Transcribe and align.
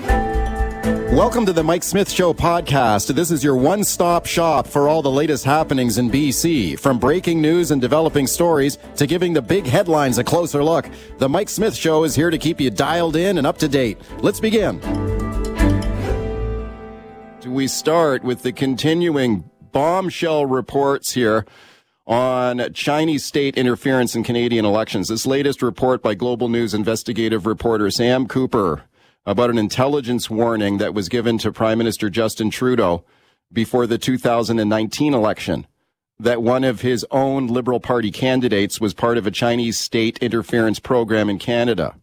Welcome 0.00 1.44
to 1.46 1.52
the 1.52 1.62
Mike 1.62 1.82
Smith 1.82 2.10
Show 2.10 2.32
podcast. 2.32 3.14
This 3.14 3.30
is 3.30 3.44
your 3.44 3.56
one 3.56 3.84
stop 3.84 4.26
shop 4.26 4.66
for 4.66 4.88
all 4.88 5.02
the 5.02 5.10
latest 5.10 5.44
happenings 5.44 5.98
in 5.98 6.10
BC. 6.10 6.78
From 6.78 6.98
breaking 6.98 7.42
news 7.42 7.70
and 7.70 7.80
developing 7.80 8.26
stories 8.26 8.78
to 8.96 9.06
giving 9.06 9.32
the 9.32 9.42
big 9.42 9.66
headlines 9.66 10.18
a 10.18 10.24
closer 10.24 10.64
look, 10.64 10.88
the 11.18 11.28
Mike 11.28 11.48
Smith 11.48 11.74
Show 11.74 12.04
is 12.04 12.14
here 12.14 12.30
to 12.30 12.38
keep 12.38 12.60
you 12.60 12.70
dialed 12.70 13.16
in 13.16 13.38
and 13.38 13.46
up 13.46 13.58
to 13.58 13.68
date. 13.68 13.98
Let's 14.20 14.40
begin. 14.40 14.78
Do 17.40 17.50
we 17.50 17.66
start 17.66 18.24
with 18.24 18.42
the 18.42 18.52
continuing 18.52 19.50
bombshell 19.72 20.46
reports 20.46 21.12
here 21.12 21.44
on 22.06 22.72
Chinese 22.72 23.24
state 23.24 23.56
interference 23.56 24.14
in 24.16 24.24
Canadian 24.24 24.64
elections. 24.64 25.08
This 25.08 25.26
latest 25.26 25.62
report 25.62 26.02
by 26.02 26.14
Global 26.14 26.48
News 26.48 26.74
investigative 26.74 27.46
reporter 27.46 27.90
Sam 27.90 28.26
Cooper 28.26 28.82
about 29.24 29.50
an 29.50 29.58
intelligence 29.58 30.28
warning 30.28 30.78
that 30.78 30.94
was 30.94 31.08
given 31.08 31.38
to 31.38 31.52
Prime 31.52 31.78
Minister 31.78 32.10
Justin 32.10 32.50
Trudeau 32.50 33.04
before 33.52 33.86
the 33.86 33.98
2019 33.98 35.14
election 35.14 35.66
that 36.18 36.42
one 36.42 36.64
of 36.64 36.80
his 36.80 37.04
own 37.10 37.46
Liberal 37.46 37.80
Party 37.80 38.10
candidates 38.10 38.80
was 38.80 38.94
part 38.94 39.18
of 39.18 39.26
a 39.26 39.30
Chinese 39.30 39.78
state 39.78 40.18
interference 40.18 40.78
program 40.78 41.28
in 41.28 41.38
Canada. 41.38 41.96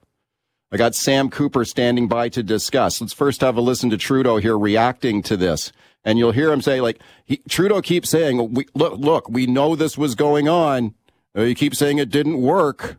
I 0.72 0.78
got 0.78 0.94
Sam 0.94 1.30
Cooper 1.30 1.66
standing 1.66 2.08
by 2.08 2.30
to 2.30 2.44
discuss. 2.44 3.02
Let's 3.02 3.14
first 3.14 3.42
have 3.42 3.58
a 3.58 3.62
listen 3.62 3.90
to 3.90 3.98
Trudeau 3.98 4.38
here 4.38 4.58
reacting 4.58 5.24
to 5.24 5.38
this. 5.38 5.72
And 6.04 6.20
you'll 6.20 6.32
hear 6.32 6.52
him 6.52 6.62
say, 6.62 6.80
like, 6.80 7.02
he, 7.26 7.38
Trudeau 7.50 7.82
keeps 7.82 8.10
saying, 8.10 8.66
look, 8.76 8.98
look, 8.98 9.30
we 9.30 9.48
know 9.48 9.76
this 9.76 9.98
was 9.98 10.16
going 10.16 10.48
on. 10.48 10.94
Uh, 11.36 11.44
he 11.44 11.56
keeps 11.56 11.78
saying 11.78 11.98
it 11.98 12.10
didn't 12.10 12.42
work. 12.42 12.98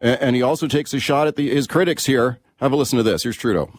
And, 0.00 0.20
and 0.20 0.36
he 0.36 0.42
also 0.42 0.66
takes 0.66 0.92
a 0.94 1.00
shot 1.00 1.26
at 1.26 1.36
the, 1.36 1.50
his 1.50 1.66
critics 1.66 2.06
here 2.06 2.38
have 2.60 2.72
a 2.72 2.76
listen 2.76 2.96
to 2.96 3.02
this. 3.02 3.22
Here's 3.22 3.36
Trudeau. 3.36 3.70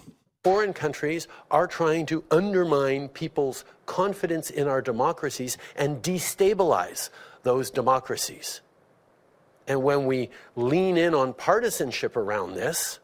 Foreign 0.43 0.73
countries 0.73 1.27
are 1.51 1.67
trying 1.67 2.05
to 2.05 2.23
undermine 2.31 3.09
people's 3.09 3.65
confidence 3.85 4.49
in 4.49 4.67
our 4.67 4.81
democracies 4.81 5.57
and 5.75 6.01
destabilize 6.01 7.09
those 7.43 7.69
democracies. 7.69 8.61
And 9.67 9.83
when 9.83 10.05
we 10.05 10.29
lean 10.55 10.95
in 10.97 11.13
on 11.13 11.33
partisanship 11.33 12.15
around 12.15 12.53
this, 12.53 12.99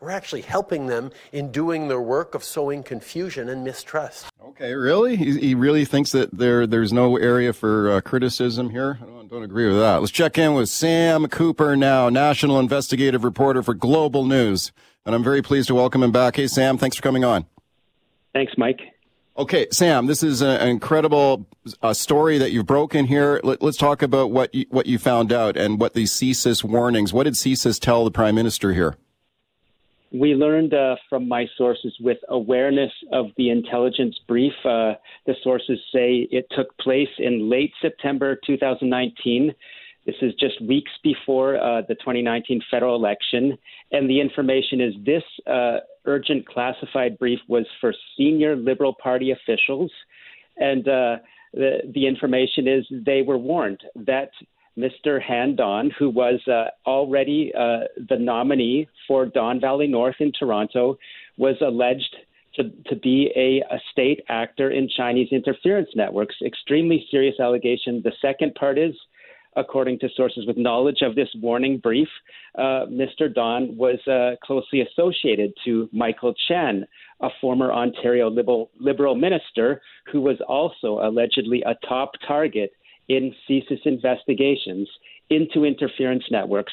we're 0.00 0.10
actually 0.10 0.42
helping 0.42 0.86
them 0.86 1.10
in 1.32 1.50
doing 1.50 1.88
their 1.88 2.00
work 2.00 2.34
of 2.34 2.44
sowing 2.44 2.82
confusion 2.82 3.48
and 3.48 3.64
mistrust. 3.64 4.26
Okay, 4.42 4.74
really? 4.74 5.16
He, 5.16 5.38
he 5.38 5.54
really 5.54 5.84
thinks 5.84 6.12
that 6.12 6.36
there 6.36 6.66
there's 6.66 6.92
no 6.92 7.16
area 7.16 7.52
for 7.52 7.90
uh, 7.90 8.00
criticism 8.00 8.70
here? 8.70 8.98
I 9.02 9.06
don't, 9.06 9.28
don't 9.28 9.42
agree 9.42 9.66
with 9.66 9.78
that. 9.78 10.00
Let's 10.00 10.12
check 10.12 10.38
in 10.38 10.54
with 10.54 10.68
Sam 10.68 11.26
Cooper 11.28 11.76
now, 11.76 12.08
national 12.08 12.58
investigative 12.58 13.24
reporter 13.24 13.62
for 13.62 13.74
Global 13.74 14.24
News. 14.24 14.72
And 15.04 15.14
I'm 15.14 15.24
very 15.24 15.42
pleased 15.42 15.68
to 15.68 15.74
welcome 15.74 16.02
him 16.02 16.12
back. 16.12 16.36
Hey, 16.36 16.46
Sam, 16.46 16.76
thanks 16.76 16.96
for 16.96 17.02
coming 17.02 17.24
on. 17.24 17.46
Thanks, 18.34 18.52
Mike. 18.56 18.80
Okay, 19.38 19.68
Sam, 19.70 20.06
this 20.06 20.24
is 20.24 20.42
an 20.42 20.68
incredible 20.68 21.46
uh, 21.80 21.94
story 21.94 22.38
that 22.38 22.50
you've 22.50 22.66
broken 22.66 23.06
here. 23.06 23.40
Let, 23.44 23.62
us 23.62 23.76
talk 23.76 24.02
about 24.02 24.32
what 24.32 24.52
you, 24.52 24.66
what 24.68 24.86
you 24.86 24.98
found 24.98 25.32
out 25.32 25.56
and 25.56 25.80
what 25.80 25.94
these 25.94 26.12
CSIS 26.12 26.64
warnings. 26.64 27.12
What 27.12 27.22
did 27.24 27.34
CSIS 27.34 27.78
tell 27.78 28.04
the 28.04 28.10
Prime 28.10 28.34
Minister 28.34 28.72
here? 28.72 28.96
We 30.12 30.34
learned 30.34 30.74
uh, 30.74 30.96
from 31.08 31.28
my 31.28 31.46
sources 31.56 31.94
with 32.00 32.18
awareness 32.28 32.92
of 33.12 33.26
the 33.36 33.50
intelligence 33.50 34.18
brief. 34.26 34.52
Uh, 34.64 34.94
the 35.26 35.34
sources 35.42 35.78
say 35.92 36.28
it 36.30 36.46
took 36.50 36.76
place 36.78 37.08
in 37.18 37.50
late 37.50 37.72
September 37.82 38.38
2019. 38.46 39.54
This 40.06 40.16
is 40.22 40.32
just 40.40 40.60
weeks 40.62 40.90
before 41.02 41.56
uh, 41.56 41.82
the 41.86 41.94
2019 41.96 42.62
federal 42.70 42.96
election. 42.96 43.58
And 43.92 44.08
the 44.08 44.20
information 44.20 44.80
is 44.80 44.94
this 45.04 45.22
uh, 45.46 45.78
urgent 46.06 46.48
classified 46.48 47.18
brief 47.18 47.40
was 47.46 47.66
for 47.80 47.92
senior 48.16 48.56
Liberal 48.56 48.94
Party 48.94 49.32
officials. 49.32 49.92
And 50.56 50.88
uh, 50.88 51.16
the, 51.52 51.80
the 51.92 52.06
information 52.06 52.66
is 52.66 52.86
they 52.90 53.20
were 53.20 53.38
warned 53.38 53.82
that 54.06 54.30
Mr. 54.78 55.20
Han 55.20 55.56
Dong, 55.56 55.90
who 55.98 56.08
was 56.08 56.40
uh, 56.46 56.66
already 56.86 57.52
uh, 57.54 57.80
the 58.08 58.16
nominee 58.16 58.88
for 59.06 59.26
Don 59.26 59.60
Valley 59.60 59.88
North 59.88 60.16
in 60.20 60.32
Toronto, 60.32 60.96
was 61.36 61.56
alleged 61.60 62.16
to, 62.54 62.70
to 62.86 62.96
be 62.96 63.30
a, 63.36 63.74
a 63.74 63.78
state 63.92 64.20
actor 64.28 64.70
in 64.70 64.88
Chinese 64.88 65.28
interference 65.32 65.88
networks. 65.94 66.36
Extremely 66.44 67.06
serious 67.10 67.40
allegation. 67.40 68.02
The 68.02 68.12
second 68.22 68.54
part 68.54 68.78
is, 68.78 68.94
according 69.56 69.98
to 70.00 70.08
sources 70.16 70.46
with 70.46 70.56
knowledge 70.56 71.02
of 71.02 71.14
this 71.14 71.28
warning 71.40 71.78
brief, 71.78 72.08
uh, 72.56 72.86
Mr. 72.90 73.32
Dong 73.32 73.76
was 73.76 73.98
uh, 74.06 74.36
closely 74.44 74.82
associated 74.82 75.52
to 75.64 75.88
Michael 75.92 76.34
Chan, 76.46 76.86
a 77.20 77.28
former 77.40 77.72
Ontario 77.72 78.30
Liberal, 78.30 78.70
Liberal 78.78 79.14
minister 79.14 79.80
who 80.12 80.20
was 80.20 80.36
also 80.46 81.00
allegedly 81.02 81.62
a 81.62 81.74
top 81.86 82.12
target 82.26 82.72
in 83.08 83.34
CSIS 83.48 83.84
investigations 83.84 84.88
into 85.30 85.64
interference 85.64 86.24
networks. 86.30 86.72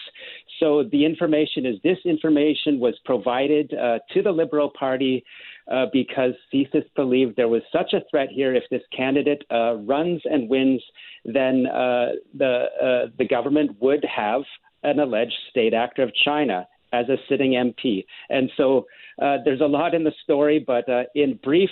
So 0.60 0.84
the 0.92 1.06
information 1.06 1.66
is 1.66 1.76
this 1.84 1.98
information 2.06 2.80
was 2.80 2.96
provided 3.04 3.74
uh, 3.74 4.00
to 4.14 4.22
the 4.22 4.32
Liberal 4.32 4.72
Party 4.78 5.24
uh, 5.70 5.88
because 5.92 6.34
CSIS 6.54 6.86
believed 6.96 7.36
there 7.36 7.50
was 7.50 7.62
such 7.72 7.94
a 7.94 8.02
threat 8.10 8.30
here. 8.32 8.54
If 8.54 8.64
this 8.72 8.84
candidate 8.96 9.44
uh, 9.52 9.76
runs 9.76 10.22
and 10.26 10.50
wins, 10.50 10.82
then 11.26 11.66
uh, 11.68 12.12
the 12.38 12.66
uh, 12.82 13.12
the 13.18 13.28
government 13.28 13.76
would 13.82 14.06
have 14.06 14.44
an 14.84 15.00
alleged 15.00 15.34
state 15.50 15.74
actor 15.74 16.04
of 16.04 16.12
China 16.24 16.68
as 16.94 17.10
a 17.10 17.18
sitting 17.28 17.52
MP. 17.52 18.06
And 18.30 18.50
so 18.56 18.86
uh, 19.22 19.38
there's 19.44 19.60
a 19.60 19.66
lot 19.66 19.94
in 19.94 20.04
the 20.04 20.14
story, 20.24 20.64
but 20.66 20.86
in 21.16 21.40
brief 21.44 21.72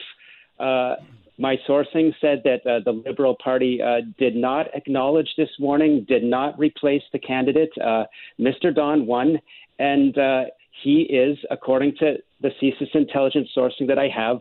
my 1.37 1.55
sourcing 1.67 2.13
said 2.21 2.41
that 2.43 2.65
uh, 2.67 2.79
the 2.85 2.91
Liberal 2.91 3.35
Party 3.43 3.81
uh, 3.81 4.01
did 4.19 4.35
not 4.35 4.67
acknowledge 4.75 5.29
this 5.37 5.49
warning, 5.59 6.05
did 6.07 6.23
not 6.23 6.57
replace 6.59 7.01
the 7.11 7.19
candidate. 7.19 7.71
Uh, 7.83 8.03
Mr. 8.39 8.73
Dong 8.73 9.05
won, 9.05 9.39
and 9.79 10.17
uh, 10.17 10.43
he 10.83 11.01
is, 11.01 11.37
according 11.49 11.95
to 11.97 12.17
the 12.41 12.49
CSIS 12.61 12.93
intelligence 12.93 13.49
sourcing 13.55 13.87
that 13.87 13.97
I 13.97 14.09
have, 14.15 14.39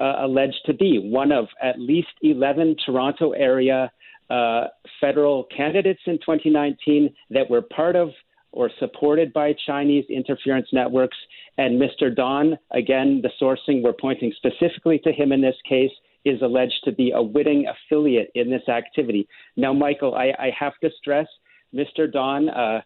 uh, 0.00 0.24
alleged 0.24 0.60
to 0.66 0.72
be 0.72 0.98
one 0.98 1.32
of 1.32 1.48
at 1.62 1.78
least 1.78 2.08
11 2.22 2.76
Toronto 2.84 3.32
area 3.32 3.92
uh, 4.30 4.64
federal 5.00 5.44
candidates 5.54 6.00
in 6.06 6.14
2019 6.18 7.14
that 7.30 7.48
were 7.50 7.62
part 7.62 7.96
of 7.96 8.10
or 8.52 8.70
supported 8.78 9.32
by 9.32 9.54
Chinese 9.66 10.04
interference 10.08 10.68
networks. 10.72 11.16
And 11.58 11.80
Mr. 11.80 12.14
Dong, 12.14 12.56
again, 12.70 13.22
the 13.22 13.30
sourcing, 13.40 13.82
we're 13.82 13.92
pointing 13.92 14.32
specifically 14.36 14.98
to 15.04 15.12
him 15.12 15.32
in 15.32 15.40
this 15.40 15.56
case 15.68 15.90
is 16.24 16.40
alleged 16.42 16.80
to 16.84 16.92
be 16.92 17.12
a 17.12 17.22
witting 17.22 17.66
affiliate 17.66 18.30
in 18.34 18.50
this 18.50 18.68
activity. 18.68 19.26
Now, 19.56 19.72
Michael, 19.72 20.14
I, 20.14 20.32
I 20.38 20.50
have 20.58 20.74
to 20.82 20.90
stress, 20.98 21.26
Mr. 21.74 22.10
Dong, 22.10 22.48
uh, 22.48 22.82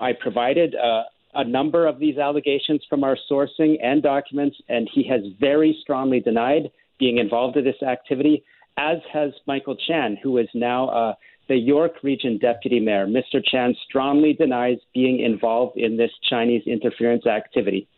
I 0.00 0.12
provided 0.20 0.74
uh, 0.74 1.02
a 1.34 1.44
number 1.44 1.86
of 1.86 1.98
these 1.98 2.18
allegations 2.18 2.80
from 2.88 3.04
our 3.04 3.16
sourcing 3.30 3.76
and 3.82 4.02
documents, 4.02 4.56
and 4.68 4.88
he 4.92 5.06
has 5.08 5.20
very 5.38 5.76
strongly 5.82 6.20
denied 6.20 6.70
being 6.98 7.18
involved 7.18 7.56
in 7.56 7.64
this 7.64 7.80
activity, 7.82 8.44
as 8.76 8.98
has 9.12 9.32
Michael 9.46 9.76
Chan, 9.76 10.18
who 10.22 10.38
is 10.38 10.48
now 10.54 10.88
uh, 10.88 11.14
the 11.48 11.56
York 11.56 12.02
Region 12.02 12.38
Deputy 12.38 12.78
Mayor. 12.78 13.06
Mr. 13.06 13.42
Chan 13.44 13.74
strongly 13.88 14.34
denies 14.34 14.78
being 14.94 15.20
involved 15.20 15.76
in 15.76 15.96
this 15.96 16.10
Chinese 16.28 16.62
interference 16.66 17.26
activity. 17.26 17.88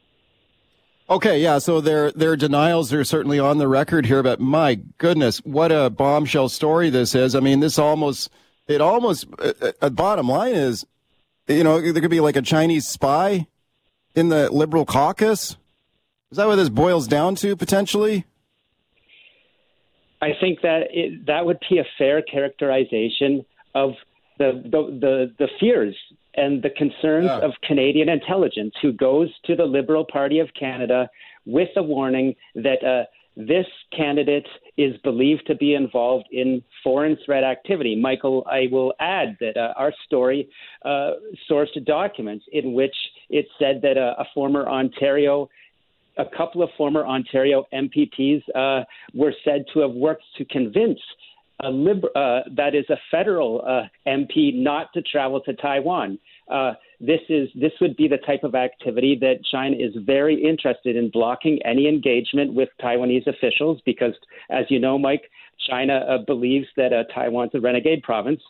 Okay, 1.08 1.42
yeah. 1.42 1.58
So 1.58 1.80
their 1.80 2.12
their 2.12 2.36
denials 2.36 2.92
are 2.92 3.02
certainly 3.02 3.40
on 3.40 3.58
the 3.58 3.66
record 3.66 4.06
here, 4.06 4.22
but 4.22 4.38
my 4.38 4.76
goodness, 4.98 5.38
what 5.38 5.72
a 5.72 5.90
bombshell 5.90 6.48
story 6.48 6.88
this 6.88 7.16
is. 7.16 7.34
I 7.34 7.40
mean, 7.40 7.58
this 7.58 7.78
almost 7.78 8.30
it 8.68 8.80
almost. 8.80 9.26
Uh, 9.38 9.52
uh, 9.60 9.72
uh, 9.82 9.90
bottom 9.90 10.28
line 10.28 10.54
is, 10.54 10.86
you 11.48 11.64
know, 11.64 11.80
there 11.80 12.00
could 12.00 12.10
be 12.12 12.20
like 12.20 12.36
a 12.36 12.42
Chinese 12.42 12.86
spy 12.86 13.48
in 14.14 14.28
the 14.28 14.52
Liberal 14.52 14.84
caucus. 14.84 15.56
Is 16.30 16.36
that 16.36 16.46
what 16.46 16.56
this 16.56 16.68
boils 16.68 17.08
down 17.08 17.34
to 17.36 17.56
potentially? 17.56 18.24
I 20.22 20.30
think 20.40 20.60
that 20.62 20.88
it, 20.90 21.26
that 21.26 21.46
would 21.46 21.58
be 21.68 21.78
a 21.78 21.84
fair 21.98 22.22
characterization 22.22 23.44
of 23.74 23.92
the, 24.38 24.62
the 24.64 24.98
the 25.00 25.34
the 25.38 25.48
fears 25.58 25.96
and 26.34 26.62
the 26.62 26.70
concerns 26.70 27.26
yeah. 27.26 27.38
of 27.38 27.52
Canadian 27.62 28.08
intelligence, 28.08 28.74
who 28.80 28.92
goes 28.92 29.28
to 29.44 29.56
the 29.56 29.64
Liberal 29.64 30.04
Party 30.04 30.38
of 30.38 30.48
Canada 30.58 31.08
with 31.44 31.68
a 31.76 31.82
warning 31.82 32.34
that 32.54 32.84
uh, 32.84 33.04
this 33.36 33.66
candidate 33.96 34.46
is 34.76 34.96
believed 35.02 35.46
to 35.46 35.54
be 35.54 35.74
involved 35.74 36.26
in 36.30 36.62
foreign 36.84 37.16
threat 37.24 37.44
activity. 37.44 37.96
Michael, 37.96 38.46
I 38.46 38.68
will 38.70 38.94
add 39.00 39.36
that 39.40 39.56
uh, 39.56 39.72
our 39.76 39.92
story 40.06 40.48
uh, 40.84 41.12
sourced 41.50 41.84
documents 41.84 42.44
in 42.52 42.72
which 42.72 42.94
it 43.28 43.46
said 43.58 43.80
that 43.82 43.96
a, 43.96 44.20
a 44.20 44.24
former 44.34 44.68
Ontario 44.68 45.48
a 46.18 46.24
couple 46.36 46.62
of 46.62 46.70
former 46.76 47.06
Ontario 47.06 47.64
MPPs 47.72 48.42
uh, 48.54 48.84
were 49.14 49.34
said 49.44 49.64
to 49.72 49.80
have 49.80 49.92
worked 49.92 50.24
to 50.38 50.44
convince 50.46 50.98
a 51.62 51.70
liber- 51.70 52.10
uh, 52.16 52.40
that 52.56 52.74
is 52.74 52.84
a 52.88 52.96
federal 53.10 53.62
uh, 53.66 53.82
MP 54.08 54.54
not 54.54 54.92
to 54.94 55.02
travel 55.02 55.40
to 55.42 55.52
Taiwan. 55.54 56.18
Uh, 56.50 56.72
this 57.00 57.20
is 57.28 57.48
this 57.54 57.72
would 57.80 57.96
be 57.96 58.08
the 58.08 58.18
type 58.18 58.44
of 58.44 58.54
activity 58.54 59.16
that 59.20 59.44
China 59.50 59.76
is 59.76 59.94
very 60.04 60.42
interested 60.42 60.96
in 60.96 61.10
blocking 61.10 61.60
any 61.64 61.86
engagement 61.86 62.54
with 62.54 62.68
Taiwanese 62.82 63.26
officials 63.26 63.80
because, 63.84 64.14
as 64.50 64.64
you 64.68 64.78
know, 64.78 64.98
Mike, 64.98 65.30
China 65.68 65.98
uh, 65.98 66.18
believes 66.26 66.66
that 66.76 66.92
uh, 66.92 67.04
Taiwan's 67.14 67.52
a 67.54 67.60
renegade 67.60 68.02
province. 68.02 68.40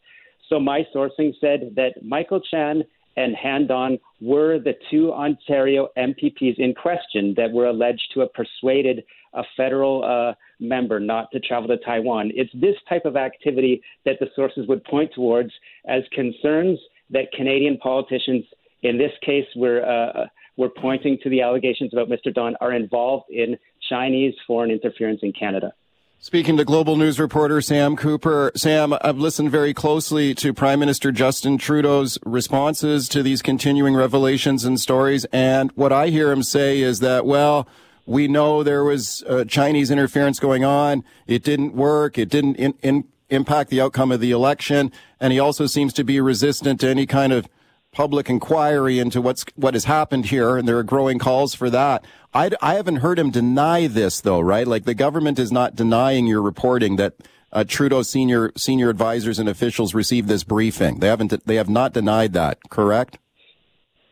So 0.49 0.59
my 0.59 0.83
sourcing 0.95 1.33
said 1.41 1.75
that 1.77 2.03
Michael 2.03 2.41
Chan 2.41 2.85
and 3.17 3.35
Han 3.37 3.67
Dong 3.67 3.99
were 4.21 4.59
the 4.59 4.75
two 4.91 5.13
Ontario 5.13 5.89
MPPs 5.97 6.59
in 6.59 6.75
question 6.75 7.35
that 7.37 7.51
were 7.51 7.67
alleged 7.67 8.11
to 8.15 8.21
have 8.21 8.33
persuaded 8.33 9.05
a 9.35 9.43
federal 9.57 10.05
uh, 10.05 10.35
member 10.59 10.99
not 10.99 11.31
to 11.33 11.41
travel 11.41 11.69
to 11.69 11.77
Taiwan. 11.79 12.33
It's 12.35 12.51
this 12.55 12.77
type 12.89 13.05
of 13.05 13.17
activity 13.17 13.83
that 14.05 14.17
the 14.21 14.27
sources 14.35 14.67
would 14.69 14.85
point 14.85 15.13
towards 15.15 15.53
as 15.87 16.03
concerns 16.13 16.79
that 17.11 17.33
Canadian 17.33 17.77
politicians, 17.79 18.45
in 18.83 18.99
this 18.99 19.13
case, 19.25 19.47
were 19.57 19.85
uh, 19.85 20.27
were 20.57 20.69
pointing 20.69 21.19
to 21.23 21.31
the 21.31 21.41
allegations 21.41 21.93
about 21.93 22.09
Mr. 22.09 22.33
Dong 22.33 22.55
are 22.61 22.73
involved 22.75 23.31
in 23.31 23.57
Chinese 23.89 24.35
foreign 24.47 24.71
interference 24.71 25.21
in 25.23 25.33
Canada. 25.33 25.73
Speaking 26.23 26.59
to 26.59 26.67
Global 26.67 26.97
News 26.97 27.19
reporter 27.19 27.63
Sam 27.63 27.97
Cooper. 27.97 28.53
Sam, 28.55 28.95
I've 29.01 29.17
listened 29.17 29.51
very 29.51 29.73
closely 29.73 30.35
to 30.35 30.53
Prime 30.53 30.79
Minister 30.79 31.13
Justin 31.13 31.57
Trudeau's 31.57 32.19
responses 32.27 33.09
to 33.09 33.23
these 33.23 33.41
continuing 33.41 33.97
revelations 33.97 34.67
and 34.67 34.79
stories. 34.79 35.25
And 35.33 35.73
what 35.77 35.95
I 35.95 36.09
hear 36.09 36.31
him 36.31 36.43
say 36.43 36.83
is 36.83 37.01
that, 37.01 37.25
well, 37.25 37.67
we 38.05 38.29
know 38.29 38.63
there 38.63 38.85
was 38.85 39.25
uh, 39.31 39.47
Chinese 39.47 39.91
interference 39.91 40.39
going 40.39 40.63
on. 40.63 41.05
It 41.27 41.43
didn't 41.43 41.75
work. 41.75 42.19
It 42.19 42.29
didn't 42.29 42.57
in, 42.57 42.75
in, 42.83 43.05
impact 43.31 43.71
the 43.71 43.81
outcome 43.81 44.13
of 44.13 44.21
the 44.21 44.31
election. 44.31 44.93
And 45.21 45.33
he 45.33 45.39
also 45.39 45.65
seems 45.65 45.95
to 45.95 46.05
be 46.05 46.21
resistant 46.21 46.81
to 46.81 46.89
any 46.91 47.07
kind 47.07 47.33
of 47.33 47.49
public 47.93 48.31
inquiry 48.31 48.99
into 48.99 49.21
what's 49.21 49.45
what 49.57 49.75
has 49.75 49.85
happened 49.85 50.27
here, 50.27 50.57
and 50.57 50.67
there 50.67 50.79
are 50.79 50.83
growing 50.83 51.19
calls 51.19 51.55
for 51.55 51.71
that. 51.71 52.05
I, 52.33 52.51
I 52.63 52.75
haven't 52.75 52.97
heard 52.97 53.19
him 53.19 53.31
deny 53.31 53.87
this, 53.87 54.21
though, 54.21 54.41
right? 54.41 54.67
Like 54.67 54.85
the 54.85 54.95
government 54.95 55.39
is 55.39 55.51
not 55.51 55.75
denying 55.75 56.27
your 56.27 56.43
reporting 56.43 56.97
that 56.97 57.15
uh, 57.53 57.65
senior 58.03 58.53
senior 58.57 58.91
advisors 58.91 59.39
and 59.39 59.49
officials 59.49 59.95
received 59.95 60.29
this 60.29 60.45
briefing. 60.45 61.01
They 61.01 61.09
haven't. 61.09 61.47
They 61.47 61.57
have 61.57 61.69
not 61.69 61.93
denied 61.93 62.33
that. 62.35 62.59
Correct. 62.71 63.19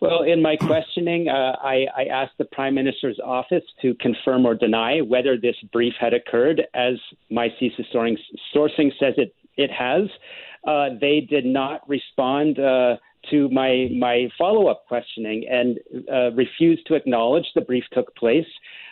Well, 0.01 0.23
in 0.23 0.41
my 0.43 0.55
questioning, 0.55 1.29
uh, 1.29 1.57
I, 1.61 1.87
I, 1.97 2.05
asked 2.05 2.39
the 2.39 2.45
Prime 2.45 2.73
Minister's 2.73 3.19
office 3.19 3.65
to 3.83 3.95
confirm 3.95 4.47
or 4.47 4.55
deny 4.55 5.01
whether 5.01 5.37
this 5.37 5.57
brief 5.73 5.93
had 5.99 6.15
occurred, 6.15 6.63
as 6.73 6.95
my 7.31 7.49
CSIS 7.61 8.17
sourcing 8.55 8.93
says 9.01 9.15
it, 9.17 9.35
it 9.57 9.73
has. 9.73 10.03
Uh, 10.65 10.91
they 11.01 11.27
did 11.29 11.45
not 11.45 11.89
respond 11.89 12.61
uh, 12.61 12.97
to 13.31 13.49
my 13.51 13.89
my 13.97 14.29
follow 14.37 14.69
up 14.69 14.87
questioning 14.87 15.47
and 15.51 15.79
uh, 16.13 16.31
refused 16.33 16.87
to 16.87 16.95
acknowledge 16.95 17.47
the 17.55 17.61
brief 17.61 17.85
took 17.93 18.15
place. 18.17 18.47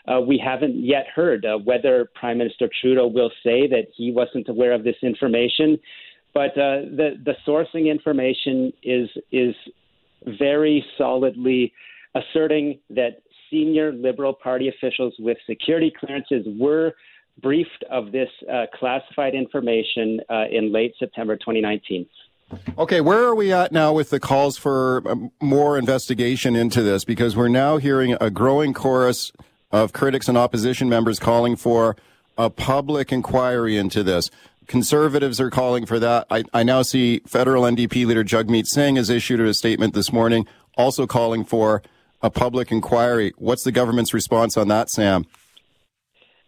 Uh, 0.06 0.20
we 0.20 0.38
haven't 0.38 0.76
yet 0.84 1.06
heard 1.14 1.44
uh, 1.44 1.58
whether 1.58 2.10
Prime 2.14 2.38
Minister 2.38 2.68
Trudeau 2.80 3.06
will 3.06 3.30
say 3.42 3.66
that 3.66 3.86
he 3.94 4.12
wasn't 4.12 4.48
aware 4.48 4.72
of 4.72 4.84
this 4.84 4.96
information, 5.02 5.78
but 6.34 6.50
uh, 6.50 6.86
the 6.96 7.20
the 7.24 7.34
sourcing 7.46 7.90
information 7.90 8.72
is 8.82 9.08
is 9.32 9.54
very 10.38 10.84
solidly 10.98 11.72
asserting 12.14 12.78
that 12.90 13.22
senior 13.50 13.92
Liberal 13.92 14.32
Party 14.32 14.68
officials 14.68 15.14
with 15.18 15.38
security 15.46 15.92
clearances 15.98 16.46
were 16.58 16.92
briefed 17.42 17.84
of 17.90 18.12
this 18.12 18.28
uh, 18.50 18.64
classified 18.74 19.34
information 19.34 20.20
uh, 20.30 20.44
in 20.50 20.72
late 20.72 20.94
September 20.98 21.36
2019. 21.36 22.06
Okay, 22.78 23.00
where 23.00 23.24
are 23.24 23.34
we 23.34 23.52
at 23.52 23.72
now 23.72 23.92
with 23.92 24.10
the 24.10 24.20
calls 24.20 24.56
for 24.56 25.02
um, 25.10 25.32
more 25.40 25.76
investigation 25.76 26.54
into 26.54 26.82
this? 26.82 27.04
Because 27.04 27.34
we're 27.34 27.48
now 27.48 27.78
hearing 27.78 28.16
a 28.20 28.30
growing 28.30 28.72
chorus 28.72 29.32
of 29.72 29.92
critics 29.92 30.28
and 30.28 30.38
opposition 30.38 30.88
members 30.88 31.18
calling 31.18 31.56
for 31.56 31.96
a 32.38 32.48
public 32.48 33.12
inquiry 33.12 33.76
into 33.76 34.02
this. 34.04 34.30
Conservatives 34.66 35.40
are 35.40 35.50
calling 35.50 35.86
for 35.86 35.98
that. 35.98 36.26
I, 36.30 36.44
I 36.52 36.62
now 36.62 36.82
see 36.82 37.20
federal 37.26 37.64
NDP 37.64 38.06
leader 38.06 38.24
Jagmeet 38.24 38.66
Singh 38.66 38.96
has 38.96 39.10
issued 39.10 39.40
a 39.40 39.54
statement 39.54 39.94
this 39.94 40.12
morning, 40.12 40.46
also 40.76 41.06
calling 41.06 41.44
for 41.44 41.82
a 42.22 42.30
public 42.30 42.70
inquiry. 42.70 43.32
What's 43.38 43.64
the 43.64 43.72
government's 43.72 44.14
response 44.14 44.56
on 44.56 44.68
that, 44.68 44.90
Sam? 44.90 45.26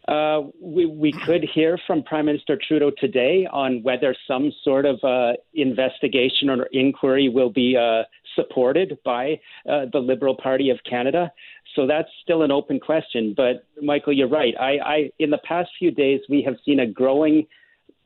Uh, 0.08 0.44
we, 0.58 0.86
we 0.86 1.12
could 1.26 1.44
hear 1.54 1.78
from 1.86 2.02
Prime 2.02 2.24
Minister 2.24 2.58
Trudeau 2.66 2.90
today 2.96 3.46
on 3.52 3.82
whether 3.82 4.16
some 4.26 4.50
sort 4.64 4.86
of 4.86 4.98
uh, 5.04 5.32
investigation 5.52 6.48
or 6.48 6.66
inquiry 6.72 7.28
will 7.28 7.50
be 7.50 7.76
uh, 7.76 8.04
supported 8.34 8.98
by 9.04 9.38
uh, 9.68 9.84
the 9.92 9.98
Liberal 9.98 10.34
Party 10.34 10.70
of 10.70 10.78
Canada. 10.88 11.30
So 11.76 11.86
that's 11.86 12.08
still 12.22 12.42
an 12.42 12.50
open 12.50 12.80
question. 12.80 13.34
But 13.36 13.66
Michael, 13.82 14.14
you're 14.14 14.28
right. 14.28 14.54
I, 14.58 14.78
I 14.78 15.10
in 15.18 15.28
the 15.28 15.40
past 15.46 15.68
few 15.78 15.90
days 15.90 16.20
we 16.30 16.42
have 16.42 16.54
seen 16.64 16.80
a 16.80 16.86
growing 16.86 17.46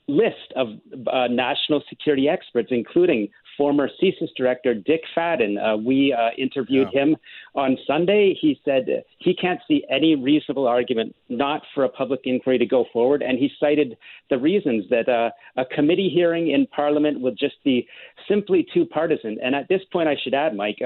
list 0.09 0.53
of 0.57 0.69
uh, 1.07 1.29
national 1.29 1.83
security 1.89 2.29
experts, 2.29 2.69
including 2.73 3.29
former 3.57 3.89
CSIS 4.03 4.29
director 4.37 4.75
Dick 4.75 5.03
Fadden. 5.17 5.57
Uh, 5.59 5.77
we 5.77 6.13
uh, 6.13 6.31
interviewed 6.39 6.89
yeah. 6.93 7.03
him 7.03 7.17
on 7.55 7.77
Sunday. 7.87 8.37
He 8.41 8.61
said 8.65 9.05
he 9.19 9.35
can't 9.35 9.61
see 9.69 9.85
any 9.91 10.15
reasonable 10.15 10.67
argument 10.67 11.15
not 11.29 11.63
for 11.75 11.85
a 11.85 11.89
public 11.89 12.21
inquiry 12.25 12.59
to 12.59 12.67
go 12.67 12.85
forward, 12.93 13.23
and 13.23 13.39
he 13.39 13.51
cited 13.59 13.97
the 14.31 14.39
reasons 14.39 14.85
that 14.91 15.09
uh, 15.09 15.31
a 15.57 15.65
committee 15.65 16.11
hearing 16.13 16.51
in 16.51 16.67
Parliament 16.67 17.21
would 17.21 17.39
just 17.39 17.63
be 17.65 17.87
simply 18.29 18.67
too 18.73 18.87
partisan. 18.87 19.39
And 19.43 19.55
at 19.55 19.69
this 19.69 19.83
point, 19.93 20.09
I 20.09 20.17
should 20.23 20.35
add, 20.35 20.57
Mike. 20.57 20.81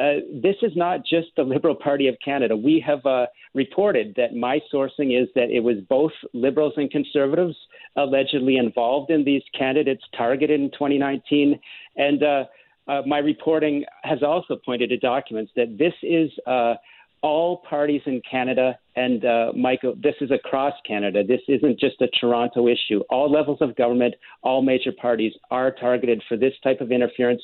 Uh, 0.00 0.14
this 0.42 0.56
is 0.62 0.72
not 0.74 1.00
just 1.06 1.28
the 1.36 1.42
Liberal 1.42 1.74
Party 1.74 2.08
of 2.08 2.16
Canada. 2.24 2.56
We 2.56 2.82
have 2.84 3.04
uh, 3.06 3.26
reported 3.54 4.14
that 4.16 4.34
my 4.34 4.60
sourcing 4.72 5.20
is 5.20 5.28
that 5.34 5.50
it 5.50 5.60
was 5.60 5.76
both 5.88 6.12
Liberals 6.32 6.74
and 6.76 6.90
Conservatives 6.90 7.56
allegedly 7.96 8.56
involved 8.56 9.10
in 9.10 9.24
these 9.24 9.42
candidates 9.56 10.02
targeted 10.16 10.60
in 10.60 10.70
2019. 10.72 11.60
And 11.96 12.22
uh, 12.22 12.44
uh, 12.88 13.02
my 13.06 13.18
reporting 13.18 13.84
has 14.02 14.22
also 14.22 14.56
pointed 14.64 14.90
to 14.90 14.98
documents 14.98 15.52
that 15.54 15.78
this 15.78 15.94
is 16.02 16.30
uh, 16.46 16.74
all 17.22 17.62
parties 17.68 18.02
in 18.04 18.20
Canada, 18.30 18.78
and 18.96 19.24
uh, 19.24 19.50
Michael, 19.56 19.94
this 20.02 20.14
is 20.20 20.30
across 20.30 20.74
Canada. 20.86 21.24
This 21.24 21.40
isn't 21.48 21.80
just 21.80 21.98
a 22.02 22.08
Toronto 22.20 22.68
issue. 22.68 23.00
All 23.08 23.32
levels 23.32 23.58
of 23.62 23.74
government, 23.76 24.14
all 24.42 24.60
major 24.60 24.92
parties 24.92 25.32
are 25.50 25.70
targeted 25.70 26.22
for 26.28 26.36
this 26.36 26.52
type 26.62 26.82
of 26.82 26.92
interference 26.92 27.40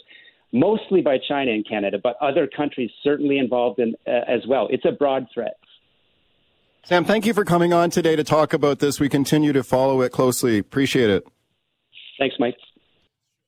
mostly 0.53 1.01
by 1.01 1.19
China 1.29 1.53
and 1.53 1.67
Canada, 1.69 1.99
but 2.03 2.17
other 2.21 2.47
countries 2.47 2.91
certainly 3.03 3.39
involved 3.39 3.79
in 3.79 3.95
uh, 4.07 4.11
as 4.29 4.47
well. 4.49 4.69
It's 4.71 4.85
a 4.85 4.93
broad 4.93 5.27
threat. 5.33 5.57
Sam, 6.85 7.05
thank 7.05 7.27
you 7.27 7.35
for 7.35 7.45
coming 7.45 7.73
on 7.73 7.91
today 7.91 8.17
to 8.17 8.25
talk 8.25 8.53
about 8.53 8.79
this. 8.79 8.99
We 8.99 9.09
continue 9.09 9.53
to 9.53 9.63
follow 9.63 10.01
it 10.01 10.13
closely. 10.13 10.59
Appreciate 10.59 11.11
it. 11.11 11.27
Thanks, 12.19 12.37
Mike. 12.39 12.57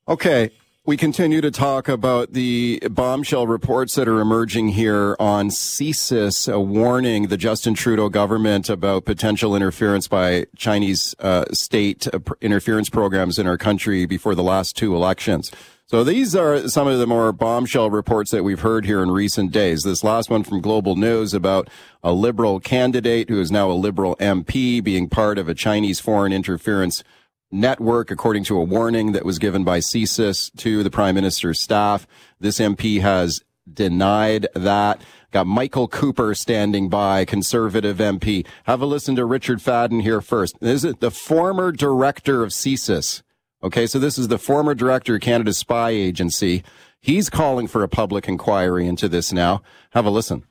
Okay. 0.07 0.51
We 0.85 0.97
continue 0.97 1.41
to 1.41 1.53
talk 1.53 1.87
about 1.87 2.33
the 2.33 2.83
bombshell 2.91 3.47
reports 3.47 3.95
that 3.95 4.09
are 4.09 4.19
emerging 4.19 4.71
here 4.71 5.15
on 5.21 5.49
CSIS, 5.49 6.53
uh, 6.53 6.61
warning 6.61 7.29
the 7.29 7.37
Justin 7.37 7.75
Trudeau 7.75 8.09
government 8.09 8.69
about 8.69 9.05
potential 9.05 9.55
interference 9.55 10.09
by 10.09 10.47
Chinese 10.57 11.15
uh, 11.21 11.45
state 11.53 12.09
uh, 12.13 12.19
interference 12.41 12.91
programs 12.91 13.39
in 13.39 13.47
our 13.47 13.57
country 13.57 14.07
before 14.07 14.35
the 14.35 14.43
last 14.43 14.77
two 14.77 14.97
elections. 14.97 15.53
So 15.93 16.05
these 16.05 16.35
are 16.35 16.69
some 16.69 16.89
of 16.89 16.99
the 16.99 17.07
more 17.07 17.35
bombshell 17.35 17.91
reports 17.91 18.31
that 18.31 18.45
we've 18.45 18.61
heard 18.61 18.87
here 18.87 19.03
in 19.03 19.11
recent 19.11 19.53
days. 19.53 19.83
This 19.83 20.03
last 20.03 20.31
one 20.31 20.43
from 20.43 20.63
Global 20.63 20.97
News 20.97 21.35
about 21.35 21.69
a 22.03 22.15
liberal 22.15 22.61
candidate 22.61 23.29
who 23.29 23.39
is 23.39 23.53
now 23.53 23.71
a 23.71 23.73
liberal 23.73 24.17
MP 24.17 24.83
being 24.83 25.11
part 25.11 25.37
of 25.37 25.51
a 25.51 25.55
Chinese 25.55 26.01
foreign 26.01 26.33
interference 26.33 27.05
network, 27.51 28.11
according 28.11 28.45
to 28.45 28.57
a 28.57 28.65
warning 28.65 29.13
that 29.13 29.27
was 29.27 29.39
given 29.39 29.65
by 29.65 29.81
CSIS 29.81 30.51
to 30.57 30.83
the 30.83 30.89
prime 30.89 31.15
minister's 31.15 31.61
staff. 31.61 32.07
This 32.41 32.59
MP 32.59 33.03
has 33.03 33.43
denied 33.71 34.47
that. 34.55 35.03
Got 35.31 35.47
Michael 35.47 35.89
Cooper 35.89 36.35
standing 36.35 36.89
by, 36.89 37.27
conservative 37.27 37.99
MP. 37.99 38.47
Have 38.65 38.81
a 38.81 38.87
listen 38.87 39.15
to 39.17 39.27
Richard 39.27 39.59
Fadden 39.59 40.01
here 40.01 40.23
first. 40.23 40.57
This 40.59 40.85
is 40.85 40.95
the 41.01 41.11
former 41.11 41.71
director 41.71 42.43
of 42.43 42.49
CSIS 42.49 43.21
Okay, 43.65 43.87
so 43.87 44.01
this 44.01 44.19
is 44.19 44.27
the 44.27 44.39
former 44.39 44.75
director 44.75 45.15
of 45.15 45.21
Canada's 45.21 45.57
spy 45.57 45.91
agency. 45.91 46.65
He's 47.01 47.31
calling 47.31 47.69
for 47.69 47.85
a 47.85 47.89
public 47.89 48.29
inquiry 48.29 48.87
into 48.89 49.09
this 49.09 49.33
now. 49.33 49.63
Have 49.91 50.05
a 50.05 50.11
listen. 50.11 50.43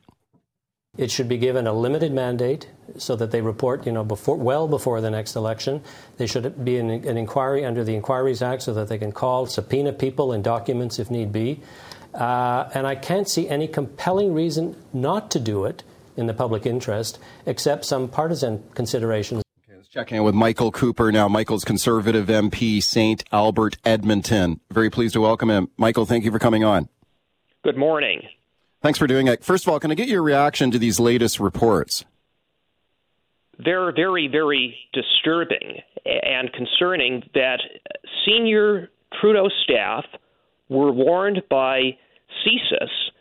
It 0.98 1.12
should 1.12 1.28
be 1.28 1.38
given 1.38 1.68
a 1.68 1.74
limited 1.74 2.14
mandate 2.14 2.70
so 2.98 3.16
that 3.18 3.32
they 3.32 3.42
report, 3.42 3.86
you 3.86 3.92
know, 3.92 4.04
before, 4.04 4.38
well 4.38 4.68
before 4.68 5.02
the 5.02 5.10
next 5.10 5.36
election. 5.36 5.82
They 6.18 6.28
should 6.28 6.64
be 6.64 6.78
an, 6.78 6.90
an 6.90 7.18
inquiry 7.18 7.66
under 7.66 7.84
the 7.84 7.96
Inquiries 7.96 8.42
Act 8.42 8.62
so 8.62 8.74
that 8.74 8.88
they 8.88 8.98
can 8.98 9.12
call, 9.12 9.46
subpoena 9.46 9.94
people 9.94 10.32
and 10.32 10.44
documents 10.44 11.00
if 11.00 11.12
need 11.12 11.32
be. 11.32 11.62
Uh, 12.14 12.70
and 12.74 12.86
I 12.86 12.96
can't 12.96 13.28
see 13.28 13.48
any 13.48 13.68
compelling 13.68 14.34
reason 14.34 14.76
not 14.92 15.32
to 15.32 15.40
do 15.40 15.64
it 15.64 15.84
in 16.18 16.28
the 16.28 16.34
public 16.34 16.66
interest, 16.66 17.20
except 17.46 17.86
some 17.86 18.10
partisan 18.10 18.64
considerations. 18.74 19.44
Okay, 19.94 20.16
in 20.16 20.24
with 20.24 20.36
Michael 20.36 20.72
Cooper 20.72 21.12
now. 21.12 21.28
Michael's 21.28 21.66
Conservative 21.66 22.28
MP, 22.28 22.82
St. 22.82 23.26
Albert, 23.34 23.78
Edmonton. 23.84 24.62
Very 24.72 24.90
pleased 24.90 25.16
to 25.16 25.20
welcome 25.20 25.50
him. 25.50 25.70
Michael, 25.76 26.06
thank 26.06 26.24
you 26.24 26.32
for 26.32 26.40
coming 26.40 26.64
on. 26.64 26.88
Good 27.66 27.76
morning. 27.76 28.22
Thanks 28.82 28.98
for 28.98 29.06
doing 29.06 29.28
it. 29.28 29.44
First 29.44 29.68
of 29.68 29.74
all, 29.74 29.82
can 29.82 29.92
I 29.92 29.96
get 29.96 30.08
your 30.08 30.24
reaction 30.24 30.72
to 30.72 30.80
these 30.80 30.98
latest 30.98 31.42
reports? 31.42 32.06
They're 33.60 33.92
very, 33.92 34.30
very 34.30 34.78
disturbing 34.94 35.82
and 36.06 36.54
concerning 36.54 37.24
that 37.34 37.60
senior 38.26 38.90
Trudeau 39.20 39.50
staff 39.66 40.06
were 40.70 40.94
warned 40.94 41.44
by 41.50 41.98
CSIS 42.46 43.12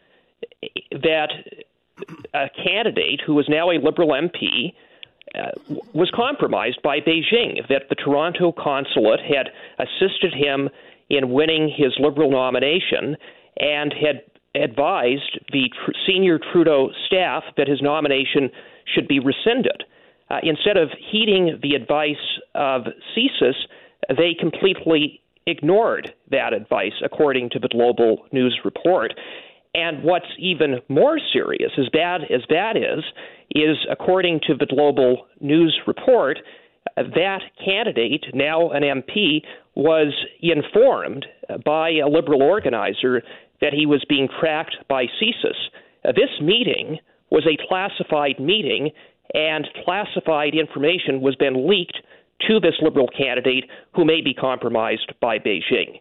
that 1.03 1.31
a 2.33 2.49
candidate 2.65 3.23
who 3.27 3.37
is 3.41 3.47
now 3.49 3.73
a 3.73 3.79
Liberal 3.83 4.11
MP 4.11 4.73
uh, 5.35 5.51
was 5.93 6.11
compromised 6.15 6.81
by 6.83 6.99
Beijing, 7.01 7.67
that 7.69 7.89
the 7.89 7.95
Toronto 7.95 8.53
consulate 8.53 9.21
had 9.21 9.51
assisted 9.79 10.35
him 10.35 10.69
in 11.09 11.31
winning 11.31 11.69
his 11.69 11.93
Liberal 11.99 12.31
nomination 12.31 13.17
and 13.59 13.93
had 13.93 14.23
advised 14.55 15.39
the 15.53 15.69
tr- 15.69 15.93
senior 16.07 16.39
Trudeau 16.53 16.91
staff 17.07 17.45
that 17.57 17.69
his 17.69 17.81
nomination 17.81 18.51
should 18.93 19.07
be 19.07 19.21
rescinded. 19.21 19.85
Uh, 20.31 20.39
instead 20.43 20.77
of 20.77 20.91
heeding 21.11 21.59
the 21.63 21.75
advice 21.75 22.39
of 22.55 22.83
CSIS, 23.17 23.55
they 24.17 24.35
completely 24.39 25.21
ignored 25.47 26.13
that 26.31 26.53
advice, 26.53 26.93
according 27.05 27.51
to 27.51 27.59
the 27.59 27.69
Global 27.69 28.27
News 28.33 28.59
Report. 28.65 29.13
And 29.75 30.03
what's 30.03 30.27
even 30.39 30.81
more 30.89 31.19
serious, 31.33 31.73
as 31.79 31.89
bad 31.93 32.23
as 32.23 32.43
that 32.49 32.77
is, 32.77 33.05
is 33.51 33.77
according 33.91 34.41
to 34.47 34.55
the 34.55 34.67
Global 34.67 35.27
News 35.41 35.79
Report, 35.87 36.39
that 36.97 37.41
candidate, 37.65 38.27
now 38.35 38.71
an 38.71 38.83
MP, 38.83 39.43
was 39.75 40.13
informed 40.41 41.27
by 41.65 41.91
a 41.91 42.09
liberal 42.09 42.43
organizer 42.43 43.23
that 43.61 43.73
he 43.73 43.87
was 43.87 44.05
being 44.09 44.29
tracked 44.41 44.77
by 44.89 45.05
CSIS. 45.05 45.57
Uh, 46.05 46.13
this 46.13 46.41
meeting 46.41 46.99
was 47.31 47.47
a 47.47 47.57
classified 47.69 48.41
meeting, 48.41 48.91
and 49.35 49.67
classified 49.85 50.55
information 50.55 51.21
was 51.21 51.37
then 51.39 51.69
leaked 51.69 51.99
to 52.49 52.59
this 52.59 52.75
liberal 52.81 53.09
candidate 53.09 53.65
who 53.95 54.05
may 54.05 54.21
be 54.21 54.35
compromised 54.35 55.13
by 55.21 55.39
Beijing. 55.39 56.01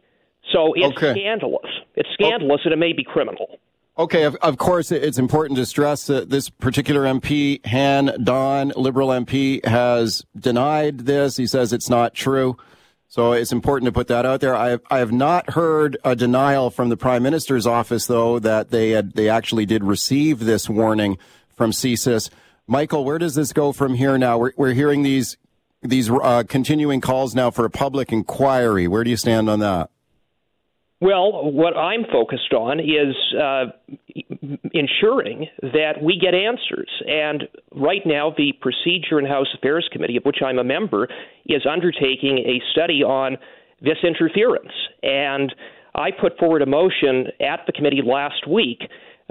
So 0.53 0.73
it's 0.73 0.97
okay. 0.97 1.11
scandalous. 1.11 1.69
It's 1.95 2.09
scandalous, 2.13 2.61
and 2.63 2.73
it 2.73 2.77
may 2.77 2.93
be 2.93 3.03
criminal. 3.03 3.59
Okay, 3.99 4.23
of, 4.23 4.35
of, 4.37 4.57
course, 4.57 4.93
it's 4.93 5.17
important 5.17 5.57
to 5.57 5.65
stress 5.65 6.07
that 6.07 6.29
this 6.29 6.49
particular 6.49 7.03
MP, 7.03 7.63
Han 7.65 8.23
Dong, 8.23 8.71
Liberal 8.77 9.09
MP, 9.09 9.63
has 9.65 10.23
denied 10.39 10.99
this. 10.99 11.35
He 11.35 11.45
says 11.45 11.73
it's 11.73 11.89
not 11.89 12.13
true. 12.13 12.55
So 13.09 13.33
it's 13.33 13.51
important 13.51 13.87
to 13.87 13.91
put 13.91 14.07
that 14.07 14.25
out 14.25 14.39
there. 14.39 14.55
I 14.55 14.69
have, 14.69 14.81
I 14.89 14.99
have 14.99 15.11
not 15.11 15.49
heard 15.49 15.97
a 16.05 16.15
denial 16.15 16.69
from 16.69 16.87
the 16.87 16.95
Prime 16.95 17.23
Minister's 17.23 17.67
office, 17.67 18.07
though, 18.07 18.39
that 18.39 18.69
they 18.69 18.91
had, 18.91 19.15
they 19.15 19.27
actually 19.27 19.65
did 19.65 19.83
receive 19.83 20.39
this 20.39 20.69
warning 20.69 21.17
from 21.57 21.71
CSIS. 21.71 22.29
Michael, 22.67 23.03
where 23.03 23.17
does 23.17 23.35
this 23.35 23.51
go 23.51 23.73
from 23.73 23.95
here 23.95 24.17
now? 24.17 24.37
We're, 24.37 24.53
we're 24.55 24.73
hearing 24.73 25.03
these 25.03 25.35
these 25.81 26.09
uh, 26.09 26.43
continuing 26.47 27.01
calls 27.01 27.35
now 27.35 27.51
for 27.51 27.65
a 27.65 27.69
public 27.69 28.13
inquiry. 28.13 28.87
Where 28.87 29.03
do 29.03 29.09
you 29.09 29.17
stand 29.17 29.49
on 29.49 29.59
that? 29.59 29.89
Well, 31.01 31.49
what 31.51 31.77
I'm 31.77 32.03
focused 32.11 32.53
on 32.53 32.81
is 32.81 33.15
uh, 33.39 33.67
ensuring 34.73 35.47
that 35.61 36.03
we 36.03 36.19
get 36.19 36.33
answers. 36.33 36.89
And 37.07 37.47
right 37.73 38.01
now, 38.05 38.33
the 38.35 38.51
Procedure 38.59 39.17
and 39.17 39.27
House 39.27 39.47
Affairs 39.57 39.87
Committee, 39.93 40.17
of 40.17 40.23
which 40.23 40.39
I'm 40.45 40.59
a 40.59 40.63
member, 40.63 41.07
is 41.45 41.65
undertaking 41.65 42.39
a 42.39 42.61
study 42.73 43.01
on 43.01 43.37
this 43.81 43.97
interference. 44.03 44.73
And 45.01 45.55
I 45.95 46.11
put 46.11 46.37
forward 46.37 46.61
a 46.61 46.65
motion 46.65 47.27
at 47.39 47.61
the 47.65 47.71
committee 47.71 48.01
last 48.05 48.45
week 48.45 48.81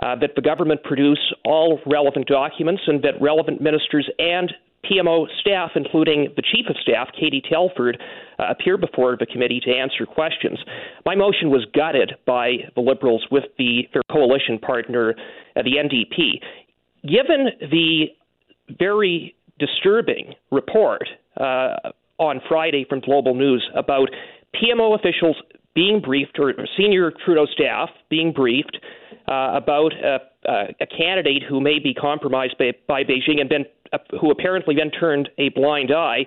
uh, 0.03 0.17
that 0.21 0.37
the 0.37 0.43
government 0.43 0.83
produce 0.85 1.35
all 1.45 1.81
relevant 1.85 2.29
documents 2.29 2.83
and 2.87 3.03
that 3.03 3.21
relevant 3.21 3.61
ministers 3.61 4.09
and 4.19 4.53
PMO 4.85 5.27
staff, 5.41 5.73
including 5.75 6.29
the 6.37 6.43
Chief 6.43 6.67
of 6.69 6.77
Staff, 6.83 7.09
Katie 7.19 7.43
Telford, 7.49 8.01
uh, 8.39 8.45
appear 8.51 8.77
before 8.77 9.17
the 9.19 9.27
committee 9.27 9.61
to 9.65 9.71
answer 9.71 10.07
questions. 10.07 10.59
My 11.05 11.15
motion 11.15 11.51
was 11.51 11.67
gutted 11.75 12.13
by 12.27 12.71
the 12.75 12.81
Liberals 12.81 13.27
with 13.31 13.45
the, 13.59 13.89
their 13.93 14.03
coalition 14.11 14.59
partner, 14.59 15.15
uh, 15.57 15.63
the 15.63 15.73
NDP. 15.73 16.41
Given 17.03 17.49
the 17.71 18.07
very 18.79 19.35
disturbing 19.59 20.35
report 20.51 21.09
uh, 21.37 21.91
on 22.19 22.41
Friday 22.49 22.87
from 22.89 23.01
Global 23.01 23.35
News 23.35 23.69
about 23.75 24.09
PMO 24.55 24.99
officials 24.99 25.37
being 25.75 26.01
briefed, 26.01 26.39
or 26.39 26.53
senior 26.77 27.13
Trudeau 27.25 27.47
staff 27.47 27.89
being 28.09 28.33
briefed 28.33 28.79
uh, 29.29 29.53
about 29.55 29.93
a, 29.93 30.19
a, 30.81 30.87
candidate 30.87 31.43
who 31.49 31.61
may 31.61 31.79
be 31.79 31.95
compromised 31.95 32.57
by, 32.59 32.73
by 32.89 33.05
Beijing 33.05 33.41
and 33.41 33.53
uh, 33.53 33.59
who 34.21 34.31
apparently 34.31 34.75
then 34.75 34.91
turned 34.91 35.29
a 35.39 35.49
blind 35.51 35.93
eye, 35.93 36.25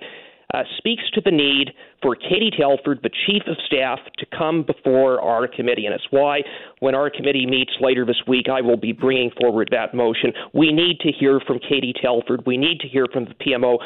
uh, 0.54 0.64
speaks 0.76 1.02
to 1.14 1.20
the 1.24 1.30
need 1.30 1.70
for 2.02 2.14
Katie 2.14 2.50
Telford, 2.56 3.00
the 3.02 3.10
Chief 3.26 3.42
of 3.46 3.56
Staff, 3.66 3.98
to 4.18 4.26
come 4.36 4.64
before 4.64 5.20
our 5.20 5.48
committee. 5.48 5.86
And 5.86 5.94
it's 5.94 6.06
why, 6.10 6.40
when 6.80 6.94
our 6.94 7.08
committee 7.08 7.46
meets 7.46 7.72
later 7.80 8.04
this 8.04 8.20
week, 8.26 8.46
I 8.52 8.60
will 8.60 8.76
be 8.76 8.92
bringing 8.92 9.30
forward 9.40 9.68
that 9.70 9.94
motion. 9.94 10.32
We 10.52 10.72
need 10.72 11.00
to 11.00 11.10
hear 11.10 11.40
from 11.46 11.58
Katie 11.58 11.94
Telford. 12.00 12.42
We 12.44 12.56
need 12.56 12.80
to 12.80 12.88
hear 12.88 13.06
from 13.12 13.24
the 13.24 13.34
PMO. 13.34 13.78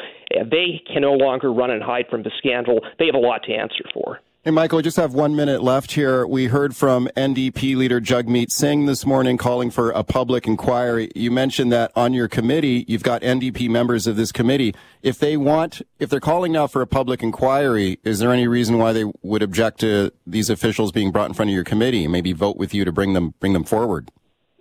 They 0.49 0.81
can 0.91 1.03
no 1.03 1.13
longer 1.13 1.53
run 1.53 1.71
and 1.71 1.81
hide 1.81 2.05
from 2.09 2.23
the 2.23 2.31
scandal. 2.37 2.81
They 2.99 3.05
have 3.05 3.15
a 3.15 3.19
lot 3.19 3.43
to 3.43 3.53
answer 3.53 3.85
for. 3.93 4.19
Hey, 4.47 4.51
Michael, 4.51 4.77
we 4.77 4.83
just 4.83 4.95
have 4.95 5.13
one 5.13 5.35
minute 5.35 5.61
left 5.61 5.91
here. 5.91 6.25
We 6.25 6.45
heard 6.45 6.73
from 6.73 7.09
NDP 7.17 7.75
leader 7.75 7.99
Jagmeet 7.99 8.49
Singh 8.49 8.85
this 8.85 9.05
morning 9.05 9.35
calling 9.35 9.69
for 9.69 9.91
a 9.91 10.05
public 10.05 10.47
inquiry. 10.47 11.11
You 11.13 11.31
mentioned 11.31 11.73
that 11.73 11.91
on 11.97 12.13
your 12.13 12.29
committee, 12.29 12.85
you've 12.87 13.03
got 13.03 13.23
NDP 13.23 13.67
members 13.69 14.07
of 14.07 14.15
this 14.15 14.31
committee. 14.31 14.73
If 15.03 15.19
they 15.19 15.35
want, 15.35 15.81
if 15.99 16.09
they're 16.09 16.21
calling 16.21 16.53
now 16.53 16.65
for 16.65 16.81
a 16.81 16.87
public 16.87 17.21
inquiry, 17.21 17.99
is 18.05 18.19
there 18.19 18.31
any 18.31 18.47
reason 18.47 18.77
why 18.77 18.93
they 18.93 19.03
would 19.21 19.43
object 19.43 19.81
to 19.81 20.13
these 20.25 20.49
officials 20.49 20.93
being 20.93 21.11
brought 21.11 21.27
in 21.27 21.33
front 21.33 21.51
of 21.51 21.53
your 21.53 21.65
committee 21.65 22.05
and 22.05 22.13
maybe 22.13 22.31
vote 22.31 22.55
with 22.55 22.73
you 22.73 22.85
to 22.85 22.91
bring 22.93 23.11
them, 23.11 23.33
bring 23.41 23.51
them 23.51 23.65
forward? 23.65 24.11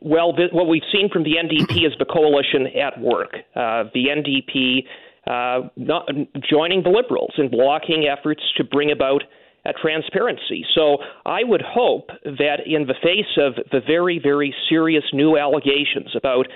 Well, 0.01 0.33
what 0.51 0.67
we've 0.67 0.83
seen 0.91 1.11
from 1.13 1.23
the 1.23 1.37
NDP 1.41 1.87
is 1.87 1.93
the 2.01 2.07
coalition 2.07 2.67
at 2.77 3.01
work. 3.01 3.37
Uh, 3.55 3.85
the 3.95 4.07
NDP 4.09 4.85
uh, 5.29 5.69
not, 5.77 6.09
joining 6.51 6.83
the 6.83 6.91
Liberals 6.91 7.35
in 7.39 7.51
blocking 7.51 8.09
efforts 8.09 8.43
to 8.57 8.65
bring 8.65 8.91
about 8.91 9.23
transparency. 9.81 10.65
So 10.75 10.99
I 11.25 11.45
would 11.45 11.63
hope 11.63 12.09
that 12.25 12.61
in 12.67 12.87
the 12.87 12.95
face 13.03 13.37
of 13.39 13.55
the 13.73 13.81
very, 13.87 14.19
very 14.23 14.55
serious 14.69 15.05
new 15.13 15.37
allegations 15.37 16.15
about 16.15 16.47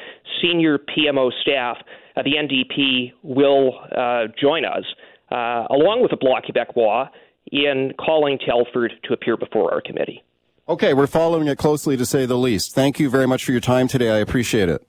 senior 0.42 0.78
PMO 0.78 1.30
staff, 1.42 1.76
uh, 2.16 2.22
the 2.22 2.32
NDP 2.32 3.12
will 3.22 3.78
uh, 3.96 4.32
join 4.40 4.64
us, 4.64 4.84
uh, 5.30 5.66
along 5.70 6.00
with 6.02 6.10
the 6.10 6.16
Bloc 6.16 6.44
Québécois, 6.44 7.08
in 7.52 7.92
calling 7.98 8.38
Telford 8.38 8.92
to 9.04 9.12
appear 9.12 9.36
before 9.36 9.72
our 9.72 9.80
committee. 9.80 10.22
Okay, 10.68 10.94
we're 10.94 11.08
following 11.08 11.48
it 11.48 11.58
closely 11.58 11.96
to 11.96 12.06
say 12.06 12.26
the 12.26 12.38
least. 12.38 12.74
Thank 12.74 13.00
you 13.00 13.10
very 13.10 13.26
much 13.26 13.44
for 13.44 13.50
your 13.50 13.60
time 13.60 13.88
today. 13.88 14.10
I 14.10 14.18
appreciate 14.18 14.68
it. 14.68 14.86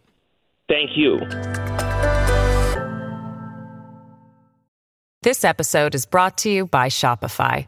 Thank 0.69 0.91
you. 0.95 1.19
This 5.23 5.43
episode 5.43 5.93
is 5.93 6.05
brought 6.05 6.37
to 6.39 6.49
you 6.49 6.65
by 6.65 6.87
Shopify. 6.87 7.67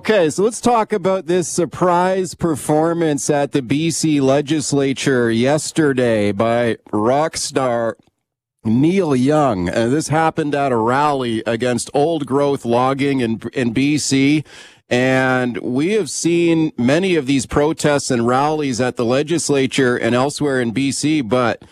Okay, 0.00 0.30
so 0.30 0.44
let's 0.44 0.62
talk 0.62 0.94
about 0.94 1.26
this 1.26 1.46
surprise 1.46 2.34
performance 2.34 3.28
at 3.28 3.52
the 3.52 3.60
BC 3.60 4.18
legislature 4.22 5.30
yesterday 5.30 6.32
by 6.32 6.78
rock 6.90 7.36
star 7.36 7.98
Neil 8.64 9.14
Young. 9.14 9.68
Uh, 9.68 9.88
this 9.88 10.08
happened 10.08 10.54
at 10.54 10.72
a 10.72 10.76
rally 10.78 11.42
against 11.46 11.90
old 11.92 12.24
growth 12.24 12.64
logging 12.64 13.20
in, 13.20 13.42
in 13.52 13.74
BC. 13.74 14.46
And 14.88 15.58
we 15.58 15.92
have 15.92 16.08
seen 16.08 16.72
many 16.78 17.14
of 17.14 17.26
these 17.26 17.44
protests 17.44 18.10
and 18.10 18.26
rallies 18.26 18.80
at 18.80 18.96
the 18.96 19.04
legislature 19.04 19.98
and 19.98 20.14
elsewhere 20.14 20.62
in 20.62 20.72
BC, 20.72 21.28
but 21.28 21.62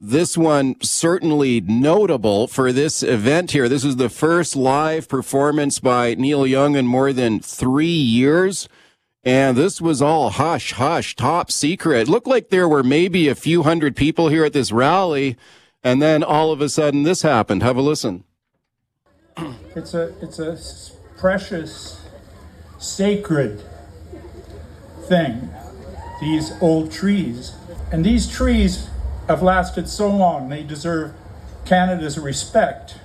this 0.00 0.36
one 0.36 0.76
certainly 0.80 1.60
notable 1.60 2.46
for 2.46 2.72
this 2.72 3.02
event 3.02 3.50
here. 3.50 3.68
This 3.68 3.84
is 3.84 3.96
the 3.96 4.08
first 4.08 4.56
live 4.56 5.08
performance 5.08 5.78
by 5.78 6.14
Neil 6.14 6.46
Young 6.46 6.74
in 6.74 6.86
more 6.86 7.12
than 7.12 7.38
three 7.38 7.86
years. 7.86 8.66
And 9.22 9.58
this 9.58 9.82
was 9.82 10.00
all 10.00 10.30
hush, 10.30 10.72
hush, 10.72 11.14
top 11.14 11.50
secret. 11.50 12.02
It 12.02 12.08
looked 12.08 12.26
like 12.26 12.48
there 12.48 12.68
were 12.68 12.82
maybe 12.82 13.28
a 13.28 13.34
few 13.34 13.62
hundred 13.62 13.94
people 13.94 14.28
here 14.28 14.46
at 14.46 14.54
this 14.54 14.72
rally. 14.72 15.36
And 15.84 16.00
then 16.00 16.22
all 16.22 16.50
of 16.50 16.62
a 16.62 16.70
sudden 16.70 17.02
this 17.02 17.20
happened. 17.20 17.62
Have 17.62 17.76
a 17.76 17.82
listen. 17.82 18.24
It's 19.76 19.94
a, 19.94 20.12
it's 20.20 20.40
a 20.40 20.58
precious, 21.16 22.04
sacred 22.80 23.62
thing, 25.02 25.48
these 26.20 26.52
old 26.60 26.90
trees. 26.90 27.54
And 27.92 28.04
these 28.04 28.28
trees 28.28 28.90
have 29.30 29.42
lasted 29.44 29.88
so 29.88 30.10
long, 30.10 30.48
they 30.48 30.64
deserve 30.64 31.12
Canada's 31.64 32.18
respect. 32.18 32.96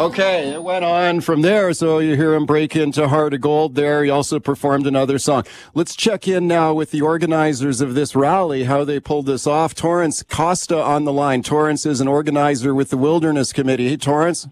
Okay, 0.00 0.54
it 0.54 0.62
went 0.62 0.82
on 0.82 1.20
from 1.20 1.42
there. 1.42 1.74
So 1.74 1.98
you 1.98 2.16
hear 2.16 2.32
him 2.32 2.46
break 2.46 2.74
into 2.74 3.06
Heart 3.06 3.34
of 3.34 3.42
Gold 3.42 3.74
there. 3.74 4.02
He 4.02 4.08
also 4.08 4.40
performed 4.40 4.86
another 4.86 5.18
song. 5.18 5.44
Let's 5.74 5.94
check 5.94 6.26
in 6.26 6.48
now 6.48 6.72
with 6.72 6.90
the 6.90 7.02
organizers 7.02 7.82
of 7.82 7.94
this 7.94 8.16
rally, 8.16 8.64
how 8.64 8.82
they 8.84 8.98
pulled 8.98 9.26
this 9.26 9.46
off. 9.46 9.74
Torrance 9.74 10.22
Costa 10.22 10.82
on 10.82 11.04
the 11.04 11.12
line. 11.12 11.42
Torrance 11.42 11.84
is 11.84 12.00
an 12.00 12.08
organizer 12.08 12.74
with 12.74 12.88
the 12.88 12.96
Wilderness 12.96 13.52
Committee. 13.52 13.90
Hey, 13.90 13.98
Torrance. 13.98 14.48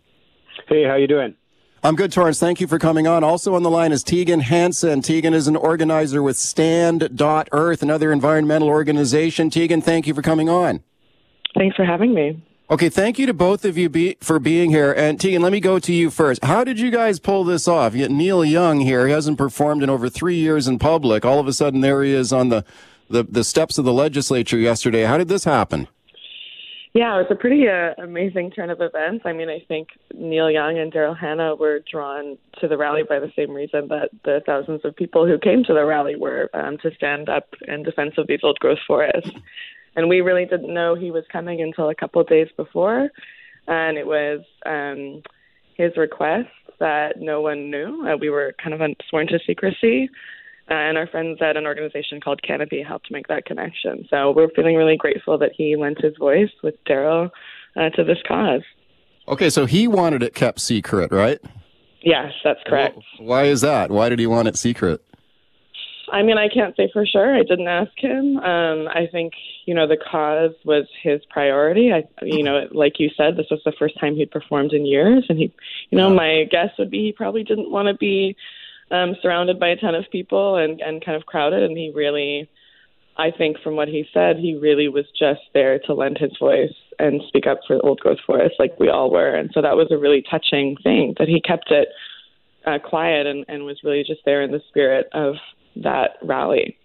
Hey, 0.68 0.84
how 0.84 0.96
you 0.96 1.06
doing? 1.06 1.34
I'm 1.82 1.96
good, 1.96 2.12
Torrance. 2.12 2.38
Thank 2.38 2.60
you 2.60 2.66
for 2.66 2.78
coming 2.78 3.06
on. 3.06 3.24
Also 3.24 3.54
on 3.54 3.62
the 3.62 3.70
line 3.70 3.90
is 3.90 4.02
Tegan 4.02 4.40
Hansen. 4.40 5.00
Tegan 5.00 5.32
is 5.32 5.48
an 5.48 5.56
organizer 5.56 6.22
with 6.22 6.36
Stand.Earth, 6.36 7.82
another 7.82 8.12
environmental 8.12 8.68
organization. 8.68 9.48
Tegan, 9.48 9.80
thank 9.80 10.06
you 10.06 10.12
for 10.12 10.20
coming 10.20 10.50
on. 10.50 10.82
Thanks 11.56 11.74
for 11.74 11.86
having 11.86 12.12
me. 12.12 12.44
Okay, 12.70 12.90
thank 12.90 13.18
you 13.18 13.24
to 13.24 13.32
both 13.32 13.64
of 13.64 13.78
you 13.78 13.88
be, 13.88 14.18
for 14.20 14.38
being 14.38 14.68
here. 14.68 14.92
And 14.92 15.18
Tegan, 15.18 15.40
let 15.40 15.52
me 15.52 15.60
go 15.60 15.78
to 15.78 15.90
you 15.90 16.10
first. 16.10 16.44
How 16.44 16.64
did 16.64 16.78
you 16.78 16.90
guys 16.90 17.18
pull 17.18 17.42
this 17.42 17.66
off? 17.66 17.94
You 17.94 18.00
get 18.00 18.10
Neil 18.10 18.44
Young 18.44 18.80
here. 18.80 19.06
He 19.06 19.12
hasn't 19.14 19.38
performed 19.38 19.82
in 19.82 19.88
over 19.88 20.10
three 20.10 20.36
years 20.36 20.68
in 20.68 20.78
public. 20.78 21.24
All 21.24 21.40
of 21.40 21.48
a 21.48 21.54
sudden, 21.54 21.80
there 21.80 22.02
he 22.02 22.12
is 22.12 22.30
on 22.30 22.50
the, 22.50 22.66
the, 23.08 23.22
the 23.22 23.42
steps 23.42 23.78
of 23.78 23.86
the 23.86 23.92
legislature 23.92 24.58
yesterday. 24.58 25.04
How 25.04 25.16
did 25.16 25.28
this 25.28 25.44
happen? 25.44 25.88
Yeah, 26.92 27.14
it 27.14 27.22
was 27.22 27.26
a 27.30 27.36
pretty 27.36 27.68
uh, 27.68 27.94
amazing 28.02 28.50
turn 28.50 28.68
of 28.68 28.82
events. 28.82 29.24
I 29.24 29.32
mean, 29.32 29.48
I 29.48 29.64
think 29.66 29.88
Neil 30.12 30.50
Young 30.50 30.78
and 30.78 30.92
Daryl 30.92 31.16
Hannah 31.16 31.54
were 31.54 31.80
drawn 31.90 32.36
to 32.60 32.68
the 32.68 32.76
rally 32.76 33.02
by 33.02 33.18
the 33.18 33.32
same 33.34 33.52
reason 33.52 33.88
that 33.88 34.10
the 34.24 34.42
thousands 34.44 34.82
of 34.84 34.94
people 34.94 35.26
who 35.26 35.38
came 35.38 35.64
to 35.64 35.72
the 35.72 35.86
rally 35.86 36.16
were 36.16 36.50
um, 36.52 36.76
to 36.82 36.90
stand 36.96 37.30
up 37.30 37.48
in 37.66 37.82
defense 37.82 38.14
of 38.18 38.26
these 38.26 38.40
old 38.42 38.58
growth 38.58 38.78
forests 38.86 39.30
and 39.98 40.08
we 40.08 40.20
really 40.20 40.44
didn't 40.44 40.72
know 40.72 40.94
he 40.94 41.10
was 41.10 41.24
coming 41.32 41.60
until 41.60 41.88
a 41.88 41.94
couple 41.94 42.20
of 42.20 42.28
days 42.28 42.46
before, 42.56 43.10
and 43.66 43.98
it 43.98 44.06
was 44.06 44.42
um, 44.64 45.24
his 45.76 45.96
request 45.96 46.46
that 46.78 47.14
no 47.20 47.40
one 47.40 47.68
knew. 47.68 48.06
Uh, 48.06 48.16
we 48.16 48.30
were 48.30 48.54
kind 48.62 48.80
of 48.80 48.80
sworn 49.10 49.26
to 49.26 49.40
secrecy. 49.44 50.08
Uh, 50.70 50.74
and 50.74 50.96
our 50.98 51.08
friends 51.08 51.38
at 51.40 51.56
an 51.56 51.66
organization 51.66 52.20
called 52.20 52.42
Canopy 52.42 52.80
helped 52.80 53.10
make 53.10 53.26
that 53.26 53.44
connection. 53.44 54.06
So 54.08 54.30
we're 54.30 54.50
feeling 54.54 54.76
really 54.76 54.96
grateful 54.96 55.36
that 55.38 55.50
he 55.56 55.74
lent 55.74 56.00
his 56.00 56.16
voice 56.16 56.50
with 56.62 56.74
Daryl 56.84 57.30
uh, 57.74 57.88
to 57.90 58.04
this 58.04 58.18
cause. 58.26 58.62
Okay, 59.26 59.50
so 59.50 59.66
he 59.66 59.88
wanted 59.88 60.22
it 60.22 60.32
kept 60.32 60.60
secret, 60.60 61.10
right? 61.10 61.40
Yes, 62.02 62.32
that's 62.44 62.60
correct. 62.66 62.98
Well, 63.18 63.28
why 63.28 63.44
is 63.46 63.62
that? 63.62 63.90
Why 63.90 64.10
did 64.10 64.20
he 64.20 64.28
want 64.28 64.46
it 64.46 64.56
secret? 64.56 65.02
I 66.12 66.22
mean, 66.22 66.38
I 66.38 66.48
can't 66.48 66.76
say 66.76 66.90
for 66.92 67.06
sure. 67.06 67.34
I 67.34 67.42
didn't 67.42 67.68
ask 67.68 67.90
him. 67.96 68.38
Um, 68.38 68.88
I 68.88 69.06
think 69.10 69.32
you 69.66 69.74
know 69.74 69.86
the 69.86 69.96
cause 69.96 70.52
was 70.64 70.86
his 71.02 71.20
priority. 71.30 71.92
I, 71.92 72.04
you 72.22 72.42
know, 72.42 72.68
like 72.72 72.98
you 72.98 73.10
said, 73.16 73.36
this 73.36 73.46
was 73.50 73.60
the 73.64 73.72
first 73.78 73.98
time 73.98 74.14
he'd 74.14 74.30
performed 74.30 74.72
in 74.72 74.86
years, 74.86 75.24
and 75.28 75.38
he, 75.38 75.52
you 75.90 75.98
know, 75.98 76.10
my 76.10 76.44
guess 76.50 76.70
would 76.78 76.90
be 76.90 77.04
he 77.06 77.12
probably 77.12 77.44
didn't 77.44 77.70
want 77.70 77.88
to 77.88 77.94
be 77.94 78.36
um, 78.90 79.16
surrounded 79.22 79.58
by 79.58 79.68
a 79.68 79.76
ton 79.76 79.94
of 79.94 80.04
people 80.10 80.56
and 80.56 80.80
and 80.80 81.04
kind 81.04 81.16
of 81.16 81.26
crowded. 81.26 81.62
And 81.62 81.76
he 81.76 81.92
really, 81.94 82.48
I 83.16 83.30
think, 83.30 83.58
from 83.60 83.76
what 83.76 83.88
he 83.88 84.06
said, 84.12 84.36
he 84.36 84.56
really 84.56 84.88
was 84.88 85.06
just 85.18 85.42
there 85.54 85.78
to 85.80 85.94
lend 85.94 86.18
his 86.18 86.36
voice 86.38 86.74
and 86.98 87.22
speak 87.28 87.46
up 87.46 87.60
for 87.66 87.84
old 87.84 88.00
growth 88.00 88.18
forest, 88.26 88.56
like 88.58 88.78
we 88.78 88.88
all 88.88 89.10
were. 89.10 89.34
And 89.34 89.50
so 89.54 89.62
that 89.62 89.76
was 89.76 89.88
a 89.90 89.98
really 89.98 90.24
touching 90.28 90.76
thing 90.82 91.14
that 91.18 91.28
he 91.28 91.40
kept 91.40 91.70
it 91.70 91.88
uh, 92.66 92.78
quiet 92.78 93.26
and, 93.26 93.44
and 93.48 93.64
was 93.64 93.80
really 93.84 94.04
just 94.04 94.20
there 94.24 94.42
in 94.42 94.50
the 94.50 94.62
spirit 94.68 95.08
of 95.12 95.36
that 95.76 96.16
rally. 96.22 96.76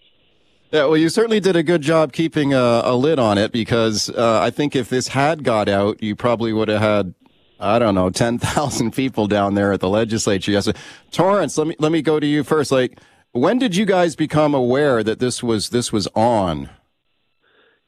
Yeah, 0.71 0.85
well, 0.85 0.97
you 0.97 1.09
certainly 1.09 1.39
did 1.39 1.55
a 1.55 1.61
good 1.61 1.81
job 1.81 2.13
keeping 2.13 2.53
a, 2.53 2.81
a 2.83 2.95
lid 2.95 3.19
on 3.19 3.37
it 3.37 3.51
because 3.51 4.09
uh, 4.09 4.39
I 4.41 4.49
think 4.49 4.75
if 4.75 4.89
this 4.89 5.09
had 5.09 5.43
got 5.43 5.69
out, 5.69 6.01
you 6.01 6.15
probably 6.15 6.51
would 6.51 6.67
have 6.67 6.81
had, 6.81 7.13
I 7.59 7.77
don't 7.77 7.93
know, 7.93 8.09
ten 8.11 8.39
thousand 8.39 8.91
people 8.91 9.27
down 9.27 9.53
there 9.53 9.71
at 9.71 9.81
the 9.81 9.89
legislature 9.89 10.51
yesterday. 10.51 10.79
Torrance, 11.11 11.57
let 11.59 11.67
me 11.67 11.75
let 11.77 11.91
me 11.91 12.01
go 12.01 12.19
to 12.19 12.25
you 12.25 12.43
first. 12.43 12.71
Like, 12.71 12.99
when 13.33 13.59
did 13.59 13.75
you 13.75 13.85
guys 13.85 14.15
become 14.15 14.55
aware 14.55 15.03
that 15.03 15.19
this 15.19 15.43
was 15.43 15.69
this 15.69 15.91
was 15.91 16.07
on? 16.15 16.71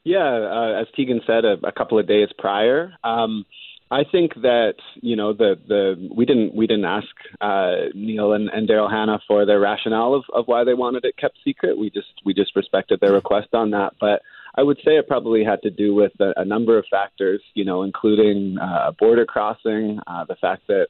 Yeah, 0.04 0.18
uh, 0.18 0.80
as 0.80 0.86
Tegan 0.94 1.20
said, 1.26 1.44
a, 1.44 1.56
a, 1.66 1.72
couple 1.72 1.98
of 1.98 2.06
days 2.06 2.28
prior. 2.38 2.92
Um, 3.02 3.44
I 3.90 4.02
think 4.10 4.34
that 4.42 4.74
you 4.96 5.14
know 5.14 5.32
the 5.32 5.54
the 5.68 6.10
we 6.14 6.24
didn't 6.24 6.54
we 6.54 6.66
didn't 6.66 6.86
ask 6.86 7.06
uh, 7.40 7.88
Neil 7.94 8.32
and, 8.32 8.48
and 8.48 8.68
Daryl 8.68 8.90
Hannah 8.90 9.20
for 9.28 9.46
their 9.46 9.60
rationale 9.60 10.14
of, 10.14 10.24
of 10.34 10.46
why 10.46 10.64
they 10.64 10.74
wanted 10.74 11.04
it 11.04 11.16
kept 11.16 11.38
secret. 11.44 11.78
We 11.78 11.90
just 11.90 12.08
we 12.24 12.34
just 12.34 12.56
respected 12.56 12.98
their 13.00 13.12
request 13.12 13.48
on 13.52 13.70
that. 13.70 13.94
But 14.00 14.22
I 14.56 14.64
would 14.64 14.78
say 14.78 14.96
it 14.96 15.06
probably 15.06 15.44
had 15.44 15.62
to 15.62 15.70
do 15.70 15.94
with 15.94 16.12
a, 16.18 16.32
a 16.36 16.44
number 16.44 16.78
of 16.78 16.86
factors, 16.90 17.40
you 17.54 17.64
know, 17.64 17.82
including 17.82 18.56
uh, 18.58 18.92
border 18.98 19.24
crossing, 19.24 20.00
uh, 20.08 20.24
the 20.24 20.36
fact 20.36 20.66
that 20.66 20.88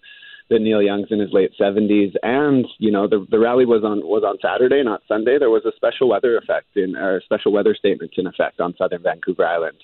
that 0.49 0.61
Neil 0.61 0.81
Young's 0.81 1.09
in 1.11 1.19
his 1.19 1.33
late 1.33 1.51
70s, 1.61 2.15
and 2.23 2.67
you 2.79 2.91
know 2.91 3.07
the 3.07 3.27
the 3.31 3.39
rally 3.39 3.67
was 3.67 3.85
on 3.85 4.01
was 4.07 4.23
on 4.25 4.39
Saturday, 4.41 4.83
not 4.83 5.03
Sunday. 5.07 5.39
There 5.39 5.51
was 5.51 5.67
a 5.67 5.77
special 5.77 6.09
weather 6.09 6.39
effect 6.39 6.77
in 6.77 6.97
or 6.97 7.21
special 7.21 7.53
weather 7.53 7.75
statement 7.75 8.13
in 8.17 8.27
effect 8.27 8.59
on 8.59 8.75
southern 8.79 9.03
Vancouver 9.03 9.45
Island. 9.45 9.77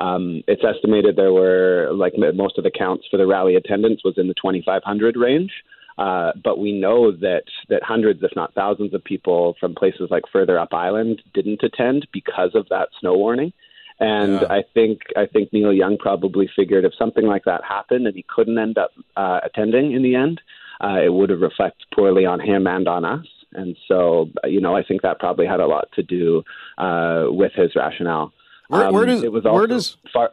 Um, 0.00 0.42
it's 0.48 0.64
estimated 0.64 1.16
there 1.16 1.32
were, 1.32 1.90
like 1.92 2.14
most 2.16 2.58
of 2.58 2.64
the 2.64 2.70
counts 2.70 3.06
for 3.10 3.16
the 3.16 3.26
rally 3.26 3.54
attendance, 3.54 4.00
was 4.04 4.14
in 4.16 4.28
the 4.28 4.34
2,500 4.34 5.16
range. 5.16 5.52
Uh, 5.98 6.32
but 6.42 6.58
we 6.58 6.72
know 6.72 7.12
that 7.12 7.42
that 7.68 7.82
hundreds, 7.82 8.22
if 8.22 8.30
not 8.34 8.54
thousands, 8.54 8.94
of 8.94 9.04
people 9.04 9.54
from 9.60 9.74
places 9.74 10.08
like 10.10 10.22
further 10.32 10.58
up 10.58 10.72
island 10.72 11.20
didn't 11.34 11.62
attend 11.62 12.08
because 12.12 12.52
of 12.54 12.66
that 12.70 12.88
snow 13.00 13.14
warning. 13.14 13.52
And 13.98 14.40
yeah. 14.40 14.46
I 14.48 14.62
think 14.72 15.00
I 15.14 15.26
think 15.26 15.52
Neil 15.52 15.74
Young 15.74 15.98
probably 15.98 16.48
figured 16.56 16.86
if 16.86 16.94
something 16.98 17.26
like 17.26 17.44
that 17.44 17.62
happened 17.68 18.06
and 18.06 18.16
he 18.16 18.24
couldn't 18.34 18.58
end 18.58 18.78
up 18.78 18.92
uh, 19.14 19.40
attending 19.44 19.92
in 19.92 20.02
the 20.02 20.14
end, 20.14 20.40
uh, 20.82 21.00
it 21.04 21.12
would 21.12 21.28
have 21.28 21.40
reflected 21.40 21.86
poorly 21.94 22.24
on 22.24 22.40
him 22.40 22.66
and 22.66 22.88
on 22.88 23.04
us. 23.04 23.26
And 23.52 23.76
so, 23.86 24.30
you 24.44 24.60
know, 24.60 24.74
I 24.74 24.82
think 24.82 25.02
that 25.02 25.18
probably 25.18 25.46
had 25.46 25.60
a 25.60 25.66
lot 25.66 25.88
to 25.96 26.02
do 26.02 26.42
uh, 26.78 27.26
with 27.28 27.52
his 27.52 27.76
rationale. 27.76 28.32
Where, 28.70 28.92
where 28.92 29.02
um, 29.02 29.20
does 29.20 29.42
where 29.42 29.66
does 29.66 29.96
far, 30.12 30.30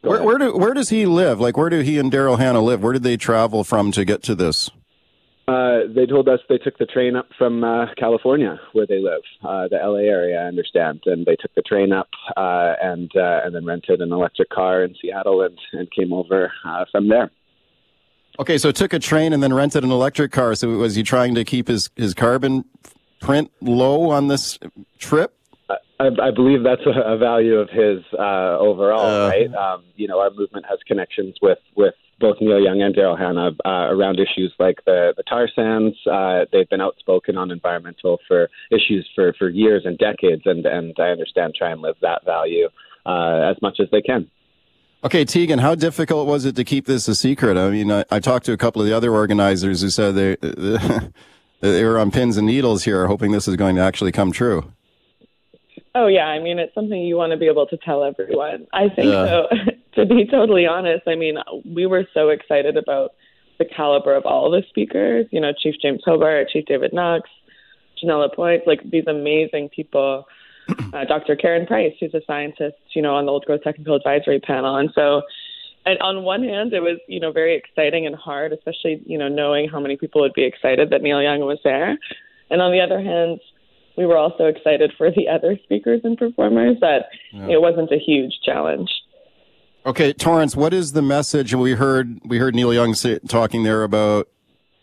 where, 0.00 0.22
where, 0.22 0.38
do 0.38 0.56
where 0.56 0.72
does 0.72 0.88
he 0.88 1.04
live? 1.04 1.40
Like 1.40 1.58
where 1.58 1.68
do 1.68 1.80
he 1.80 1.98
and 1.98 2.10
Daryl 2.10 2.38
Hannah 2.38 2.62
live? 2.62 2.82
Where 2.82 2.94
did 2.94 3.02
they 3.02 3.18
travel 3.18 3.64
from 3.64 3.92
to 3.92 4.04
get 4.04 4.22
to 4.24 4.34
this? 4.34 4.70
Uh, 5.46 5.80
they 5.94 6.06
told 6.06 6.26
us 6.26 6.40
they 6.48 6.56
took 6.56 6.78
the 6.78 6.86
train 6.86 7.14
up 7.14 7.28
from 7.36 7.62
uh, 7.62 7.86
California, 7.96 8.58
where 8.72 8.86
they 8.86 8.98
live, 8.98 9.20
uh, 9.44 9.68
the 9.68 9.76
LA 9.76 9.98
area, 9.98 10.42
I 10.42 10.46
understand, 10.46 11.02
and 11.06 11.24
they 11.24 11.36
took 11.36 11.54
the 11.54 11.62
train 11.62 11.92
up 11.92 12.08
uh, 12.36 12.72
and 12.82 13.10
uh, 13.14 13.42
and 13.44 13.54
then 13.54 13.66
rented 13.66 14.00
an 14.00 14.10
electric 14.10 14.48
car 14.48 14.82
in 14.82 14.94
Seattle 15.00 15.42
and 15.42 15.58
and 15.74 15.90
came 15.92 16.14
over 16.14 16.50
uh, 16.64 16.86
from 16.90 17.08
there. 17.08 17.30
Okay, 18.38 18.56
so 18.56 18.72
took 18.72 18.94
a 18.94 18.98
train 18.98 19.34
and 19.34 19.42
then 19.42 19.52
rented 19.52 19.84
an 19.84 19.90
electric 19.90 20.32
car. 20.32 20.54
So 20.54 20.68
was 20.70 20.94
he 20.94 21.02
trying 21.02 21.34
to 21.34 21.44
keep 21.44 21.68
his 21.68 21.90
his 21.94 22.14
carbon 22.14 22.64
print 23.20 23.52
low 23.60 24.10
on 24.10 24.28
this 24.28 24.58
trip? 24.98 25.36
I, 25.98 26.08
I 26.22 26.30
believe 26.30 26.62
that's 26.62 26.84
a, 26.86 27.12
a 27.14 27.16
value 27.16 27.56
of 27.56 27.70
his 27.70 28.04
uh, 28.18 28.58
overall, 28.58 29.24
uh, 29.24 29.28
right? 29.28 29.54
Um, 29.54 29.84
you 29.96 30.06
know, 30.08 30.20
our 30.20 30.30
movement 30.30 30.66
has 30.68 30.78
connections 30.86 31.36
with 31.40 31.58
with 31.74 31.94
both 32.18 32.36
Neil 32.40 32.60
Young 32.60 32.80
and 32.82 32.94
Daryl 32.94 33.18
Hannah 33.18 33.50
uh, 33.64 33.92
around 33.92 34.18
issues 34.18 34.52
like 34.58 34.76
the, 34.86 35.12
the 35.16 35.22
tar 35.22 35.48
sands. 35.54 35.96
Uh, 36.10 36.46
they've 36.52 36.68
been 36.68 36.80
outspoken 36.80 37.36
on 37.36 37.50
environmental 37.50 38.18
for 38.26 38.48
issues 38.70 39.08
for, 39.14 39.34
for 39.38 39.50
years 39.50 39.82
and 39.84 39.98
decades, 39.98 40.42
and, 40.46 40.64
and 40.64 40.94
I 40.98 41.08
understand 41.08 41.54
try 41.54 41.70
and 41.70 41.82
live 41.82 41.96
that 42.00 42.24
value 42.24 42.68
uh, 43.04 43.50
as 43.50 43.60
much 43.60 43.78
as 43.80 43.88
they 43.92 44.00
can. 44.00 44.30
Okay, 45.04 45.24
Tegan, 45.24 45.58
how 45.58 45.74
difficult 45.74 46.26
was 46.26 46.46
it 46.46 46.56
to 46.56 46.64
keep 46.64 46.86
this 46.86 47.06
a 47.06 47.14
secret? 47.14 47.58
I 47.58 47.68
mean, 47.70 47.92
I, 47.92 48.04
I 48.10 48.18
talked 48.18 48.46
to 48.46 48.52
a 48.52 48.56
couple 48.56 48.80
of 48.80 48.88
the 48.88 48.96
other 48.96 49.12
organizers 49.12 49.82
who 49.82 49.90
said 49.90 50.14
they 50.14 50.36
they 51.60 51.84
were 51.84 51.98
on 51.98 52.10
pins 52.10 52.38
and 52.38 52.46
needles 52.46 52.84
here, 52.84 53.06
hoping 53.06 53.30
this 53.32 53.46
is 53.46 53.56
going 53.56 53.76
to 53.76 53.82
actually 53.82 54.10
come 54.10 54.32
true. 54.32 54.72
Oh 55.98 56.08
yeah, 56.08 56.26
I 56.26 56.40
mean, 56.40 56.58
it's 56.58 56.74
something 56.74 57.00
you 57.00 57.16
want 57.16 57.30
to 57.30 57.38
be 57.38 57.46
able 57.46 57.66
to 57.68 57.76
tell 57.78 58.04
everyone. 58.04 58.66
I 58.74 58.90
think 58.90 59.12
yeah. 59.12 59.26
so. 59.26 59.46
to 59.94 60.04
be 60.04 60.26
totally 60.30 60.66
honest, 60.66 61.08
I 61.08 61.14
mean, 61.14 61.36
we 61.64 61.86
were 61.86 62.06
so 62.12 62.28
excited 62.28 62.76
about 62.76 63.12
the 63.58 63.64
caliber 63.64 64.14
of 64.14 64.26
all 64.26 64.50
the 64.50 64.62
speakers. 64.68 65.24
You 65.30 65.40
know, 65.40 65.52
Chief 65.58 65.74
James 65.80 66.02
Hobart, 66.04 66.50
Chief 66.50 66.66
David 66.66 66.92
Knox, 66.92 67.30
Janelle 67.96 68.28
Lapointe, 68.28 68.66
like 68.66 68.80
these 68.90 69.06
amazing 69.06 69.70
people 69.74 70.26
uh, 70.92 71.04
Dr. 71.06 71.34
Karen 71.34 71.66
Price, 71.66 71.94
who's 71.98 72.12
a 72.12 72.20
scientist, 72.26 72.76
you 72.94 73.00
know, 73.00 73.14
on 73.14 73.24
the 73.24 73.32
Old 73.32 73.46
Growth 73.46 73.62
Technical 73.62 73.96
Advisory 73.96 74.38
Panel. 74.38 74.76
And 74.76 74.90
so, 74.94 75.22
and 75.86 75.98
on 76.00 76.24
one 76.24 76.44
hand, 76.44 76.74
it 76.74 76.80
was, 76.80 76.98
you 77.08 77.20
know, 77.20 77.32
very 77.32 77.56
exciting 77.56 78.06
and 78.06 78.14
hard, 78.14 78.52
especially, 78.52 79.00
you 79.06 79.16
know, 79.16 79.28
knowing 79.28 79.66
how 79.66 79.80
many 79.80 79.96
people 79.96 80.20
would 80.20 80.34
be 80.34 80.44
excited 80.44 80.90
that 80.90 81.00
Neil 81.00 81.22
Young 81.22 81.40
was 81.40 81.58
there. 81.64 81.96
And 82.50 82.60
on 82.60 82.72
the 82.72 82.80
other 82.80 83.00
hand, 83.00 83.40
we 83.96 84.06
were 84.06 84.16
also 84.16 84.44
excited 84.44 84.92
for 84.96 85.10
the 85.10 85.28
other 85.28 85.58
speakers 85.64 86.00
and 86.04 86.16
performers 86.16 86.76
that 86.80 87.06
yeah. 87.32 87.48
it 87.48 87.60
wasn't 87.60 87.90
a 87.90 87.98
huge 87.98 88.34
challenge. 88.44 88.90
Okay, 89.84 90.12
Torrance, 90.12 90.56
what 90.56 90.74
is 90.74 90.92
the 90.92 91.02
message? 91.02 91.54
We 91.54 91.72
heard 91.72 92.18
we 92.24 92.38
heard 92.38 92.54
Neil 92.54 92.74
Young 92.74 92.94
say, 92.94 93.20
talking 93.20 93.62
there 93.62 93.84
about 93.84 94.28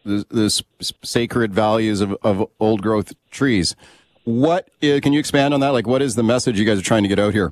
the, 0.05 0.25
the 0.29 0.63
sacred 1.03 1.53
values 1.53 2.01
of, 2.01 2.15
of 2.23 2.47
old 2.59 2.81
growth 2.81 3.13
trees. 3.29 3.75
What 4.23 4.69
is, 4.81 5.01
can 5.01 5.11
you 5.11 5.19
expand 5.19 5.53
on 5.53 5.59
that? 5.59 5.69
Like, 5.69 5.87
what 5.87 6.01
is 6.01 6.15
the 6.15 6.23
message 6.23 6.57
you 6.57 6.65
guys 6.65 6.79
are 6.79 6.83
trying 6.83 7.03
to 7.03 7.09
get 7.09 7.19
out 7.19 7.33
here? 7.33 7.51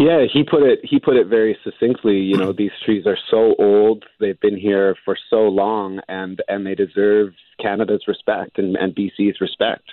Yeah, 0.00 0.24
he 0.32 0.44
put 0.44 0.62
it 0.62 0.80
he 0.82 0.98
put 0.98 1.16
it 1.16 1.26
very 1.26 1.58
succinctly. 1.62 2.16
You 2.16 2.38
know, 2.38 2.54
these 2.54 2.70
trees 2.86 3.06
are 3.06 3.18
so 3.30 3.54
old; 3.58 4.04
they've 4.18 4.40
been 4.40 4.56
here 4.56 4.96
for 5.04 5.14
so 5.28 5.42
long, 5.42 6.00
and 6.08 6.40
and 6.48 6.66
they 6.66 6.74
deserve 6.74 7.34
Canada's 7.60 8.04
respect 8.08 8.58
and, 8.58 8.76
and 8.76 8.94
BC's 8.94 9.42
respect. 9.42 9.84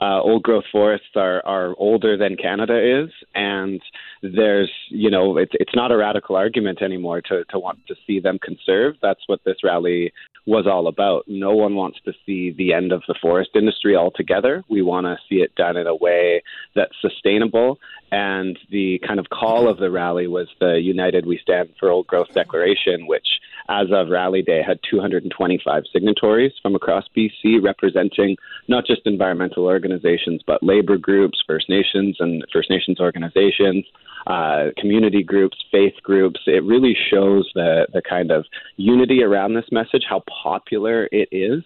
Uh, 0.00 0.20
old 0.20 0.44
growth 0.44 0.66
forests 0.70 1.16
are, 1.16 1.44
are 1.44 1.74
older 1.78 2.16
than 2.16 2.36
Canada 2.36 3.04
is, 3.04 3.10
and 3.34 3.80
there's, 4.22 4.70
you 4.90 5.10
know, 5.10 5.36
it's, 5.36 5.52
it's 5.54 5.74
not 5.74 5.90
a 5.90 5.96
radical 5.96 6.36
argument 6.36 6.82
anymore 6.82 7.20
to, 7.22 7.44
to 7.50 7.58
want 7.58 7.84
to 7.88 7.96
see 8.06 8.20
them 8.20 8.38
conserved. 8.38 8.98
That's 9.02 9.22
what 9.26 9.40
this 9.44 9.56
rally 9.64 10.12
was 10.46 10.66
all 10.66 10.86
about. 10.86 11.24
No 11.26 11.54
one 11.54 11.74
wants 11.74 11.98
to 12.04 12.12
see 12.24 12.52
the 12.52 12.72
end 12.72 12.92
of 12.92 13.02
the 13.08 13.16
forest 13.20 13.50
industry 13.54 13.96
altogether. 13.96 14.62
We 14.68 14.80
want 14.80 15.06
to 15.06 15.16
see 15.28 15.42
it 15.42 15.54
done 15.56 15.76
in 15.76 15.86
a 15.86 15.94
way 15.94 16.42
that's 16.74 16.94
sustainable. 17.00 17.78
And 18.12 18.56
the 18.70 19.00
kind 19.06 19.18
of 19.18 19.28
call 19.28 19.68
of 19.68 19.78
the 19.78 19.90
rally 19.90 20.28
was 20.28 20.48
the 20.60 20.80
United 20.80 21.26
We 21.26 21.38
Stand 21.38 21.70
for 21.80 21.90
Old 21.90 22.06
Growth 22.06 22.32
Declaration, 22.32 23.08
which 23.08 23.26
as 23.68 23.88
of 23.92 24.08
Rally 24.08 24.42
Day, 24.42 24.62
had 24.66 24.78
225 24.88 25.84
signatories 25.92 26.52
from 26.62 26.74
across 26.74 27.04
BC 27.16 27.62
representing 27.62 28.36
not 28.68 28.86
just 28.86 29.02
environmental 29.04 29.64
organizations, 29.64 30.42
but 30.46 30.62
labor 30.62 30.96
groups, 30.96 31.42
First 31.46 31.68
Nations 31.68 32.16
and 32.20 32.44
First 32.52 32.70
Nations 32.70 33.00
organizations, 33.00 33.84
uh, 34.26 34.66
community 34.78 35.22
groups, 35.22 35.56
faith 35.70 35.94
groups. 36.02 36.40
It 36.46 36.64
really 36.64 36.96
shows 37.10 37.50
the, 37.54 37.86
the 37.92 38.02
kind 38.02 38.30
of 38.30 38.44
unity 38.76 39.22
around 39.22 39.54
this 39.54 39.66
message, 39.70 40.04
how 40.08 40.22
popular 40.42 41.08
it 41.12 41.28
is 41.32 41.62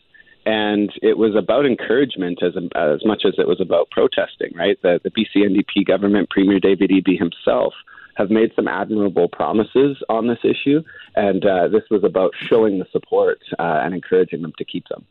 and 0.46 0.90
it 1.02 1.18
was 1.18 1.34
about 1.36 1.66
encouragement 1.66 2.42
as 2.42 2.54
as 2.74 3.04
much 3.04 3.24
as 3.26 3.34
it 3.36 3.46
was 3.46 3.60
about 3.60 3.90
protesting. 3.90 4.50
Right, 4.54 4.80
the 4.82 4.98
the 5.04 5.10
BC 5.10 5.44
NDP 5.44 5.86
government, 5.86 6.30
Premier 6.30 6.58
David 6.58 6.90
Eby 6.90 7.18
himself 7.18 7.74
have 8.16 8.30
made 8.30 8.52
some 8.54 8.68
admirable 8.68 9.28
promises 9.28 9.96
on 10.08 10.26
this 10.26 10.38
issue, 10.44 10.82
and 11.16 11.44
uh, 11.44 11.68
this 11.68 11.82
was 11.90 12.04
about 12.04 12.32
showing 12.48 12.78
the 12.78 12.86
support 12.92 13.38
uh, 13.58 13.80
and 13.82 13.94
encouraging 13.94 14.42
them 14.42 14.52
to 14.58 14.64
keep 14.64 14.86
them. 14.88 15.04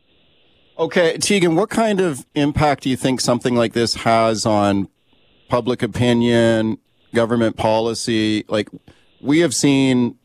Okay, 0.78 1.18
Tegan, 1.18 1.56
what 1.56 1.68
kind 1.68 2.00
of 2.00 2.24
impact 2.34 2.84
do 2.84 2.90
you 2.90 2.96
think 2.96 3.20
something 3.20 3.54
like 3.54 3.74
this 3.74 3.94
has 3.96 4.46
on 4.46 4.88
public 5.48 5.82
opinion, 5.82 6.78
government 7.14 7.56
policy? 7.56 8.44
Like, 8.48 8.68
we 9.20 9.40
have 9.40 9.54
seen 9.54 10.16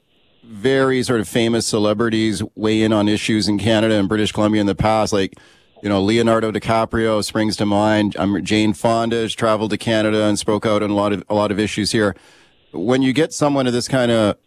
very 0.44 1.04
sort 1.04 1.20
of 1.20 1.28
famous 1.28 1.66
celebrities 1.66 2.42
weigh 2.56 2.84
in 2.84 2.94
on 2.94 3.10
issues 3.10 3.48
in 3.48 3.58
Canada 3.58 3.96
and 3.96 4.08
British 4.08 4.32
Columbia 4.32 4.62
in 4.62 4.68
the 4.68 4.76
past, 4.76 5.12
like 5.12 5.34
you 5.82 5.90
know, 5.90 6.02
Leonardo 6.02 6.52
DiCaprio 6.52 7.24
springs 7.24 7.56
to 7.58 7.66
mind. 7.66 8.16
Jane 8.44 8.74
Fonda 8.74 9.28
traveled 9.30 9.72
to 9.72 9.78
Canada 9.78 10.24
and 10.24 10.40
spoke 10.40 10.66
out 10.66 10.82
on 10.82 10.90
a 10.90 10.96
lot 10.96 11.14
of 11.14 11.24
a 11.30 11.36
lot 11.36 11.52
of 11.52 11.60
issues 11.60 11.92
here 11.92 12.16
when 12.76 13.02
you 13.02 13.14
get 13.14 13.34
someone 13.34 13.68
of 13.68 13.74
this 13.74 13.88
kind 13.88 14.12
of, 14.12 14.38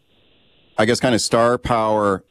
I 0.77 0.85
guess, 0.85 1.01
kind 1.01 1.15
of 1.15 1.21
star 1.21 1.59
power, 1.59 2.25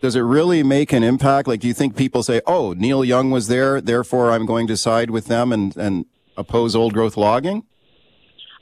does 0.00 0.16
it 0.16 0.20
really 0.20 0.62
make 0.62 0.92
an 0.92 1.02
impact? 1.02 1.46
Like, 1.46 1.60
do 1.60 1.68
you 1.68 1.74
think 1.74 1.96
people 1.96 2.22
say, 2.22 2.40
"Oh, 2.46 2.72
Neil 2.72 3.04
Young 3.04 3.30
was 3.30 3.48
there, 3.48 3.80
therefore 3.80 4.32
I'm 4.32 4.46
going 4.46 4.66
to 4.66 4.76
side 4.76 5.10
with 5.10 5.26
them 5.26 5.52
and 5.52 5.76
and 5.76 6.06
oppose 6.36 6.74
old 6.74 6.94
growth 6.94 7.16
logging"? 7.16 7.64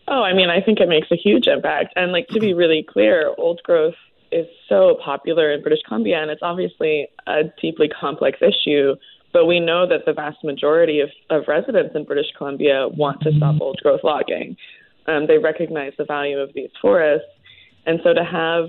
Oh, 0.09 0.22
I 0.22 0.35
mean, 0.35 0.50
I 0.50 0.61
think 0.61 0.81
it 0.81 0.88
makes 0.88 1.09
a 1.12 1.16
huge 1.16 1.46
impact. 1.46 1.92
And 1.96 2.11
like 2.11 2.26
to 2.29 2.40
be 2.40 2.53
really 2.53 2.85
clear, 2.87 3.33
old 3.38 3.61
growth 3.62 3.94
is 4.33 4.46
so 4.68 4.96
popular 5.05 5.53
in 5.53 5.62
British 5.62 5.83
Columbia, 5.87 6.20
and 6.20 6.31
it's 6.31 6.42
obviously 6.42 7.09
a 7.26 7.44
deeply 7.61 7.88
complex 7.88 8.38
issue. 8.42 8.96
But 9.33 9.46
we 9.46 9.61
know 9.61 9.87
that 9.87 10.07
the 10.07 10.12
vast 10.12 10.42
majority 10.42 11.00
of, 11.00 11.11
of 11.31 11.46
residents 11.46 11.94
in 11.94 12.05
British 12.05 12.26
Columbia 12.37 12.88
want 12.88 13.20
to 13.22 13.31
stop 13.37 13.61
old 13.61 13.79
growth 13.83 14.00
logging. 14.03 14.57
Um, 15.11 15.27
they 15.27 15.38
recognize 15.38 15.92
the 15.99 16.05
value 16.05 16.38
of 16.38 16.51
these 16.55 16.70
forests, 16.81 17.27
and 17.87 18.01
so 18.05 18.14
to 18.14 18.25
have 18.25 18.66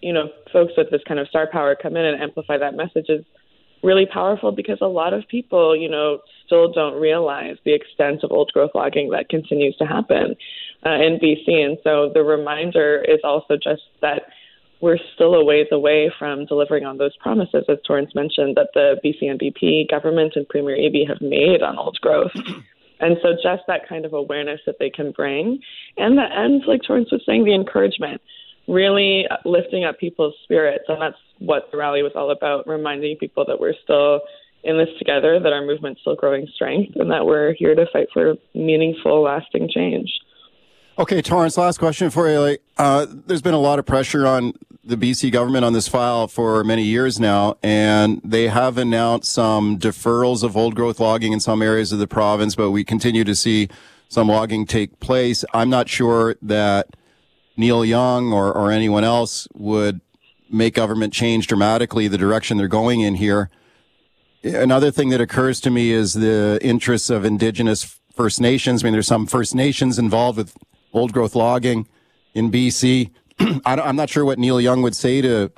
you 0.00 0.12
know 0.12 0.28
folks 0.52 0.72
with 0.76 0.90
this 0.90 1.02
kind 1.06 1.18
of 1.18 1.26
star 1.28 1.48
power 1.50 1.76
come 1.80 1.96
in 1.96 2.04
and 2.04 2.22
amplify 2.22 2.56
that 2.58 2.74
message 2.74 3.06
is 3.08 3.24
really 3.82 4.06
powerful 4.06 4.52
because 4.52 4.78
a 4.80 4.86
lot 4.86 5.12
of 5.12 5.26
people 5.28 5.74
you 5.74 5.88
know 5.88 6.20
still 6.46 6.70
don't 6.70 7.00
realize 7.00 7.56
the 7.64 7.74
extent 7.74 8.22
of 8.22 8.30
old 8.30 8.50
growth 8.52 8.70
logging 8.74 9.10
that 9.10 9.28
continues 9.28 9.76
to 9.76 9.84
happen 9.84 10.36
uh, 10.86 10.94
in 10.94 11.18
BC, 11.18 11.64
and 11.64 11.78
so 11.82 12.10
the 12.14 12.22
reminder 12.22 13.04
is 13.08 13.20
also 13.24 13.56
just 13.56 13.82
that 14.00 14.22
we're 14.80 14.98
still 15.14 15.34
a 15.34 15.44
ways 15.44 15.66
away 15.72 16.10
from 16.18 16.46
delivering 16.46 16.86
on 16.86 16.96
those 16.96 17.14
promises, 17.18 17.64
as 17.68 17.76
Torrance 17.86 18.14
mentioned, 18.14 18.56
that 18.56 18.70
the 18.72 18.96
BC 19.04 19.24
NDP 19.24 19.90
government 19.90 20.32
and 20.36 20.48
Premier 20.48 20.74
Eby 20.74 21.06
have 21.06 21.20
made 21.20 21.62
on 21.62 21.76
old 21.76 21.98
growth. 22.00 22.32
And 23.00 23.16
so 23.22 23.30
just 23.32 23.62
that 23.66 23.88
kind 23.88 24.04
of 24.04 24.12
awareness 24.12 24.60
that 24.66 24.76
they 24.78 24.90
can 24.90 25.12
bring. 25.12 25.60
And 25.96 26.18
the 26.18 26.24
end, 26.24 26.62
like 26.66 26.82
Torrance 26.86 27.10
was 27.10 27.22
saying, 27.26 27.44
the 27.44 27.54
encouragement, 27.54 28.20
really 28.68 29.26
lifting 29.44 29.84
up 29.84 29.98
people's 29.98 30.34
spirits. 30.44 30.84
And 30.88 31.00
that's 31.00 31.16
what 31.38 31.68
the 31.72 31.78
rally 31.78 32.02
was 32.02 32.12
all 32.14 32.30
about, 32.30 32.66
reminding 32.68 33.16
people 33.16 33.44
that 33.46 33.58
we're 33.58 33.74
still 33.82 34.20
in 34.62 34.76
this 34.76 34.88
together, 34.98 35.40
that 35.40 35.52
our 35.52 35.64
movement's 35.64 36.02
still 36.02 36.14
growing 36.14 36.46
strength, 36.54 36.92
and 36.96 37.10
that 37.10 37.24
we're 37.24 37.54
here 37.54 37.74
to 37.74 37.86
fight 37.92 38.08
for 38.12 38.34
meaningful, 38.54 39.22
lasting 39.22 39.70
change. 39.72 40.10
Okay, 40.98 41.22
Torrance, 41.22 41.56
last 41.56 41.78
question 41.78 42.10
for 42.10 42.28
you. 42.28 42.40
Like, 42.40 42.62
uh, 42.76 43.06
there's 43.08 43.42
been 43.42 43.54
a 43.54 43.60
lot 43.60 43.78
of 43.78 43.86
pressure 43.86 44.26
on 44.26 44.52
the 44.84 44.96
BC 44.96 45.30
government 45.30 45.64
on 45.64 45.72
this 45.72 45.88
file 45.88 46.26
for 46.26 46.64
many 46.64 46.82
years 46.82 47.20
now, 47.20 47.56
and 47.62 48.20
they 48.24 48.48
have 48.48 48.76
announced 48.76 49.32
some 49.32 49.78
deferrals 49.78 50.42
of 50.42 50.56
old 50.56 50.74
growth 50.74 51.00
logging 51.00 51.32
in 51.32 51.40
some 51.40 51.62
areas 51.62 51.92
of 51.92 51.98
the 51.98 52.06
province, 52.06 52.54
but 52.54 52.70
we 52.70 52.84
continue 52.84 53.24
to 53.24 53.34
see 53.34 53.68
some 54.08 54.28
logging 54.28 54.66
take 54.66 54.98
place. 55.00 55.44
I'm 55.54 55.70
not 55.70 55.88
sure 55.88 56.36
that 56.42 56.88
Neil 57.56 57.84
Young 57.84 58.32
or, 58.32 58.52
or 58.52 58.70
anyone 58.72 59.04
else 59.04 59.46
would 59.54 60.00
make 60.50 60.74
government 60.74 61.12
change 61.12 61.46
dramatically 61.46 62.08
the 62.08 62.18
direction 62.18 62.56
they're 62.56 62.68
going 62.68 63.00
in 63.00 63.14
here. 63.14 63.48
Another 64.42 64.90
thing 64.90 65.10
that 65.10 65.20
occurs 65.20 65.60
to 65.60 65.70
me 65.70 65.92
is 65.92 66.14
the 66.14 66.58
interests 66.62 67.10
of 67.10 67.24
Indigenous 67.24 67.98
First 68.14 68.40
Nations. 68.40 68.82
I 68.82 68.86
mean, 68.86 68.94
there's 68.94 69.06
some 69.06 69.26
First 69.26 69.54
Nations 69.54 69.98
involved 69.98 70.38
with 70.38 70.56
old 70.92 71.12
growth 71.12 71.34
logging 71.34 71.86
in 72.34 72.50
BC. 72.50 73.10
I'm 73.64 73.96
not 73.96 74.10
sure 74.10 74.24
what 74.24 74.38
Neil 74.38 74.60
Young 74.60 74.82
would 74.82 74.96
say 74.96 75.20
to 75.22 75.50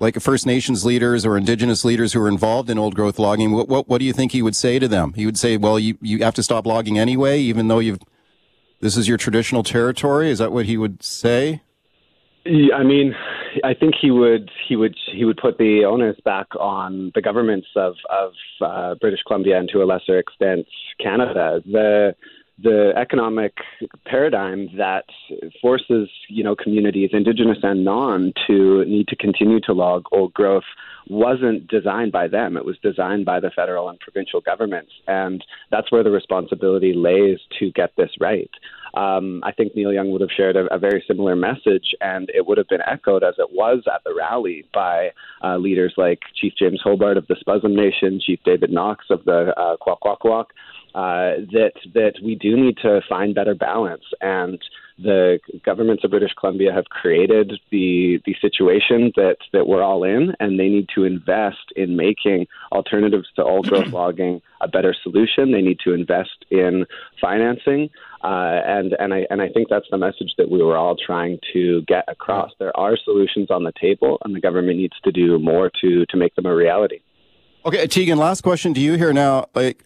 like 0.00 0.20
First 0.20 0.46
Nations 0.46 0.84
leaders 0.84 1.26
or 1.26 1.36
Indigenous 1.36 1.84
leaders 1.84 2.12
who 2.12 2.22
are 2.22 2.28
involved 2.28 2.70
in 2.70 2.78
old 2.78 2.94
growth 2.94 3.18
logging. 3.18 3.52
What, 3.52 3.68
what, 3.68 3.88
what 3.88 3.98
do 3.98 4.04
you 4.04 4.12
think 4.12 4.32
he 4.32 4.42
would 4.42 4.56
say 4.56 4.78
to 4.78 4.88
them? 4.88 5.12
He 5.14 5.26
would 5.26 5.38
say, 5.38 5.56
well, 5.56 5.78
you, 5.78 5.98
you 6.00 6.22
have 6.22 6.34
to 6.34 6.42
stop 6.42 6.66
logging 6.66 6.98
anyway, 6.98 7.40
even 7.40 7.68
though 7.68 7.80
you've, 7.80 7.98
this 8.80 8.96
is 8.96 9.08
your 9.08 9.18
traditional 9.18 9.62
territory. 9.62 10.30
Is 10.30 10.38
that 10.38 10.52
what 10.52 10.66
he 10.66 10.76
would 10.76 11.02
say? 11.02 11.62
Yeah, 12.44 12.76
I 12.76 12.84
mean, 12.84 13.14
I 13.64 13.74
think 13.74 13.94
he 14.00 14.10
would 14.10 14.50
he 14.68 14.76
would 14.76 14.94
he 15.14 15.24
would 15.24 15.36
put 15.36 15.58
the 15.58 15.84
onus 15.84 16.16
back 16.24 16.46
on 16.58 17.12
the 17.14 17.20
governments 17.20 17.66
of 17.76 17.94
of 18.08 18.32
uh, 18.60 18.94
British 19.00 19.20
Columbia 19.26 19.58
and 19.58 19.68
to 19.72 19.82
a 19.82 19.84
lesser 19.84 20.18
extent 20.18 20.66
Canada. 21.02 21.60
The 21.66 22.14
the 22.62 22.92
economic 22.96 23.54
paradigm 24.06 24.68
that 24.76 25.04
forces 25.60 26.08
you 26.28 26.42
know 26.42 26.56
communities, 26.56 27.10
indigenous 27.12 27.58
and 27.62 27.84
non, 27.84 28.32
to 28.46 28.84
need 28.86 29.08
to 29.08 29.16
continue 29.16 29.60
to 29.60 29.72
log 29.72 30.04
old 30.12 30.32
growth 30.34 30.64
wasn't 31.08 31.66
designed 31.68 32.12
by 32.12 32.28
them. 32.28 32.56
It 32.56 32.64
was 32.64 32.76
designed 32.82 33.24
by 33.24 33.40
the 33.40 33.50
federal 33.54 33.88
and 33.88 33.98
provincial 33.98 34.40
governments, 34.40 34.92
and 35.06 35.44
that's 35.70 35.90
where 35.90 36.02
the 36.02 36.10
responsibility 36.10 36.92
lays 36.94 37.38
to 37.58 37.70
get 37.72 37.92
this 37.96 38.10
right. 38.20 38.50
Um, 38.94 39.42
I 39.44 39.52
think 39.52 39.74
Neil 39.74 39.92
Young 39.92 40.10
would 40.10 40.20
have 40.20 40.30
shared 40.34 40.56
a, 40.56 40.66
a, 40.74 40.78
very 40.78 41.04
similar 41.06 41.36
message, 41.36 41.94
and 42.00 42.30
it 42.34 42.46
would 42.46 42.58
have 42.58 42.68
been 42.68 42.80
echoed 42.86 43.22
as 43.22 43.34
it 43.38 43.50
was 43.52 43.82
at 43.86 44.02
the 44.04 44.14
rally 44.14 44.64
by 44.72 45.10
uh, 45.44 45.58
leaders 45.58 45.94
like 45.96 46.20
Chief 46.34 46.54
James 46.58 46.80
Hobart 46.82 47.16
of 47.16 47.26
the 47.26 47.36
Spuzzum 47.36 47.74
Nation, 47.74 48.20
Chief 48.24 48.40
David 48.44 48.70
Knox 48.70 49.04
of 49.10 49.24
the 49.24 49.52
uh, 49.56 49.76
Kwakwaka'wakw, 49.76 50.46
uh, 50.98 51.46
that 51.52 51.74
that 51.94 52.14
we 52.24 52.34
do 52.34 52.56
need 52.56 52.76
to 52.78 53.00
find 53.08 53.34
better 53.34 53.54
balance 53.54 54.06
and 54.20 54.58
the 54.98 55.38
governments 55.64 56.02
of 56.02 56.10
British 56.10 56.32
Columbia 56.38 56.72
have 56.72 56.86
created 56.86 57.52
the 57.70 58.20
the 58.26 58.34
situation 58.40 59.12
that 59.14 59.36
that 59.52 59.68
we're 59.68 59.82
all 59.82 60.02
in, 60.02 60.34
and 60.40 60.58
they 60.58 60.68
need 60.68 60.88
to 60.96 61.04
invest 61.04 61.72
in 61.76 61.96
making 61.96 62.46
alternatives 62.72 63.28
to 63.36 63.44
old 63.44 63.68
growth 63.68 63.86
logging 63.92 64.42
a 64.60 64.66
better 64.66 64.94
solution. 65.02 65.52
They 65.52 65.62
need 65.62 65.78
to 65.84 65.92
invest 65.92 66.44
in 66.50 66.84
financing, 67.20 67.90
uh, 68.24 68.58
and 68.66 68.92
and 68.98 69.14
I 69.14 69.26
and 69.30 69.40
I 69.40 69.48
think 69.50 69.68
that's 69.70 69.86
the 69.90 69.98
message 69.98 70.32
that 70.36 70.50
we 70.50 70.62
were 70.62 70.76
all 70.76 70.96
trying 70.96 71.38
to 71.52 71.82
get 71.82 72.04
across. 72.08 72.50
There 72.58 72.76
are 72.76 72.96
solutions 72.96 73.52
on 73.52 73.62
the 73.62 73.72
table, 73.80 74.18
and 74.24 74.34
the 74.34 74.40
government 74.40 74.78
needs 74.78 74.98
to 75.04 75.12
do 75.12 75.38
more 75.38 75.70
to 75.80 76.06
to 76.06 76.16
make 76.16 76.34
them 76.34 76.46
a 76.46 76.54
reality. 76.54 77.00
Okay, 77.64 77.86
Tegan. 77.86 78.18
Last 78.18 78.42
question 78.42 78.74
to 78.74 78.80
you 78.80 78.94
here 78.94 79.12
now. 79.12 79.46
Like, 79.54 79.84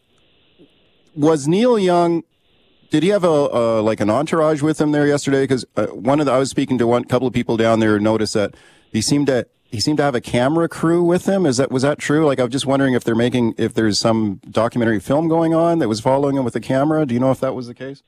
was 1.14 1.48
Neil 1.48 1.78
Young? 1.78 2.22
Did 2.90 3.02
he 3.02 3.08
have 3.08 3.24
a 3.24 3.80
like 3.80 4.00
an 4.00 4.10
entourage 4.10 4.60
with 4.62 4.80
him 4.80 4.92
there 4.92 5.06
yesterday? 5.06 5.44
Because 5.44 5.64
uh, 5.76 5.86
one 5.86 6.20
of 6.20 6.26
the, 6.26 6.32
I 6.32 6.38
was 6.38 6.50
speaking 6.50 6.78
to 6.78 6.86
one 6.86 7.04
couple 7.04 7.26
of 7.26 7.32
people 7.32 7.56
down 7.56 7.80
there 7.80 7.98
noticed 7.98 8.34
that 8.34 8.54
he 8.92 9.00
seemed 9.00 9.28
to 9.28 9.46
he 9.70 9.80
seemed 9.80 9.96
to 9.96 10.04
have 10.04 10.14
a 10.14 10.20
camera 10.20 10.68
crew 10.68 11.02
with 11.02 11.26
him. 11.26 11.46
Is 11.46 11.56
that 11.56 11.70
was 11.70 11.82
that 11.82 11.98
true? 11.98 12.26
Like 12.26 12.38
I 12.38 12.44
was 12.44 12.52
just 12.52 12.66
wondering 12.66 12.92
if 12.92 13.04
they're 13.04 13.14
making 13.14 13.54
if 13.56 13.72
there's 13.72 13.98
some 13.98 14.40
documentary 14.50 15.00
film 15.00 15.28
going 15.28 15.54
on 15.54 15.78
that 15.78 15.88
was 15.88 16.00
following 16.00 16.36
him 16.36 16.44
with 16.44 16.54
a 16.54 16.60
camera. 16.60 17.06
Do 17.06 17.14
you 17.14 17.20
know 17.20 17.30
if 17.30 17.40
that 17.40 17.54
was 17.54 17.66
the 17.66 17.74
case? 17.74 18.02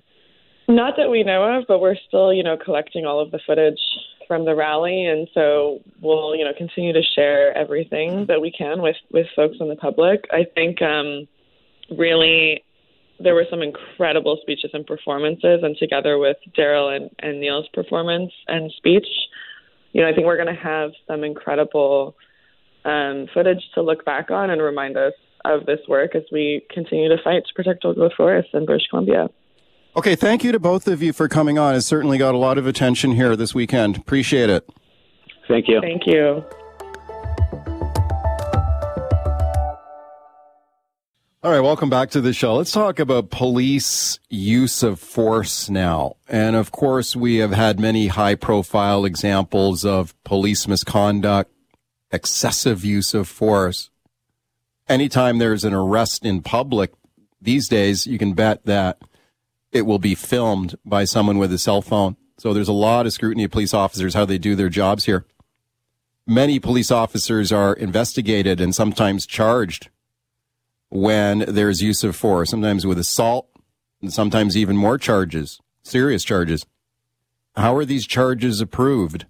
Not 0.68 0.96
that 0.96 1.10
we 1.10 1.24
know 1.24 1.58
of, 1.58 1.64
but 1.66 1.80
we're 1.80 1.96
still 2.06 2.32
you 2.32 2.42
know 2.42 2.56
collecting 2.56 3.06
all 3.06 3.20
of 3.20 3.30
the 3.30 3.40
footage 3.46 3.80
from 4.28 4.44
the 4.44 4.54
rally, 4.54 5.06
and 5.06 5.28
so 5.34 5.80
we'll 6.00 6.36
you 6.36 6.44
know 6.44 6.52
continue 6.56 6.92
to 6.92 7.02
share 7.14 7.56
everything 7.56 8.26
that 8.26 8.40
we 8.40 8.50
can 8.50 8.82
with 8.82 8.96
with 9.10 9.26
folks 9.34 9.56
in 9.60 9.68
the 9.68 9.76
public. 9.76 10.26
I 10.30 10.44
think 10.54 10.82
um, 10.82 11.26
really 11.90 12.63
there 13.24 13.34
were 13.34 13.46
some 13.50 13.62
incredible 13.62 14.38
speeches 14.42 14.70
and 14.72 14.86
performances, 14.86 15.60
and 15.62 15.76
together 15.76 16.18
with 16.18 16.36
Daryl 16.56 16.94
and, 16.94 17.10
and 17.18 17.40
Neil's 17.40 17.66
performance 17.74 18.30
and 18.46 18.70
speech, 18.76 19.06
you 19.92 20.02
know, 20.02 20.08
I 20.08 20.12
think 20.12 20.26
we're 20.26 20.36
going 20.36 20.54
to 20.54 20.62
have 20.62 20.90
some 21.08 21.24
incredible 21.24 22.14
um, 22.84 23.26
footage 23.32 23.62
to 23.74 23.82
look 23.82 24.04
back 24.04 24.30
on 24.30 24.50
and 24.50 24.60
remind 24.60 24.96
us 24.96 25.14
of 25.44 25.66
this 25.66 25.80
work 25.88 26.14
as 26.14 26.22
we 26.30 26.62
continue 26.70 27.08
to 27.08 27.22
fight 27.22 27.42
to 27.46 27.54
protect 27.54 27.84
old 27.84 27.96
growth 27.96 28.12
forests 28.16 28.50
in 28.54 28.66
British 28.66 28.86
Columbia. 28.88 29.28
Okay, 29.96 30.16
thank 30.16 30.42
you 30.42 30.52
to 30.52 30.58
both 30.58 30.88
of 30.88 31.02
you 31.02 31.12
for 31.12 31.28
coming 31.28 31.58
on. 31.58 31.74
It 31.74 31.82
certainly 31.82 32.18
got 32.18 32.34
a 32.34 32.38
lot 32.38 32.58
of 32.58 32.66
attention 32.66 33.12
here 33.12 33.36
this 33.36 33.54
weekend. 33.54 33.96
Appreciate 33.96 34.50
it. 34.50 34.68
Thank 35.48 35.68
you. 35.68 35.80
Thank 35.80 36.06
you. 36.06 36.44
All 41.44 41.50
right, 41.50 41.60
welcome 41.60 41.90
back 41.90 42.08
to 42.12 42.22
the 42.22 42.32
show. 42.32 42.54
Let's 42.54 42.72
talk 42.72 42.98
about 42.98 43.28
police 43.28 44.18
use 44.30 44.82
of 44.82 44.98
force 44.98 45.68
now. 45.68 46.16
And 46.26 46.56
of 46.56 46.72
course, 46.72 47.14
we 47.14 47.36
have 47.36 47.50
had 47.50 47.78
many 47.78 48.06
high 48.06 48.34
profile 48.34 49.04
examples 49.04 49.84
of 49.84 50.14
police 50.24 50.66
misconduct, 50.66 51.52
excessive 52.10 52.82
use 52.82 53.12
of 53.12 53.28
force. 53.28 53.90
Anytime 54.88 55.36
there's 55.36 55.64
an 55.64 55.74
arrest 55.74 56.24
in 56.24 56.40
public 56.40 56.94
these 57.42 57.68
days, 57.68 58.06
you 58.06 58.16
can 58.16 58.32
bet 58.32 58.64
that 58.64 58.96
it 59.70 59.82
will 59.82 59.98
be 59.98 60.14
filmed 60.14 60.76
by 60.82 61.04
someone 61.04 61.36
with 61.36 61.52
a 61.52 61.58
cell 61.58 61.82
phone. 61.82 62.16
So 62.38 62.54
there's 62.54 62.68
a 62.68 62.72
lot 62.72 63.04
of 63.04 63.12
scrutiny 63.12 63.44
of 63.44 63.50
police 63.50 63.74
officers, 63.74 64.14
how 64.14 64.24
they 64.24 64.38
do 64.38 64.54
their 64.54 64.70
jobs 64.70 65.04
here. 65.04 65.26
Many 66.26 66.58
police 66.58 66.90
officers 66.90 67.52
are 67.52 67.74
investigated 67.74 68.62
and 68.62 68.74
sometimes 68.74 69.26
charged 69.26 69.90
when 70.90 71.40
there's 71.40 71.82
use 71.82 72.04
of 72.04 72.16
force, 72.16 72.50
sometimes 72.50 72.86
with 72.86 72.98
assault, 72.98 73.48
and 74.00 74.12
sometimes 74.12 74.56
even 74.56 74.76
more 74.76 74.98
charges, 74.98 75.60
serious 75.82 76.24
charges. 76.24 76.66
How 77.56 77.74
are 77.76 77.84
these 77.84 78.06
charges 78.06 78.60
approved? 78.60 79.26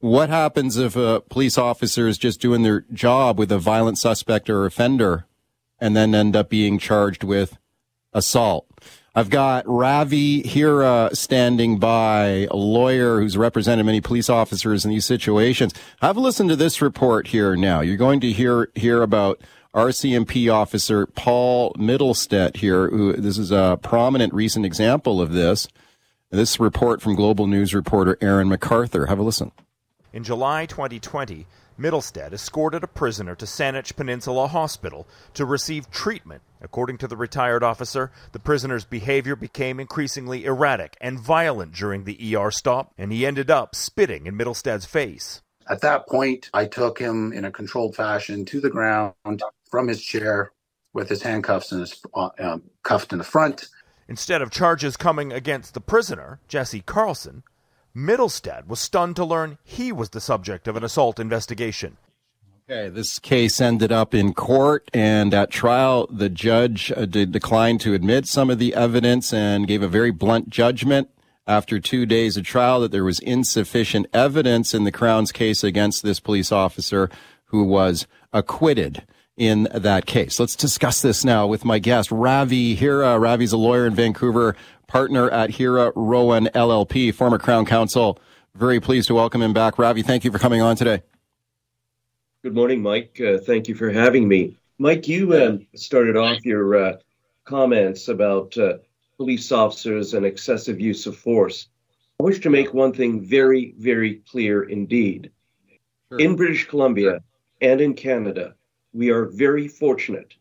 What 0.00 0.28
happens 0.28 0.76
if 0.76 0.96
a 0.96 1.22
police 1.28 1.58
officer 1.58 2.06
is 2.06 2.18
just 2.18 2.40
doing 2.40 2.62
their 2.62 2.82
job 2.92 3.38
with 3.38 3.50
a 3.50 3.58
violent 3.58 3.98
suspect 3.98 4.48
or 4.48 4.64
offender 4.64 5.26
and 5.80 5.96
then 5.96 6.14
end 6.14 6.36
up 6.36 6.48
being 6.48 6.78
charged 6.78 7.24
with 7.24 7.58
assault? 8.12 8.66
I've 9.14 9.30
got 9.30 9.66
Ravi 9.66 10.46
Hira 10.46 11.10
standing 11.12 11.80
by, 11.80 12.46
a 12.50 12.56
lawyer 12.56 13.20
who's 13.20 13.36
represented 13.36 13.84
many 13.84 14.00
police 14.00 14.30
officers 14.30 14.84
in 14.84 14.92
these 14.92 15.04
situations. 15.04 15.74
Have 16.00 16.16
a 16.16 16.20
listen 16.20 16.46
to 16.46 16.54
this 16.54 16.80
report 16.80 17.26
here 17.26 17.56
now. 17.56 17.80
You're 17.80 17.96
going 17.96 18.20
to 18.20 18.30
hear 18.30 18.70
hear 18.76 19.02
about 19.02 19.40
RCMP 19.78 20.52
officer 20.52 21.06
Paul 21.06 21.72
Middlestead 21.74 22.56
here. 22.56 22.90
Who, 22.90 23.12
this 23.12 23.38
is 23.38 23.52
a 23.52 23.78
prominent 23.80 24.34
recent 24.34 24.66
example 24.66 25.20
of 25.20 25.32
this. 25.32 25.68
This 26.30 26.58
report 26.58 27.00
from 27.00 27.14
Global 27.14 27.46
News 27.46 27.72
reporter 27.72 28.18
Aaron 28.20 28.48
MacArthur. 28.48 29.06
Have 29.06 29.20
a 29.20 29.22
listen. 29.22 29.52
In 30.12 30.24
July 30.24 30.66
2020, 30.66 31.46
Middlestead 31.78 32.32
escorted 32.32 32.82
a 32.82 32.88
prisoner 32.88 33.36
to 33.36 33.44
Saanich 33.44 33.94
Peninsula 33.94 34.48
Hospital 34.48 35.06
to 35.34 35.44
receive 35.44 35.92
treatment. 35.92 36.42
According 36.60 36.98
to 36.98 37.06
the 37.06 37.16
retired 37.16 37.62
officer, 37.62 38.10
the 38.32 38.40
prisoner's 38.40 38.84
behavior 38.84 39.36
became 39.36 39.78
increasingly 39.78 40.44
erratic 40.44 40.96
and 41.00 41.20
violent 41.20 41.72
during 41.72 42.02
the 42.02 42.34
ER 42.34 42.50
stop, 42.50 42.92
and 42.98 43.12
he 43.12 43.24
ended 43.24 43.48
up 43.48 43.76
spitting 43.76 44.26
in 44.26 44.36
Middlestead's 44.36 44.86
face. 44.86 45.40
At 45.70 45.82
that 45.82 46.08
point, 46.08 46.50
I 46.52 46.64
took 46.64 46.98
him 46.98 47.32
in 47.32 47.44
a 47.44 47.52
controlled 47.52 47.94
fashion 47.94 48.44
to 48.46 48.60
the 48.60 48.70
ground, 48.70 49.14
from 49.70 49.88
his 49.88 50.02
chair 50.02 50.52
with 50.92 51.08
his 51.08 51.22
handcuffs 51.22 51.72
and 51.72 51.82
his 51.82 52.00
uh, 52.14 52.30
um, 52.38 52.62
cuffed 52.82 53.12
in 53.12 53.18
the 53.18 53.24
front. 53.24 53.68
Instead 54.08 54.40
of 54.40 54.50
charges 54.50 54.96
coming 54.96 55.32
against 55.32 55.74
the 55.74 55.80
prisoner, 55.80 56.40
Jesse 56.48 56.80
Carlson, 56.80 57.42
Middlestead 57.94 58.66
was 58.66 58.80
stunned 58.80 59.16
to 59.16 59.24
learn 59.24 59.58
he 59.64 59.92
was 59.92 60.10
the 60.10 60.20
subject 60.20 60.66
of 60.66 60.76
an 60.76 60.84
assault 60.84 61.20
investigation. 61.20 61.96
Okay, 62.70 62.88
this 62.88 63.18
case 63.18 63.60
ended 63.60 63.90
up 63.90 64.14
in 64.14 64.34
court, 64.34 64.90
and 64.92 65.32
at 65.32 65.50
trial, 65.50 66.06
the 66.10 66.28
judge 66.28 66.92
uh, 66.94 67.06
did 67.06 67.32
decline 67.32 67.78
to 67.78 67.94
admit 67.94 68.26
some 68.26 68.50
of 68.50 68.58
the 68.58 68.74
evidence 68.74 69.32
and 69.32 69.66
gave 69.66 69.82
a 69.82 69.88
very 69.88 70.10
blunt 70.10 70.50
judgment 70.50 71.08
after 71.46 71.80
two 71.80 72.04
days 72.04 72.36
of 72.36 72.44
trial 72.44 72.80
that 72.80 72.92
there 72.92 73.04
was 73.04 73.20
insufficient 73.20 74.06
evidence 74.12 74.74
in 74.74 74.84
the 74.84 74.92
Crown's 74.92 75.32
case 75.32 75.64
against 75.64 76.02
this 76.02 76.20
police 76.20 76.52
officer 76.52 77.08
who 77.46 77.64
was 77.64 78.06
acquitted 78.34 79.02
in 79.38 79.68
that 79.72 80.04
case. 80.04 80.38
Let's 80.38 80.56
discuss 80.56 81.00
this 81.00 81.24
now 81.24 81.46
with 81.46 81.64
my 81.64 81.78
guest, 81.78 82.10
Ravi 82.10 82.74
Hira. 82.74 83.18
Ravi's 83.18 83.52
a 83.52 83.56
lawyer 83.56 83.86
in 83.86 83.94
Vancouver, 83.94 84.56
partner 84.88 85.30
at 85.30 85.50
Hira 85.50 85.92
Rowan 85.94 86.46
LLP, 86.54 87.14
former 87.14 87.38
Crown 87.38 87.64
Counsel. 87.64 88.18
Very 88.54 88.80
pleased 88.80 89.06
to 89.06 89.14
welcome 89.14 89.40
him 89.40 89.52
back. 89.52 89.78
Ravi, 89.78 90.02
thank 90.02 90.24
you 90.24 90.32
for 90.32 90.38
coming 90.38 90.60
on 90.60 90.76
today. 90.76 91.02
Good 92.42 92.54
morning, 92.54 92.82
Mike. 92.82 93.20
Uh, 93.20 93.38
thank 93.38 93.68
you 93.68 93.74
for 93.74 93.90
having 93.90 94.26
me. 94.26 94.56
Mike, 94.78 95.06
you 95.08 95.32
uh, 95.32 95.58
started 95.74 96.16
off 96.16 96.44
your 96.44 96.76
uh, 96.76 96.96
comments 97.44 98.08
about 98.08 98.56
uh, 98.58 98.78
police 99.16 99.52
officers 99.52 100.14
and 100.14 100.26
excessive 100.26 100.80
use 100.80 101.06
of 101.06 101.16
force. 101.16 101.68
I 102.20 102.24
wish 102.24 102.40
to 102.40 102.50
make 102.50 102.74
one 102.74 102.92
thing 102.92 103.20
very, 103.20 103.74
very 103.78 104.16
clear 104.28 104.64
indeed. 104.64 105.30
Sure. 106.10 106.20
In 106.20 106.34
British 106.34 106.66
Columbia 106.66 107.22
and 107.60 107.80
in 107.80 107.94
Canada, 107.94 108.54
we 108.92 109.10
are 109.10 109.26
very 109.26 109.68
fortunate. 109.68 110.34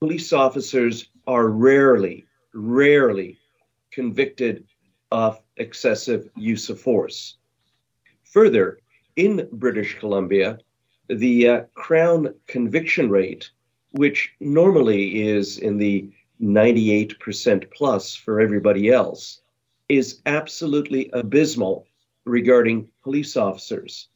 Police 0.00 0.32
officers 0.32 1.08
are 1.26 1.48
rarely, 1.48 2.24
rarely 2.54 3.38
convicted 3.90 4.64
of 5.10 5.40
excessive 5.56 6.28
use 6.36 6.68
of 6.68 6.80
force. 6.80 7.36
Further, 8.24 8.78
in 9.16 9.48
British 9.52 9.98
Columbia, 9.98 10.58
the 11.08 11.48
uh, 11.48 11.60
Crown 11.74 12.34
conviction 12.46 13.08
rate, 13.10 13.50
which 13.92 14.32
normally 14.40 15.26
is 15.26 15.58
in 15.58 15.78
the 15.78 16.10
98% 16.40 17.70
plus 17.72 18.14
for 18.14 18.40
everybody 18.40 18.90
else, 18.90 19.40
is 19.88 20.20
absolutely 20.26 21.10
abysmal 21.12 21.86
regarding 22.24 22.88
police 23.02 23.36
officers. 23.36 24.08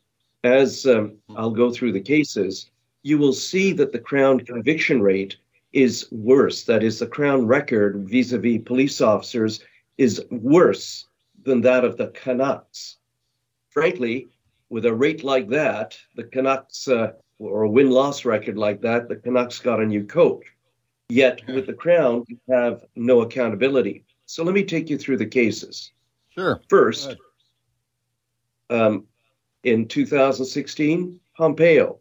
As 0.44 0.86
um, 0.86 1.16
I'll 1.34 1.50
go 1.50 1.72
through 1.72 1.92
the 1.92 2.00
cases, 2.00 2.70
you 3.02 3.18
will 3.18 3.32
see 3.32 3.72
that 3.72 3.92
the 3.92 3.98
Crown 3.98 4.40
conviction 4.40 5.02
rate 5.02 5.36
is 5.72 6.06
worse. 6.10 6.64
That 6.64 6.82
is, 6.82 6.98
the 6.98 7.06
Crown 7.06 7.46
record 7.46 8.08
vis 8.08 8.32
a 8.32 8.38
vis 8.38 8.60
police 8.64 9.00
officers 9.00 9.64
is 9.98 10.24
worse 10.30 11.06
than 11.44 11.60
that 11.62 11.84
of 11.84 11.96
the 11.96 12.08
Canucks. 12.08 12.96
Frankly, 13.70 14.28
with 14.68 14.86
a 14.86 14.94
rate 14.94 15.24
like 15.24 15.48
that, 15.48 15.98
the 16.16 16.24
Canucks, 16.24 16.88
uh, 16.88 17.12
or 17.38 17.62
a 17.62 17.70
win 17.70 17.90
loss 17.90 18.24
record 18.24 18.56
like 18.56 18.80
that, 18.82 19.08
the 19.08 19.16
Canucks 19.16 19.58
got 19.58 19.80
a 19.80 19.86
new 19.86 20.04
coach. 20.04 20.44
Yet 21.08 21.42
with 21.46 21.66
the 21.66 21.74
Crown, 21.74 22.24
you 22.28 22.38
have 22.48 22.84
no 22.96 23.22
accountability. 23.22 24.04
So 24.26 24.44
let 24.44 24.54
me 24.54 24.64
take 24.64 24.88
you 24.88 24.96
through 24.96 25.18
the 25.18 25.26
cases. 25.26 25.92
Sure. 26.30 26.60
First, 26.68 27.16
um, 28.70 29.06
in 29.64 29.86
2016, 29.88 31.20
Pompeo. 31.36 31.98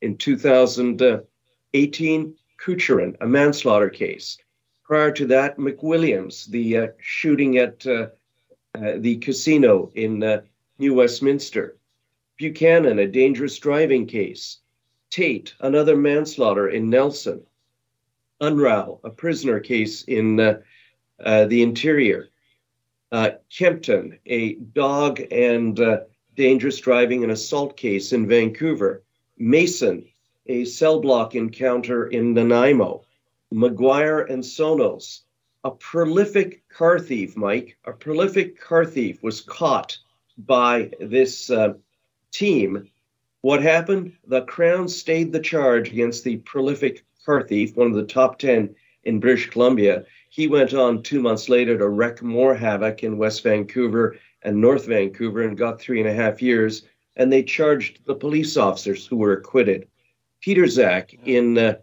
In 0.00 0.16
2018, 0.16 2.34
Kucherin, 2.58 3.16
a 3.20 3.26
manslaughter 3.26 3.90
case. 3.90 4.38
Prior 4.84 5.10
to 5.12 5.26
that, 5.26 5.58
McWilliams, 5.58 6.46
the 6.46 6.76
uh, 6.76 6.86
shooting 6.98 7.58
at 7.58 7.86
uh, 7.86 8.08
uh, 8.74 8.94
the 8.98 9.16
casino 9.16 9.90
in 9.94 10.22
uh, 10.22 10.42
New 10.78 10.94
Westminster. 10.94 11.76
Buchanan, 12.38 12.98
a 12.98 13.06
dangerous 13.06 13.58
driving 13.58 14.06
case. 14.06 14.58
Tate, 15.10 15.54
another 15.60 15.96
manslaughter 15.96 16.68
in 16.68 16.88
Nelson. 16.88 17.44
Unruh, 18.40 19.00
a 19.02 19.10
prisoner 19.10 19.58
case 19.58 20.04
in 20.04 20.38
uh, 20.38 20.60
uh, 21.22 21.46
the 21.46 21.62
interior. 21.62 22.28
Kempton, 23.50 24.18
a 24.26 24.54
dog 24.54 25.20
and 25.32 25.80
dangerous 26.34 26.78
driving 26.78 27.24
and 27.24 27.32
assault 27.32 27.76
case 27.76 28.12
in 28.12 28.28
Vancouver. 28.28 29.02
Mason, 29.38 30.04
a 30.46 30.64
cell 30.64 31.00
block 31.00 31.34
encounter 31.34 32.06
in 32.06 32.34
Nanaimo. 32.34 33.04
McGuire 33.52 34.28
and 34.28 34.42
Sonos, 34.42 35.20
a 35.64 35.70
prolific 35.70 36.62
car 36.68 36.98
thief, 36.98 37.36
Mike, 37.36 37.76
a 37.84 37.92
prolific 37.92 38.60
car 38.60 38.84
thief 38.84 39.22
was 39.22 39.40
caught 39.40 39.98
by 40.36 40.90
this 41.00 41.50
uh, 41.50 41.74
team. 42.30 42.90
What 43.40 43.62
happened? 43.62 44.16
The 44.26 44.42
Crown 44.42 44.88
stayed 44.88 45.32
the 45.32 45.40
charge 45.40 45.90
against 45.90 46.24
the 46.24 46.36
prolific 46.38 47.04
car 47.24 47.42
thief, 47.42 47.76
one 47.76 47.88
of 47.88 47.94
the 47.94 48.04
top 48.04 48.38
10 48.38 48.74
in 49.04 49.20
British 49.20 49.50
Columbia. 49.50 50.04
He 50.30 50.46
went 50.46 50.74
on 50.74 51.02
two 51.02 51.22
months 51.22 51.48
later 51.48 51.78
to 51.78 51.88
wreak 51.88 52.22
more 52.22 52.54
havoc 52.54 53.02
in 53.02 53.18
West 53.18 53.42
Vancouver 53.42 54.16
and 54.42 54.60
North 54.60 54.86
Vancouver 54.86 55.42
and 55.42 55.56
got 55.56 55.80
three 55.80 56.00
and 56.00 56.08
a 56.08 56.14
half 56.14 56.42
years. 56.42 56.82
And 57.18 57.32
they 57.32 57.42
charged 57.42 58.06
the 58.06 58.14
police 58.14 58.56
officers 58.56 59.06
who 59.06 59.16
were 59.16 59.32
acquitted. 59.32 59.88
Peter 60.40 60.66
Zach 60.66 61.12
in 61.24 61.58
uh, 61.58 61.74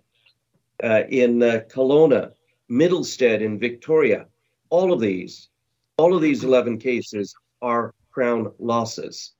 uh, 0.84 1.04
in 1.10 1.42
uh, 1.44 1.62
Kelowna, 1.70 2.32
Mittelstadt 2.70 3.42
in 3.42 3.60
Victoria. 3.60 4.28
All 4.70 4.92
of 4.92 5.00
these, 5.00 5.50
all 5.98 6.16
of 6.16 6.22
these 6.22 6.44
11 6.44 6.80
cases 6.80 7.36
are 7.62 7.94
Crown 8.12 8.52
losses. 8.60 9.34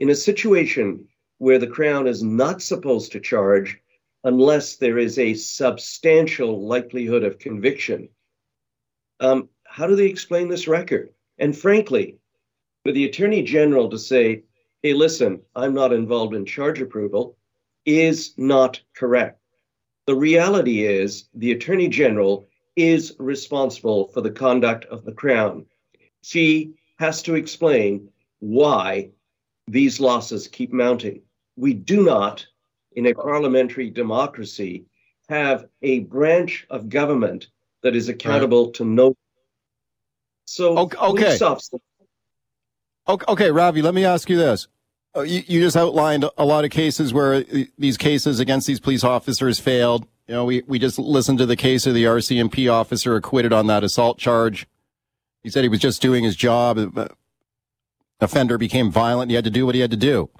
In 0.00 0.10
a 0.10 0.14
situation 0.14 1.06
where 1.38 1.58
the 1.58 1.66
Crown 1.66 2.06
is 2.06 2.22
not 2.22 2.62
supposed 2.62 3.12
to 3.12 3.20
charge 3.20 3.78
unless 4.24 4.76
there 4.76 4.98
is 4.98 5.18
a 5.18 5.34
substantial 5.34 6.66
likelihood 6.66 7.24
of 7.24 7.38
conviction, 7.38 8.08
um, 9.20 9.48
how 9.64 9.86
do 9.86 9.96
they 9.96 10.06
explain 10.06 10.48
this 10.48 10.68
record? 10.68 11.10
And 11.38 11.56
frankly, 11.56 12.18
for 12.84 12.92
the 12.92 13.04
Attorney 13.04 13.42
General 13.42 13.88
to 13.90 13.98
say, 13.98 14.42
hey, 14.82 14.94
listen, 14.94 15.40
I'm 15.54 15.74
not 15.74 15.92
involved 15.92 16.34
in 16.34 16.44
charge 16.44 16.80
approval, 16.80 17.36
is 17.86 18.34
not 18.36 18.80
correct. 18.94 19.40
The 20.06 20.14
reality 20.16 20.84
is 20.84 21.28
the 21.34 21.52
Attorney 21.52 21.88
General 21.88 22.48
is 22.74 23.14
responsible 23.18 24.08
for 24.08 24.20
the 24.20 24.30
conduct 24.30 24.84
of 24.86 25.04
the 25.04 25.12
Crown. 25.12 25.66
She 26.22 26.74
has 26.98 27.22
to 27.22 27.34
explain 27.34 28.08
why 28.40 29.10
these 29.68 30.00
losses 30.00 30.48
keep 30.48 30.72
mounting. 30.72 31.22
We 31.56 31.74
do 31.74 32.02
not, 32.02 32.44
in 32.92 33.06
a 33.06 33.14
parliamentary 33.14 33.90
democracy, 33.90 34.86
have 35.28 35.66
a 35.82 36.00
branch 36.00 36.66
of 36.70 36.88
government 36.88 37.48
that 37.82 37.94
is 37.94 38.08
accountable 38.08 38.66
right. 38.66 38.74
to 38.74 38.84
no. 38.84 39.16
So, 40.44 40.76
okay. 40.78 41.36
Okay. 43.08 43.24
Okay, 43.28 43.50
Ravi, 43.50 43.82
let 43.82 43.94
me 43.94 44.04
ask 44.04 44.28
you 44.28 44.36
this. 44.36 44.68
Uh, 45.14 45.22
you, 45.22 45.42
you, 45.46 45.60
just 45.60 45.76
outlined 45.76 46.24
a 46.38 46.44
lot 46.44 46.64
of 46.64 46.70
cases 46.70 47.12
where 47.12 47.44
these 47.76 47.98
cases 47.98 48.40
against 48.40 48.66
these 48.66 48.80
police 48.80 49.04
officers 49.04 49.58
failed. 49.58 50.06
You 50.26 50.34
know, 50.34 50.44
we, 50.46 50.62
we 50.66 50.78
just 50.78 50.98
listened 50.98 51.38
to 51.38 51.46
the 51.46 51.56
case 51.56 51.86
of 51.86 51.92
the 51.92 52.04
RCMP 52.04 52.72
officer 52.72 53.14
acquitted 53.14 53.52
on 53.52 53.66
that 53.66 53.84
assault 53.84 54.18
charge. 54.18 54.66
He 55.42 55.50
said 55.50 55.64
he 55.64 55.68
was 55.68 55.80
just 55.80 56.00
doing 56.00 56.24
his 56.24 56.34
job. 56.34 56.78
Offender 58.20 58.56
became 58.56 58.90
violent. 58.90 59.30
He 59.30 59.34
had 59.34 59.44
to 59.44 59.50
do 59.50 59.66
what 59.66 59.74
he 59.74 59.80
had 59.82 59.90
to 59.90 59.96
do. 59.96 60.30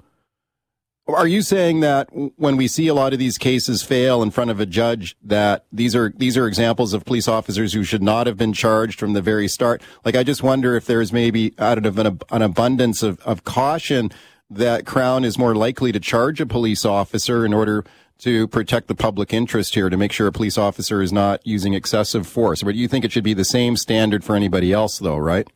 Are 1.05 1.27
you 1.27 1.41
saying 1.41 1.81
that 1.81 2.07
when 2.37 2.55
we 2.55 2.69
see 2.69 2.87
a 2.87 2.93
lot 2.93 3.11
of 3.11 3.19
these 3.19 3.37
cases 3.37 3.83
fail 3.83 4.23
in 4.23 4.31
front 4.31 4.51
of 4.51 4.61
a 4.61 4.65
judge, 4.65 5.17
that 5.21 5.65
these 5.69 5.97
are 5.97 6.13
these 6.15 6.37
are 6.37 6.47
examples 6.47 6.93
of 6.93 7.03
police 7.03 7.27
officers 7.27 7.73
who 7.73 7.83
should 7.83 8.01
not 8.01 8.25
have 8.25 8.37
been 8.37 8.53
charged 8.53 8.99
from 8.99 9.11
the 9.11 9.21
very 9.21 9.49
start? 9.49 9.81
Like, 10.05 10.15
I 10.15 10.23
just 10.23 10.43
wonder 10.43 10.77
if 10.77 10.85
there's 10.85 11.11
maybe 11.11 11.53
out 11.59 11.85
of 11.85 11.99
an, 11.99 12.19
an 12.31 12.41
abundance 12.41 13.03
of, 13.03 13.19
of 13.21 13.43
caution 13.43 14.11
that 14.49 14.85
Crown 14.85 15.25
is 15.25 15.37
more 15.37 15.55
likely 15.55 15.91
to 15.91 15.99
charge 15.99 16.39
a 16.39 16.45
police 16.45 16.85
officer 16.85 17.45
in 17.45 17.53
order 17.53 17.83
to 18.19 18.47
protect 18.47 18.87
the 18.87 18.95
public 18.95 19.33
interest 19.33 19.75
here, 19.75 19.89
to 19.89 19.97
make 19.97 20.13
sure 20.13 20.27
a 20.27 20.31
police 20.31 20.57
officer 20.57 21.01
is 21.01 21.11
not 21.11 21.45
using 21.45 21.73
excessive 21.73 22.25
force. 22.25 22.63
But 22.63 22.75
you 22.75 22.87
think 22.87 23.03
it 23.03 23.11
should 23.11 23.25
be 23.25 23.33
the 23.33 23.43
same 23.43 23.75
standard 23.75 24.23
for 24.23 24.37
anybody 24.37 24.71
else, 24.71 24.99
though, 24.99 25.17
right? 25.17 25.49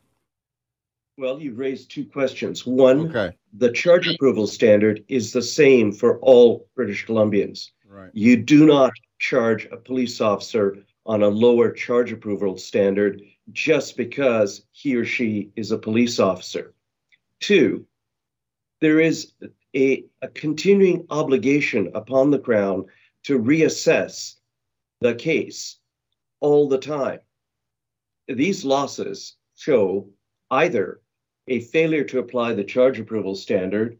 Well, 1.18 1.40
you've 1.40 1.58
raised 1.58 1.90
two 1.90 2.04
questions. 2.04 2.64
One, 2.64 3.08
okay. 3.08 3.36
the 3.52 3.72
charge 3.72 4.06
approval 4.06 4.46
standard 4.46 5.04
is 5.08 5.32
the 5.32 5.42
same 5.42 5.90
for 5.90 6.20
all 6.20 6.68
British 6.76 7.06
Columbians. 7.06 7.72
Right. 7.88 8.10
You 8.12 8.36
do 8.36 8.64
not 8.66 8.92
charge 9.18 9.66
a 9.72 9.76
police 9.76 10.20
officer 10.20 10.76
on 11.04 11.24
a 11.24 11.28
lower 11.28 11.72
charge 11.72 12.12
approval 12.12 12.56
standard 12.56 13.20
just 13.50 13.96
because 13.96 14.64
he 14.70 14.94
or 14.94 15.04
she 15.04 15.50
is 15.56 15.72
a 15.72 15.78
police 15.78 16.20
officer. 16.20 16.72
Two, 17.40 17.84
there 18.80 19.00
is 19.00 19.32
a, 19.74 20.04
a 20.22 20.28
continuing 20.28 21.04
obligation 21.10 21.90
upon 21.96 22.30
the 22.30 22.38
Crown 22.38 22.86
to 23.24 23.40
reassess 23.40 24.36
the 25.00 25.16
case 25.16 25.80
all 26.38 26.68
the 26.68 26.78
time. 26.78 27.18
These 28.28 28.64
losses 28.64 29.34
show 29.56 30.10
either 30.48 31.00
a 31.48 31.60
failure 31.60 32.04
to 32.04 32.18
apply 32.18 32.54
the 32.54 32.64
charge 32.64 32.98
approval 32.98 33.34
standard 33.34 33.98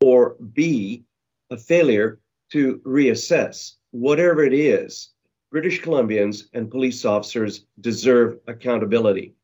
or 0.00 0.36
B, 0.52 1.04
a 1.50 1.56
failure 1.56 2.20
to 2.52 2.80
reassess. 2.86 3.72
Whatever 3.90 4.44
it 4.44 4.52
is, 4.52 5.10
British 5.50 5.82
Columbians 5.82 6.44
and 6.54 6.70
police 6.70 7.04
officers 7.04 7.66
deserve 7.80 8.38
accountability. 8.46 9.34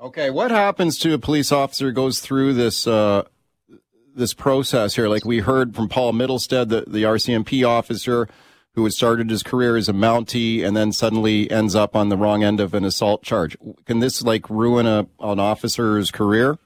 Okay, 0.00 0.30
what 0.30 0.52
happens 0.52 0.98
to 1.00 1.12
a 1.12 1.18
police 1.18 1.50
officer 1.50 1.90
goes 1.90 2.20
through 2.20 2.54
this 2.54 2.86
uh, 2.86 3.24
this 4.14 4.32
process 4.32 4.94
here? 4.94 5.08
Like 5.08 5.24
we 5.24 5.40
heard 5.40 5.74
from 5.74 5.88
Paul 5.88 6.12
Mittelstadt, 6.12 6.68
the, 6.68 6.84
the 6.86 7.02
RCMP 7.02 7.68
officer 7.68 8.28
who 8.78 8.84
had 8.84 8.92
started 8.92 9.28
his 9.28 9.42
career 9.42 9.76
as 9.76 9.88
a 9.88 9.92
Mountie 9.92 10.62
and 10.62 10.76
then 10.76 10.92
suddenly 10.92 11.50
ends 11.50 11.74
up 11.74 11.96
on 11.96 12.10
the 12.10 12.16
wrong 12.16 12.44
end 12.44 12.60
of 12.60 12.74
an 12.74 12.84
assault 12.84 13.24
charge. 13.24 13.56
Can 13.86 13.98
this 13.98 14.22
like 14.22 14.48
ruin 14.48 14.86
a, 14.86 15.04
an 15.18 15.40
officer's 15.40 16.12
career? 16.12 16.56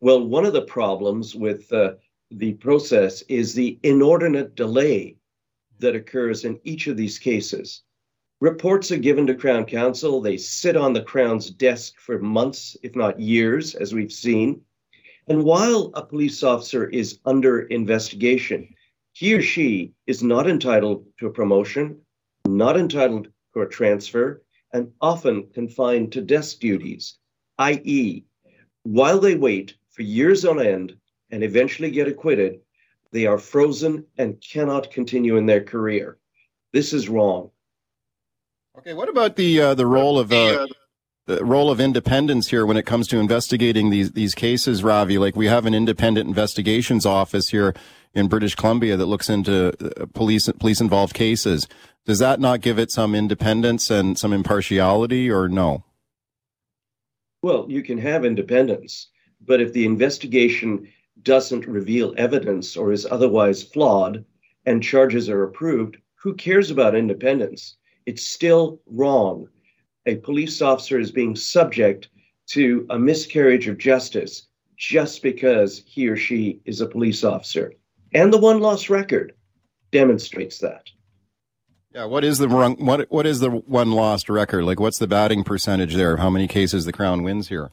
Well, 0.00 0.26
one 0.26 0.46
of 0.46 0.54
the 0.54 0.62
problems 0.62 1.34
with 1.34 1.70
uh, 1.70 1.96
the 2.30 2.54
process 2.54 3.20
is 3.28 3.52
the 3.52 3.78
inordinate 3.82 4.54
delay 4.54 5.18
that 5.80 5.94
occurs 5.94 6.46
in 6.46 6.58
each 6.64 6.86
of 6.86 6.96
these 6.96 7.18
cases. 7.18 7.82
Reports 8.40 8.90
are 8.90 8.96
given 8.96 9.26
to 9.26 9.34
Crown 9.34 9.66
Counsel. 9.66 10.22
They 10.22 10.38
sit 10.38 10.78
on 10.78 10.94
the 10.94 11.02
Crown's 11.02 11.50
desk 11.50 11.92
for 11.98 12.18
months, 12.20 12.74
if 12.82 12.96
not 12.96 13.20
years, 13.20 13.74
as 13.74 13.92
we've 13.92 14.12
seen. 14.12 14.62
And 15.28 15.44
while 15.44 15.90
a 15.92 16.02
police 16.02 16.42
officer 16.42 16.86
is 16.86 17.18
under 17.26 17.60
investigation, 17.64 18.74
he 19.16 19.32
or 19.32 19.40
she 19.40 19.94
is 20.06 20.22
not 20.22 20.46
entitled 20.46 21.06
to 21.18 21.26
a 21.26 21.32
promotion, 21.32 21.98
not 22.46 22.76
entitled 22.76 23.28
to 23.54 23.62
a 23.62 23.66
transfer, 23.66 24.42
and 24.74 24.92
often 25.00 25.48
confined 25.54 26.12
to 26.12 26.20
desk 26.20 26.60
duties, 26.60 27.16
i.e., 27.58 28.26
while 28.82 29.18
they 29.18 29.34
wait 29.34 29.74
for 29.88 30.02
years 30.02 30.44
on 30.44 30.60
end 30.60 30.94
and 31.30 31.42
eventually 31.42 31.90
get 31.90 32.06
acquitted, 32.06 32.60
they 33.10 33.24
are 33.24 33.38
frozen 33.38 34.04
and 34.18 34.38
cannot 34.42 34.90
continue 34.90 35.38
in 35.38 35.46
their 35.46 35.64
career. 35.64 36.18
This 36.74 36.92
is 36.92 37.08
wrong. 37.08 37.50
Okay, 38.76 38.92
what 38.92 39.08
about 39.08 39.36
the 39.36 39.62
uh, 39.62 39.74
the 39.74 39.86
role 39.86 40.18
of 40.18 40.30
uh, 40.30 40.66
the 41.24 41.42
role 41.42 41.70
of 41.70 41.80
independence 41.80 42.48
here 42.48 42.66
when 42.66 42.76
it 42.76 42.84
comes 42.84 43.08
to 43.08 43.18
investigating 43.18 43.88
these 43.88 44.12
these 44.12 44.34
cases, 44.34 44.84
Ravi. 44.84 45.16
Like 45.16 45.36
we 45.36 45.46
have 45.46 45.64
an 45.64 45.74
independent 45.74 46.28
investigations 46.28 47.06
office 47.06 47.48
here 47.48 47.74
in 48.16 48.26
British 48.28 48.54
Columbia 48.54 48.96
that 48.96 49.06
looks 49.06 49.28
into 49.28 49.72
uh, 49.80 50.06
police 50.06 50.48
police 50.58 50.80
involved 50.80 51.14
cases. 51.14 51.68
Does 52.06 52.18
that 52.18 52.40
not 52.40 52.62
give 52.62 52.78
it 52.78 52.90
some 52.90 53.14
independence 53.14 53.90
and 53.90 54.18
some 54.18 54.32
impartiality, 54.32 55.30
or 55.30 55.48
no? 55.48 55.84
Well, 57.42 57.66
you 57.68 57.82
can 57.82 57.98
have 57.98 58.24
independence, 58.24 59.08
but 59.40 59.60
if 59.60 59.72
the 59.72 59.84
investigation 59.84 60.88
doesn't 61.22 61.66
reveal 61.66 62.14
evidence 62.16 62.76
or 62.76 62.92
is 62.92 63.06
otherwise 63.06 63.62
flawed 63.62 64.24
and 64.64 64.82
charges 64.82 65.28
are 65.28 65.44
approved, 65.44 65.98
who 66.14 66.34
cares 66.34 66.70
about 66.70 66.96
independence? 66.96 67.76
It's 68.06 68.22
still 68.22 68.80
wrong 68.86 69.48
a 70.06 70.16
police 70.16 70.62
officer 70.62 70.98
is 70.98 71.10
being 71.10 71.34
subject 71.34 72.08
to 72.46 72.86
a 72.90 72.98
miscarriage 72.98 73.66
of 73.66 73.76
justice 73.76 74.46
just 74.76 75.22
because 75.22 75.82
he 75.86 76.08
or 76.08 76.16
she 76.16 76.60
is 76.64 76.80
a 76.80 76.86
police 76.86 77.24
officer. 77.24 77.72
And 78.16 78.32
the 78.32 78.38
one 78.38 78.60
loss 78.60 78.88
record 78.88 79.34
demonstrates 79.92 80.58
that. 80.58 80.90
Yeah, 81.94 82.06
what 82.06 82.24
is 82.24 82.38
the 82.38 82.48
wrong, 82.48 82.76
what 82.84 83.06
what 83.10 83.26
is 83.26 83.40
the 83.40 83.50
one 83.50 83.92
lost 83.92 84.28
record? 84.28 84.64
Like 84.64 84.80
what's 84.80 84.98
the 84.98 85.06
batting 85.06 85.44
percentage 85.44 85.94
there? 85.94 86.16
How 86.16 86.30
many 86.30 86.48
cases 86.48 86.84
the 86.84 86.92
Crown 86.92 87.22
wins 87.22 87.48
here? 87.48 87.72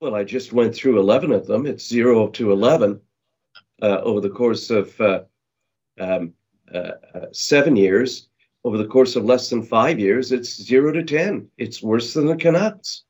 Well, 0.00 0.14
I 0.14 0.24
just 0.24 0.52
went 0.52 0.74
through 0.74 0.98
11 0.98 1.32
of 1.32 1.46
them. 1.46 1.66
It's 1.66 1.86
0 1.86 2.28
to 2.28 2.52
11 2.52 3.00
uh, 3.82 3.86
over 3.86 4.20
the 4.20 4.30
course 4.30 4.70
of 4.70 4.98
uh, 5.00 5.22
um, 5.98 6.32
uh, 6.72 6.92
uh 7.14 7.26
7 7.32 7.76
years 7.76 8.30
over 8.64 8.76
the 8.76 8.86
course 8.86 9.16
of 9.16 9.24
less 9.24 9.48
than 9.50 9.62
five 9.62 9.98
years, 9.98 10.32
it's 10.32 10.62
zero 10.62 10.92
to 10.92 11.02
10. 11.02 11.48
It's 11.56 11.82
worse 11.82 12.14
than 12.14 12.26
the 12.26 12.36
Canucks. 12.36 13.04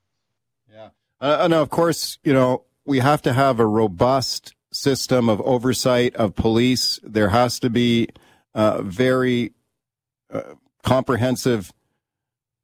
Yeah. 0.72 0.91
Uh, 1.20 1.39
and 1.41 1.55
of 1.55 1.70
course, 1.70 2.18
you 2.22 2.33
know, 2.33 2.64
we 2.85 3.01
have 3.01 3.22
to 3.22 3.33
have 3.33 3.59
a 3.59 3.66
robust 3.66 4.55
system 4.73 5.29
of 5.29 5.41
oversight 5.43 6.14
of 6.16 6.35
police. 6.35 7.01
There 7.03 7.29
has 7.29 7.59
to 7.61 7.71
be 7.71 8.09
uh, 8.55 8.83
very 8.83 9.53
uh, 10.33 10.55
comprehensive 10.83 11.73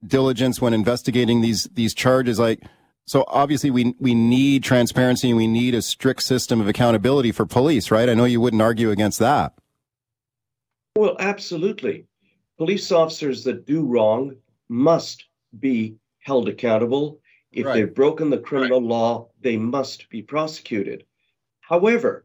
diligence 0.06 0.60
when 0.60 0.74
investigating 0.74 1.40
these 1.40 1.64
these 1.64 1.94
charges. 1.94 2.38
Like, 2.38 2.62
so 3.06 3.24
obviously 3.28 3.70
we 3.70 3.94
we 3.98 4.14
need 4.14 4.62
transparency 4.62 5.28
and 5.28 5.36
we 5.36 5.46
need 5.46 5.74
a 5.74 5.82
strict 5.82 6.22
system 6.22 6.60
of 6.60 6.68
accountability 6.68 7.32
for 7.32 7.46
police, 7.46 7.90
right? 7.90 8.08
I 8.08 8.14
know 8.14 8.24
you 8.24 8.40
wouldn't 8.40 8.62
argue 8.62 8.90
against 8.90 9.18
that. 9.18 9.54
Well, 10.96 11.16
absolutely 11.18 12.06
police 12.58 12.90
officers 12.90 13.44
that 13.44 13.66
do 13.66 13.84
wrong 13.84 14.36
must 14.68 15.24
be 15.58 15.96
held 16.20 16.48
accountable. 16.48 17.20
If 17.52 17.66
right. 17.66 17.74
they've 17.74 17.94
broken 17.94 18.30
the 18.30 18.38
criminal 18.38 18.80
right. 18.80 18.88
law, 18.88 19.28
they 19.40 19.56
must 19.56 20.08
be 20.10 20.22
prosecuted. 20.22 21.04
However, 21.66 22.24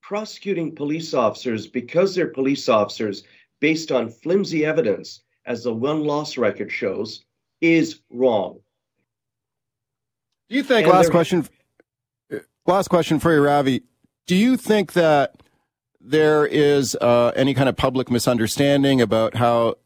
prosecuting 0.00 0.74
police 0.74 1.14
officers 1.14 1.68
because 1.68 2.16
they're 2.16 2.26
police 2.26 2.68
officers 2.68 3.22
based 3.60 3.92
on 3.92 4.08
flimsy 4.08 4.64
evidence, 4.64 5.22
as 5.46 5.62
the 5.62 5.72
one 5.72 6.02
loss 6.02 6.36
record 6.36 6.72
shows, 6.72 7.24
is 7.60 8.00
wrong. 8.10 8.58
Do 10.48 10.56
you 10.56 10.64
think, 10.64 10.88
and 10.88 10.96
last 10.96 11.12
question, 11.12 11.46
last 12.66 12.88
question 12.88 13.20
for 13.20 13.32
you, 13.32 13.40
Ravi, 13.40 13.82
do 14.26 14.34
you 14.34 14.56
think 14.56 14.94
that 14.94 15.40
there 16.00 16.44
is 16.44 16.96
uh, 17.00 17.30
any 17.36 17.54
kind 17.54 17.68
of 17.68 17.76
public 17.76 18.10
misunderstanding 18.10 19.00
about 19.00 19.36
how 19.36 19.76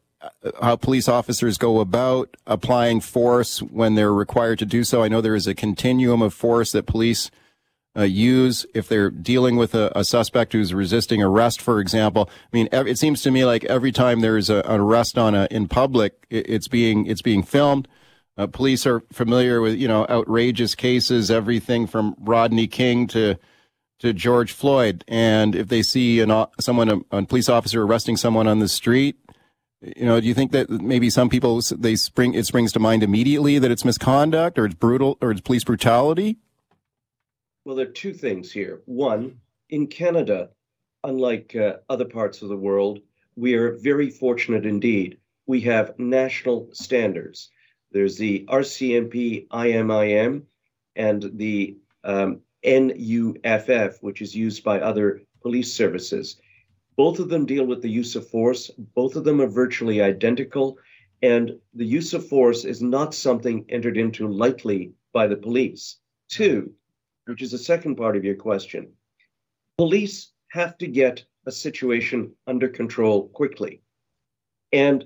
how 0.59 0.75
police 0.75 1.07
officers 1.07 1.59
go 1.59 1.79
about 1.79 2.35
applying 2.47 2.99
force 2.99 3.61
when 3.61 3.93
they're 3.93 4.11
required 4.11 4.57
to 4.57 4.65
do 4.65 4.83
so. 4.83 5.03
I 5.03 5.07
know 5.07 5.21
there 5.21 5.35
is 5.35 5.45
a 5.45 5.53
continuum 5.53 6.23
of 6.23 6.33
force 6.33 6.71
that 6.71 6.87
police 6.87 7.29
uh, 7.97 8.03
use 8.03 8.65
if 8.73 8.87
they're 8.87 9.09
dealing 9.09 9.55
with 9.55 9.73
a, 9.73 9.91
a, 9.97 10.03
suspect 10.03 10.53
who's 10.53 10.73
resisting 10.73 11.21
arrest, 11.21 11.61
for 11.61 11.79
example. 11.79 12.29
I 12.29 12.55
mean, 12.55 12.67
it 12.71 12.97
seems 12.97 13.21
to 13.21 13.31
me 13.31 13.45
like 13.45 13.63
every 13.65 13.91
time 13.91 14.19
there's 14.19 14.49
a, 14.49 14.57
an 14.65 14.81
arrest 14.81 15.17
on 15.17 15.33
a 15.33 15.47
in 15.49 15.67
public, 15.67 16.25
it, 16.29 16.49
it's 16.49 16.67
being 16.67 17.05
it's 17.05 17.21
being 17.21 17.43
filmed. 17.43 17.87
Uh, 18.37 18.47
police 18.47 18.85
are 18.85 19.01
familiar 19.13 19.61
with 19.61 19.75
you 19.75 19.87
know 19.87 20.05
outrageous 20.09 20.75
cases, 20.75 21.31
everything 21.31 21.87
from 21.87 22.15
Rodney 22.19 22.67
King 22.67 23.07
to 23.07 23.37
to 23.99 24.13
George 24.13 24.51
Floyd. 24.51 25.03
And 25.07 25.55
if 25.55 25.69
they 25.69 25.81
see 25.81 26.19
an, 26.19 26.45
someone, 26.59 26.89
a, 26.89 27.17
a, 27.17 27.25
police 27.25 27.47
officer 27.47 27.81
arresting 27.83 28.17
someone 28.17 28.45
on 28.45 28.59
the 28.59 28.67
street, 28.67 29.15
you 29.81 30.05
know, 30.05 30.19
do 30.19 30.27
you 30.27 30.33
think 30.33 30.51
that 30.51 30.69
maybe 30.69 31.09
some 31.09 31.29
people 31.29 31.61
they 31.77 31.95
spring 31.95 32.33
it 32.33 32.45
springs 32.45 32.71
to 32.73 32.79
mind 32.79 33.03
immediately 33.03 33.57
that 33.59 33.71
it's 33.71 33.85
misconduct 33.85 34.57
or 34.59 34.65
it's 34.65 34.75
brutal 34.75 35.17
or 35.21 35.31
it's 35.31 35.41
police 35.41 35.63
brutality? 35.63 36.37
Well, 37.65 37.75
there 37.75 37.87
are 37.87 37.91
two 37.91 38.13
things 38.13 38.51
here. 38.51 38.83
One, 38.85 39.39
in 39.71 39.87
Canada, 39.87 40.51
unlike 41.03 41.55
uh, 41.55 41.77
other 41.89 42.05
parts 42.05 42.43
of 42.43 42.49
the 42.49 42.55
world, 42.55 42.99
we 43.35 43.55
are 43.55 43.71
very 43.71 44.11
fortunate 44.11 44.67
indeed. 44.67 45.17
We 45.47 45.61
have 45.61 45.97
national 45.97 46.69
standards. 46.73 47.49
There's 47.91 48.17
the 48.17 48.45
RCMP 48.47 49.47
IMIM 49.47 50.43
and 50.95 51.31
the 51.33 51.77
um, 52.03 52.41
NUFF, 52.63 53.97
which 54.01 54.21
is 54.21 54.35
used 54.35 54.63
by 54.63 54.79
other 54.79 55.23
police 55.41 55.73
services. 55.73 56.39
Both 56.95 57.17
of 57.17 57.29
them 57.29 57.47
deal 57.47 57.65
with 57.65 57.81
the 57.81 57.89
use 57.89 58.15
of 58.15 58.29
force. 58.29 58.69
Both 58.93 59.15
of 59.15 59.23
them 59.23 59.41
are 59.41 59.47
virtually 59.47 60.03
identical. 60.03 60.77
And 61.23 61.59
the 61.73 61.85
use 61.85 62.13
of 62.13 62.27
force 62.27 62.63
is 62.63 62.83
not 62.83 63.15
something 63.15 63.65
entered 63.69 63.97
into 63.97 64.27
lightly 64.27 64.93
by 65.13 65.25
the 65.25 65.35
police. 65.35 65.97
Two, 66.29 66.75
which 67.25 67.41
is 67.41 67.51
the 67.51 67.57
second 67.57 67.95
part 67.95 68.15
of 68.15 68.23
your 68.23 68.35
question, 68.35 68.91
police 69.77 70.31
have 70.49 70.77
to 70.77 70.87
get 70.87 71.23
a 71.45 71.51
situation 71.51 72.31
under 72.47 72.67
control 72.67 73.29
quickly. 73.29 73.81
And 74.71 75.05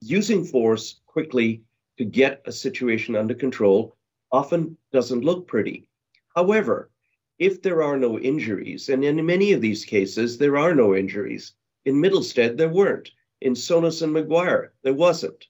using 0.00 0.44
force 0.44 1.00
quickly 1.06 1.62
to 1.98 2.04
get 2.04 2.42
a 2.46 2.52
situation 2.52 3.16
under 3.16 3.34
control 3.34 3.96
often 4.32 4.76
doesn't 4.92 5.24
look 5.24 5.46
pretty. 5.46 5.86
However, 6.34 6.90
if 7.38 7.62
there 7.62 7.82
are 7.82 7.96
no 7.96 8.18
injuries, 8.18 8.88
and 8.88 9.04
in 9.04 9.24
many 9.24 9.52
of 9.52 9.60
these 9.60 9.84
cases, 9.84 10.38
there 10.38 10.56
are 10.58 10.74
no 10.74 10.94
injuries. 10.94 11.54
In 11.86 11.96
Mittelstadt, 11.96 12.56
there 12.56 12.68
weren't. 12.68 13.10
In 13.40 13.54
Sonas 13.54 14.02
and 14.02 14.14
McGuire, 14.14 14.68
there 14.82 14.94
wasn't. 14.94 15.46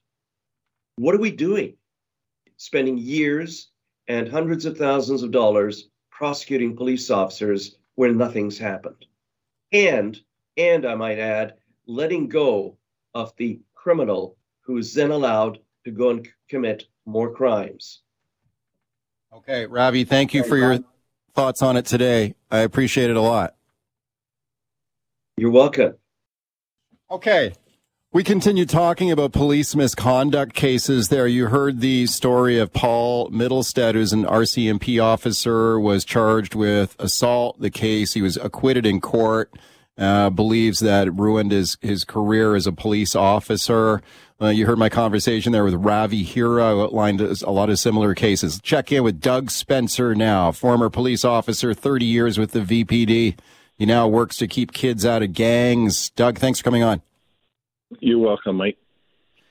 What 0.95 1.13
are 1.13 1.19
we 1.19 1.31
doing? 1.31 1.75
Spending 2.55 2.97
years 2.97 3.69
and 4.07 4.29
hundreds 4.29 4.65
of 4.65 4.77
thousands 4.77 5.23
of 5.23 5.31
dollars 5.31 5.89
prosecuting 6.21 6.75
police 6.75 7.09
officers 7.09 7.77
where 7.95 8.13
nothing's 8.13 8.55
happened. 8.55 9.07
And, 9.71 10.21
and 10.55 10.85
I 10.85 10.93
might 10.93 11.17
add, 11.17 11.55
letting 11.87 12.27
go 12.27 12.77
of 13.15 13.35
the 13.37 13.59
criminal 13.73 14.37
who 14.59 14.77
is 14.77 14.93
then 14.93 15.09
allowed 15.09 15.57
to 15.83 15.89
go 15.89 16.11
and 16.11 16.29
commit 16.47 16.85
more 17.07 17.33
crimes. 17.33 18.01
Okay, 19.33 19.65
Ravi, 19.65 20.03
thank 20.03 20.35
you 20.35 20.43
for 20.43 20.57
your 20.57 20.77
thoughts 21.33 21.63
on 21.63 21.75
it 21.75 21.87
today. 21.87 22.35
I 22.51 22.59
appreciate 22.59 23.09
it 23.09 23.17
a 23.17 23.21
lot. 23.21 23.55
You're 25.37 25.49
welcome. 25.49 25.95
Okay. 27.09 27.51
We 28.13 28.25
continue 28.25 28.65
talking 28.65 29.09
about 29.09 29.31
police 29.31 29.73
misconduct 29.73 30.53
cases 30.53 31.07
there. 31.07 31.27
You 31.27 31.47
heard 31.47 31.79
the 31.79 32.07
story 32.07 32.59
of 32.59 32.73
Paul 32.73 33.29
Mittelstadt, 33.29 33.93
who's 33.93 34.11
an 34.11 34.25
RCMP 34.25 35.01
officer, 35.01 35.79
was 35.79 36.03
charged 36.03 36.53
with 36.53 36.93
assault. 36.99 37.61
The 37.61 37.69
case, 37.69 38.13
he 38.13 38.21
was 38.21 38.35
acquitted 38.35 38.85
in 38.85 38.99
court, 38.99 39.53
uh, 39.97 40.29
believes 40.29 40.81
that 40.81 41.07
it 41.07 41.11
ruined 41.11 41.53
his, 41.53 41.77
his 41.79 42.03
career 42.03 42.53
as 42.53 42.67
a 42.67 42.73
police 42.73 43.15
officer. 43.15 44.01
Uh, 44.41 44.47
you 44.47 44.65
heard 44.65 44.77
my 44.77 44.89
conversation 44.89 45.53
there 45.53 45.63
with 45.63 45.75
Ravi 45.75 46.23
Hira, 46.23 46.81
outlined 46.83 47.21
a 47.21 47.49
lot 47.49 47.69
of 47.69 47.79
similar 47.79 48.13
cases. 48.13 48.59
Check 48.61 48.91
in 48.91 49.03
with 49.03 49.21
Doug 49.21 49.49
Spencer 49.49 50.15
now, 50.15 50.51
former 50.51 50.89
police 50.89 51.23
officer, 51.23 51.73
30 51.73 52.03
years 52.03 52.37
with 52.37 52.51
the 52.51 52.59
VPD. 52.59 53.37
He 53.77 53.85
now 53.85 54.09
works 54.09 54.35
to 54.35 54.49
keep 54.49 54.73
kids 54.73 55.05
out 55.05 55.23
of 55.23 55.31
gangs. 55.31 56.09
Doug, 56.09 56.39
thanks 56.39 56.59
for 56.59 56.65
coming 56.65 56.83
on. 56.83 57.01
You're 57.99 58.19
welcome, 58.19 58.57
Mike. 58.57 58.77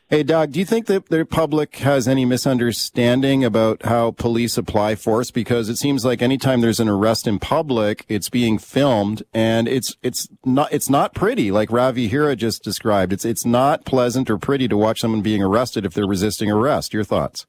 Hey, 0.09 0.25
Doug, 0.25 0.51
do 0.51 0.59
you 0.59 0.65
think 0.65 0.87
that 0.87 1.09
the 1.09 1.25
public 1.25 1.77
has 1.77 2.09
any 2.09 2.25
misunderstanding 2.25 3.45
about 3.45 3.85
how 3.85 4.11
police 4.11 4.59
apply 4.59 4.97
force? 4.97 5.31
Because 5.31 5.69
it 5.69 5.77
seems 5.77 6.05
like 6.05 6.21
anytime 6.21 6.61
there's 6.63 6.81
an 6.81 6.89
arrest 6.89 7.29
in 7.29 7.39
public, 7.39 8.07
it's 8.09 8.29
being 8.29 8.59
filmed 8.59 9.23
and 9.33 9.69
it's, 9.69 9.95
it's 10.03 10.27
not, 10.45 10.73
it's 10.73 10.91
not 10.91 11.15
pretty, 11.15 11.53
like 11.53 11.71
Ravi 11.71 12.09
Hira 12.09 12.35
just 12.35 12.65
described. 12.65 13.13
It's, 13.13 13.25
it's 13.25 13.47
not 13.47 13.85
pleasant 13.85 14.29
or 14.29 14.37
pretty 14.37 14.67
to 14.67 14.77
watch 14.77 14.99
someone 14.99 15.23
being 15.23 15.45
arrested 15.45 15.87
if 15.87 15.95
they're 15.95 16.09
resisting 16.09 16.51
arrest. 16.51 16.93
Your 16.93 17.05
thoughts? 17.05 17.47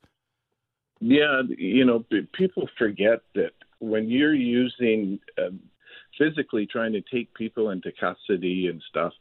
Yeah, 1.00 1.42
you 1.58 1.84
know, 1.84 2.06
people 2.32 2.70
forget 2.78 3.22
that 3.34 3.54
when 3.80 4.08
you're 4.08 4.36
using 4.36 5.20
uh, 5.36 5.50
physically 6.16 6.68
trying 6.68 6.94
to 6.94 7.02
take 7.02 7.34
people 7.34 7.72
into 7.72 7.92
custody 8.00 8.68
and 8.68 8.84
stuff, 8.88 9.14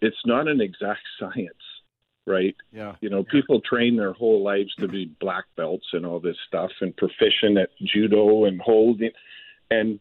it's 0.00 0.16
not 0.24 0.48
an 0.48 0.60
exact 0.60 1.02
science 1.20 1.54
right? 2.26 2.56
Yeah. 2.72 2.96
You 3.00 3.08
know, 3.08 3.24
people 3.24 3.60
train 3.60 3.96
their 3.96 4.12
whole 4.12 4.42
lives 4.42 4.74
to 4.80 4.88
be 4.88 5.10
black 5.20 5.44
belts 5.56 5.86
and 5.92 6.04
all 6.04 6.20
this 6.20 6.36
stuff 6.46 6.70
and 6.80 6.96
proficient 6.96 7.56
at 7.56 7.70
judo 7.82 8.44
and 8.44 8.60
holding. 8.60 9.12
And 9.70 10.00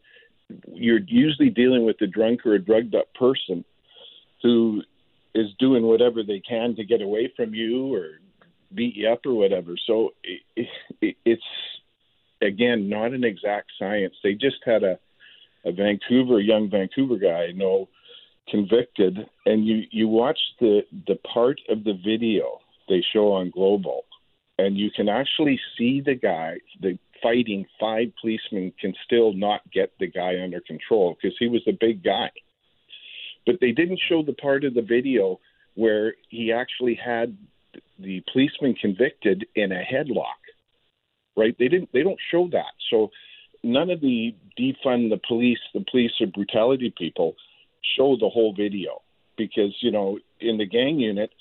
you're 0.74 1.00
usually 1.00 1.50
dealing 1.50 1.86
with 1.86 2.02
a 2.02 2.08
drunk 2.08 2.46
or 2.46 2.56
a 2.56 2.60
drugged 2.60 2.96
up 2.96 3.14
person 3.14 3.64
who 4.42 4.82
is 5.34 5.48
doing 5.60 5.84
whatever 5.84 6.24
they 6.24 6.40
can 6.40 6.76
to 6.76 6.84
get 6.84 7.02
away 7.02 7.32
from 7.36 7.54
you 7.54 7.94
or 7.94 8.20
beat 8.74 8.96
you 8.96 9.10
up 9.10 9.26
or 9.26 9.34
whatever. 9.34 9.76
So 9.86 10.12
it, 10.24 10.68
it, 11.02 11.16
it's, 11.26 11.44
again, 12.42 12.90
not 12.90 13.14
an 13.14 13.24
exact 13.24 13.72
science. 13.78 14.16
They 14.24 14.34
just 14.34 14.58
had 14.66 14.84
a, 14.84 14.98
a 15.64 15.72
Vancouver, 15.72 16.40
young 16.40 16.70
Vancouver 16.70 17.18
guy 17.18 17.48
I 17.50 17.52
know 17.52 17.90
convicted, 18.50 19.18
and 19.46 19.66
you 19.66 19.84
you 19.92 20.08
watch 20.08 20.40
the 20.60 20.82
the 21.08 21.16
part 21.34 21.60
of 21.70 21.84
the 21.84 21.94
video 21.94 22.60
they 22.88 23.04
show 23.14 23.34
on 23.34 23.50
Global, 23.50 24.06
and 24.58 24.78
you 24.78 24.90
can 24.96 25.10
actually 25.10 25.60
see 25.78 26.02
the 26.02 26.16
guy 26.16 26.58
the 26.82 26.98
fighting 27.24 27.66
five 27.80 28.12
policemen 28.22 28.74
can 28.80 28.94
still 29.06 29.34
not 29.34 29.62
get 29.72 29.92
the 30.00 30.08
guy 30.08 30.42
under 30.44 30.60
control 30.62 31.16
because 31.16 31.36
he 31.40 31.48
was 31.48 31.62
a 31.68 31.78
big 31.80 32.04
guy. 32.04 32.30
But 33.46 33.56
they 33.62 33.72
didn't 33.72 34.00
show 34.10 34.24
the 34.24 34.34
part 34.34 34.64
of 34.64 34.74
the 34.74 34.82
video 34.82 35.40
where 35.76 36.16
he 36.30 36.52
actually 36.52 36.96
had 36.96 37.38
the 38.00 38.24
policeman 38.32 38.76
convicted 38.76 39.46
in 39.56 39.72
a 39.72 39.84
headlock. 39.84 40.42
Right? 41.38 41.56
They 41.58 41.68
didn't 41.68 41.90
they 41.94 42.04
don't 42.04 42.20
show 42.32 42.48
that. 42.52 42.74
So 42.90 43.12
none 43.64 43.90
of 43.90 44.02
the 44.02 44.36
defund 44.60 45.10
the 45.10 45.20
police, 45.28 45.60
the 45.74 45.84
police 45.90 46.12
or 46.22 46.28
brutality 46.28 46.94
people 46.98 47.36
show 47.98 48.18
the 48.20 48.30
whole 48.30 48.54
video 48.54 49.02
because 49.38 49.76
you 49.82 49.92
know 49.92 50.20
in 50.40 50.58
the 50.58 50.66
gang 50.66 51.00
unit 51.00 51.32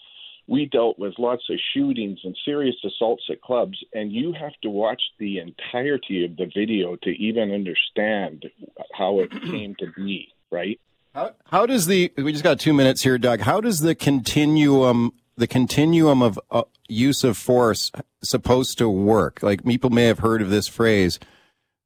we 0.47 0.67
dealt 0.67 0.99
with 0.99 1.15
lots 1.19 1.43
of 1.49 1.59
shootings 1.73 2.19
and 2.23 2.37
serious 2.45 2.77
assaults 2.85 3.25
at 3.31 3.41
clubs 3.41 3.79
and 3.95 4.13
you 4.13 4.33
have 4.33 4.53
to 4.63 4.69
watch 4.69 5.01
the 5.19 5.39
entirety 5.39 6.25
of 6.25 6.37
the 6.37 6.51
video 6.55 6.97
to 6.97 7.11
even 7.11 7.51
understand 7.51 8.45
how 8.93 9.21
it 9.21 9.31
came 9.51 9.75
to 9.79 9.87
be 9.97 10.29
right? 10.55 10.81
How, 11.15 11.33
how 11.47 11.67
does 11.67 11.87
the 11.87 12.13
we 12.17 12.33
just 12.33 12.45
got 12.45 12.59
two 12.59 12.73
minutes 12.73 13.03
here 13.03 13.19
doug. 13.19 13.41
How 13.41 13.61
does 13.61 13.81
the 13.81 13.95
continuum 13.95 15.13
the 15.37 15.47
continuum 15.47 16.23
of 16.23 16.41
uh, 16.51 16.63
use 16.89 17.25
of 17.25 17.37
force 17.37 17.93
supposed 18.23 18.79
to 18.79 18.89
work? 18.89 19.43
Like 19.43 19.65
people 19.65 19.91
may 19.91 20.05
have 20.05 20.21
heard 20.21 20.41
of 20.41 20.51
this 20.51 20.69
phrase. 20.69 21.19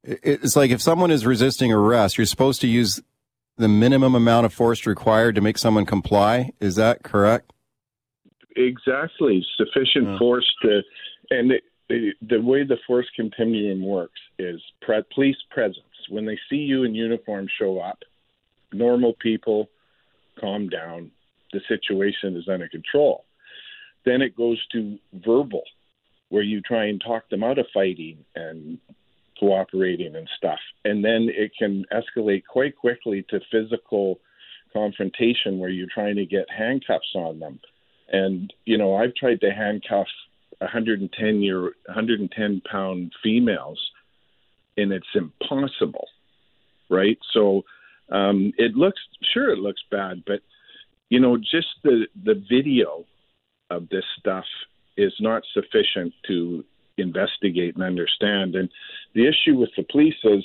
It's 0.04 0.56
like 0.56 0.70
if 0.70 0.80
someone 0.80 1.10
is 1.10 1.26
resisting 1.26 1.72
arrest 1.72 2.16
you're 2.16 2.26
supposed 2.26 2.60
to 2.60 2.68
use 2.68 3.00
the 3.58 3.68
minimum 3.68 4.14
amount 4.14 4.46
of 4.46 4.52
force 4.54 4.86
required 4.86 5.34
to 5.34 5.40
make 5.40 5.58
someone 5.58 5.84
comply. 5.84 6.52
Is 6.60 6.76
that 6.76 7.02
correct? 7.02 7.52
Exactly. 8.56 9.44
Sufficient 9.56 10.06
yeah. 10.06 10.18
force 10.18 10.50
to, 10.62 10.82
and 11.30 11.52
it, 11.52 11.62
it, 11.88 12.16
the 12.26 12.40
way 12.40 12.64
the 12.64 12.78
force 12.86 13.06
continuum 13.14 13.84
works 13.84 14.20
is 14.38 14.60
pre- 14.80 15.02
police 15.14 15.36
presence. 15.50 15.84
When 16.08 16.24
they 16.24 16.38
see 16.48 16.56
you 16.56 16.84
in 16.84 16.94
uniform 16.94 17.48
show 17.58 17.80
up, 17.80 17.98
normal 18.72 19.14
people 19.20 19.68
calm 20.40 20.68
down. 20.68 21.10
The 21.52 21.60
situation 21.68 22.36
is 22.36 22.48
under 22.48 22.68
control. 22.68 23.24
Then 24.04 24.22
it 24.22 24.36
goes 24.36 24.58
to 24.72 24.98
verbal, 25.12 25.64
where 26.28 26.42
you 26.42 26.60
try 26.60 26.86
and 26.86 27.00
talk 27.04 27.28
them 27.30 27.42
out 27.42 27.58
of 27.58 27.66
fighting 27.74 28.24
and 28.34 28.78
cooperating 29.38 30.16
and 30.16 30.28
stuff. 30.36 30.58
And 30.84 31.04
then 31.04 31.28
it 31.30 31.52
can 31.58 31.84
escalate 31.92 32.42
quite 32.46 32.76
quickly 32.76 33.24
to 33.30 33.40
physical 33.50 34.20
confrontation 34.72 35.58
where 35.58 35.70
you're 35.70 35.88
trying 35.92 36.16
to 36.16 36.26
get 36.26 36.46
handcuffs 36.50 37.14
on 37.14 37.38
them. 37.38 37.60
And, 38.10 38.52
you 38.64 38.78
know, 38.78 38.96
I've 38.96 39.14
tried 39.14 39.40
to 39.42 39.50
handcuff 39.50 40.06
110 40.58 41.42
year, 41.42 41.62
110 41.86 42.62
pound 42.70 43.12
females, 43.22 43.78
and 44.76 44.92
it's 44.92 45.06
impossible, 45.14 46.08
right? 46.88 47.18
So 47.32 47.64
um, 48.10 48.52
it 48.56 48.74
looks, 48.74 49.00
sure, 49.32 49.50
it 49.50 49.58
looks 49.58 49.82
bad, 49.90 50.22
but, 50.26 50.40
you 51.10 51.20
know, 51.20 51.36
just 51.36 51.68
the, 51.84 52.06
the 52.24 52.42
video 52.50 53.04
of 53.70 53.88
this 53.88 54.04
stuff 54.18 54.44
is 54.96 55.12
not 55.20 55.42
sufficient 55.52 56.12
to 56.26 56.64
investigate 56.98 57.74
and 57.74 57.84
understand. 57.84 58.54
And 58.54 58.68
the 59.14 59.26
issue 59.26 59.56
with 59.56 59.70
the 59.76 59.84
police 59.84 60.18
is 60.24 60.44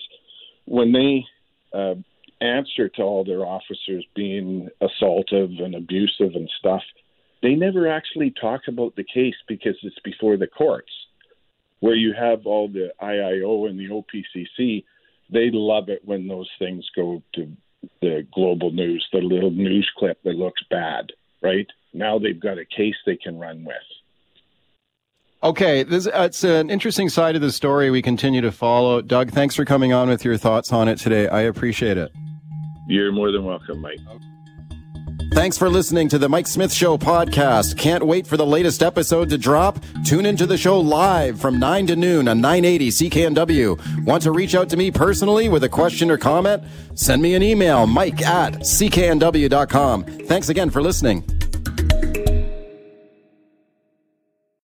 when 0.66 0.91
they 0.91 1.26
uh, 1.74 1.95
answer 2.41 2.89
to 2.89 3.01
all 3.01 3.24
their 3.24 3.45
officers 3.45 4.06
being 4.16 4.70
assaultive 4.82 5.62
and 5.62 5.76
abusive 5.76 6.36
and 6.36 6.49
stuff, 6.60 6.82
they 7.41 7.56
never 7.56 7.88
actually 7.88 8.34
talk 8.39 8.62
about 8.68 8.95
the 8.95 9.04
case 9.04 9.36
because 9.47 9.76
it's 9.84 9.99
before 10.04 10.38
the 10.38 10.47
courts. 10.47 10.91
Where 11.80 11.95
you 11.95 12.14
have 12.18 12.45
all 12.45 12.70
the 12.70 12.91
IIO 13.01 13.70
and 13.70 13.78
the 13.78 13.89
OPCC, 13.89 14.86
they 15.30 15.49
love 15.51 15.89
it 15.89 16.01
when 16.06 16.28
those 16.28 16.49
things 16.58 16.86
go 16.95 17.22
to 17.36 17.51
the 18.01 18.26
global 18.34 18.72
news, 18.72 19.06
the 19.12 19.20
little 19.20 19.51
news 19.51 19.89
clip 19.97 20.22
that 20.24 20.36
looks 20.36 20.64
bad, 20.70 21.12
right? 21.41 21.68
Now 21.93 22.20
they've 22.20 22.39
got 22.39 22.58
a 22.58 22.66
case 22.66 22.95
they 23.06 23.18
can 23.18 23.38
run 23.38 23.66
with. 23.66 23.76
Okay, 25.44 25.84
this, 25.84 26.08
it's 26.14 26.46
an 26.46 26.70
interesting 26.70 27.10
side 27.10 27.36
of 27.36 27.41
the 27.41 27.52
story 27.52 27.89
we 27.89 28.02
continue 28.02 28.39
to 28.39 28.52
follow. 28.52 29.02
Doug, 29.02 29.32
thanks 29.32 29.56
for 29.56 29.66
coming 29.66 29.91
on 29.91 30.08
with 30.08 30.24
your 30.24 30.38
thoughts 30.38 30.72
on 30.72 30.88
it 30.88 30.98
today. 30.98 31.28
I 31.28 31.41
appreciate 31.41 31.98
it. 31.98 32.14
You're 32.88 33.12
more 33.12 33.30
than 33.30 33.44
welcome, 33.44 33.82
Mike. 33.82 34.00
Thanks 35.34 35.58
for 35.58 35.70
listening 35.70 36.08
to 36.10 36.18
the 36.18 36.30
Mike 36.30 36.48
Smith 36.48 36.72
Show 36.72 36.98
podcast. 36.98 37.78
Can't 37.78 38.06
wait 38.06 38.26
for 38.26 38.38
the 38.38 38.46
latest 38.46 38.82
episode 38.82 39.30
to 39.30 39.38
drop? 39.38 39.80
Tune 40.06 40.26
into 40.26 40.46
the 40.46 40.58
show 40.58 40.80
live 40.80 41.41
from 41.41 41.60
9 41.60 41.88
to 41.88 41.96
noon 41.96 42.28
on 42.28 42.39
980 42.39 42.89
CKNW. 42.89 44.06
Want 44.06 44.24
to 44.24 44.32
reach 44.32 44.56
out 44.56 44.70
to 44.70 44.78
me 44.78 44.91
personally 44.91 45.50
with 45.50 45.64
a 45.64 45.70
question 45.70 46.10
or 46.10 46.18
comment? 46.18 46.64
Send 46.94 47.22
me 47.22 47.34
an 47.34 47.44
email, 47.44 47.86
mike 47.86 48.22
at 48.22 48.54
cknw.com. 48.60 50.04
Thanks 50.04 50.50
again 50.50 50.70
for 50.70 50.82
listening. 50.82 51.43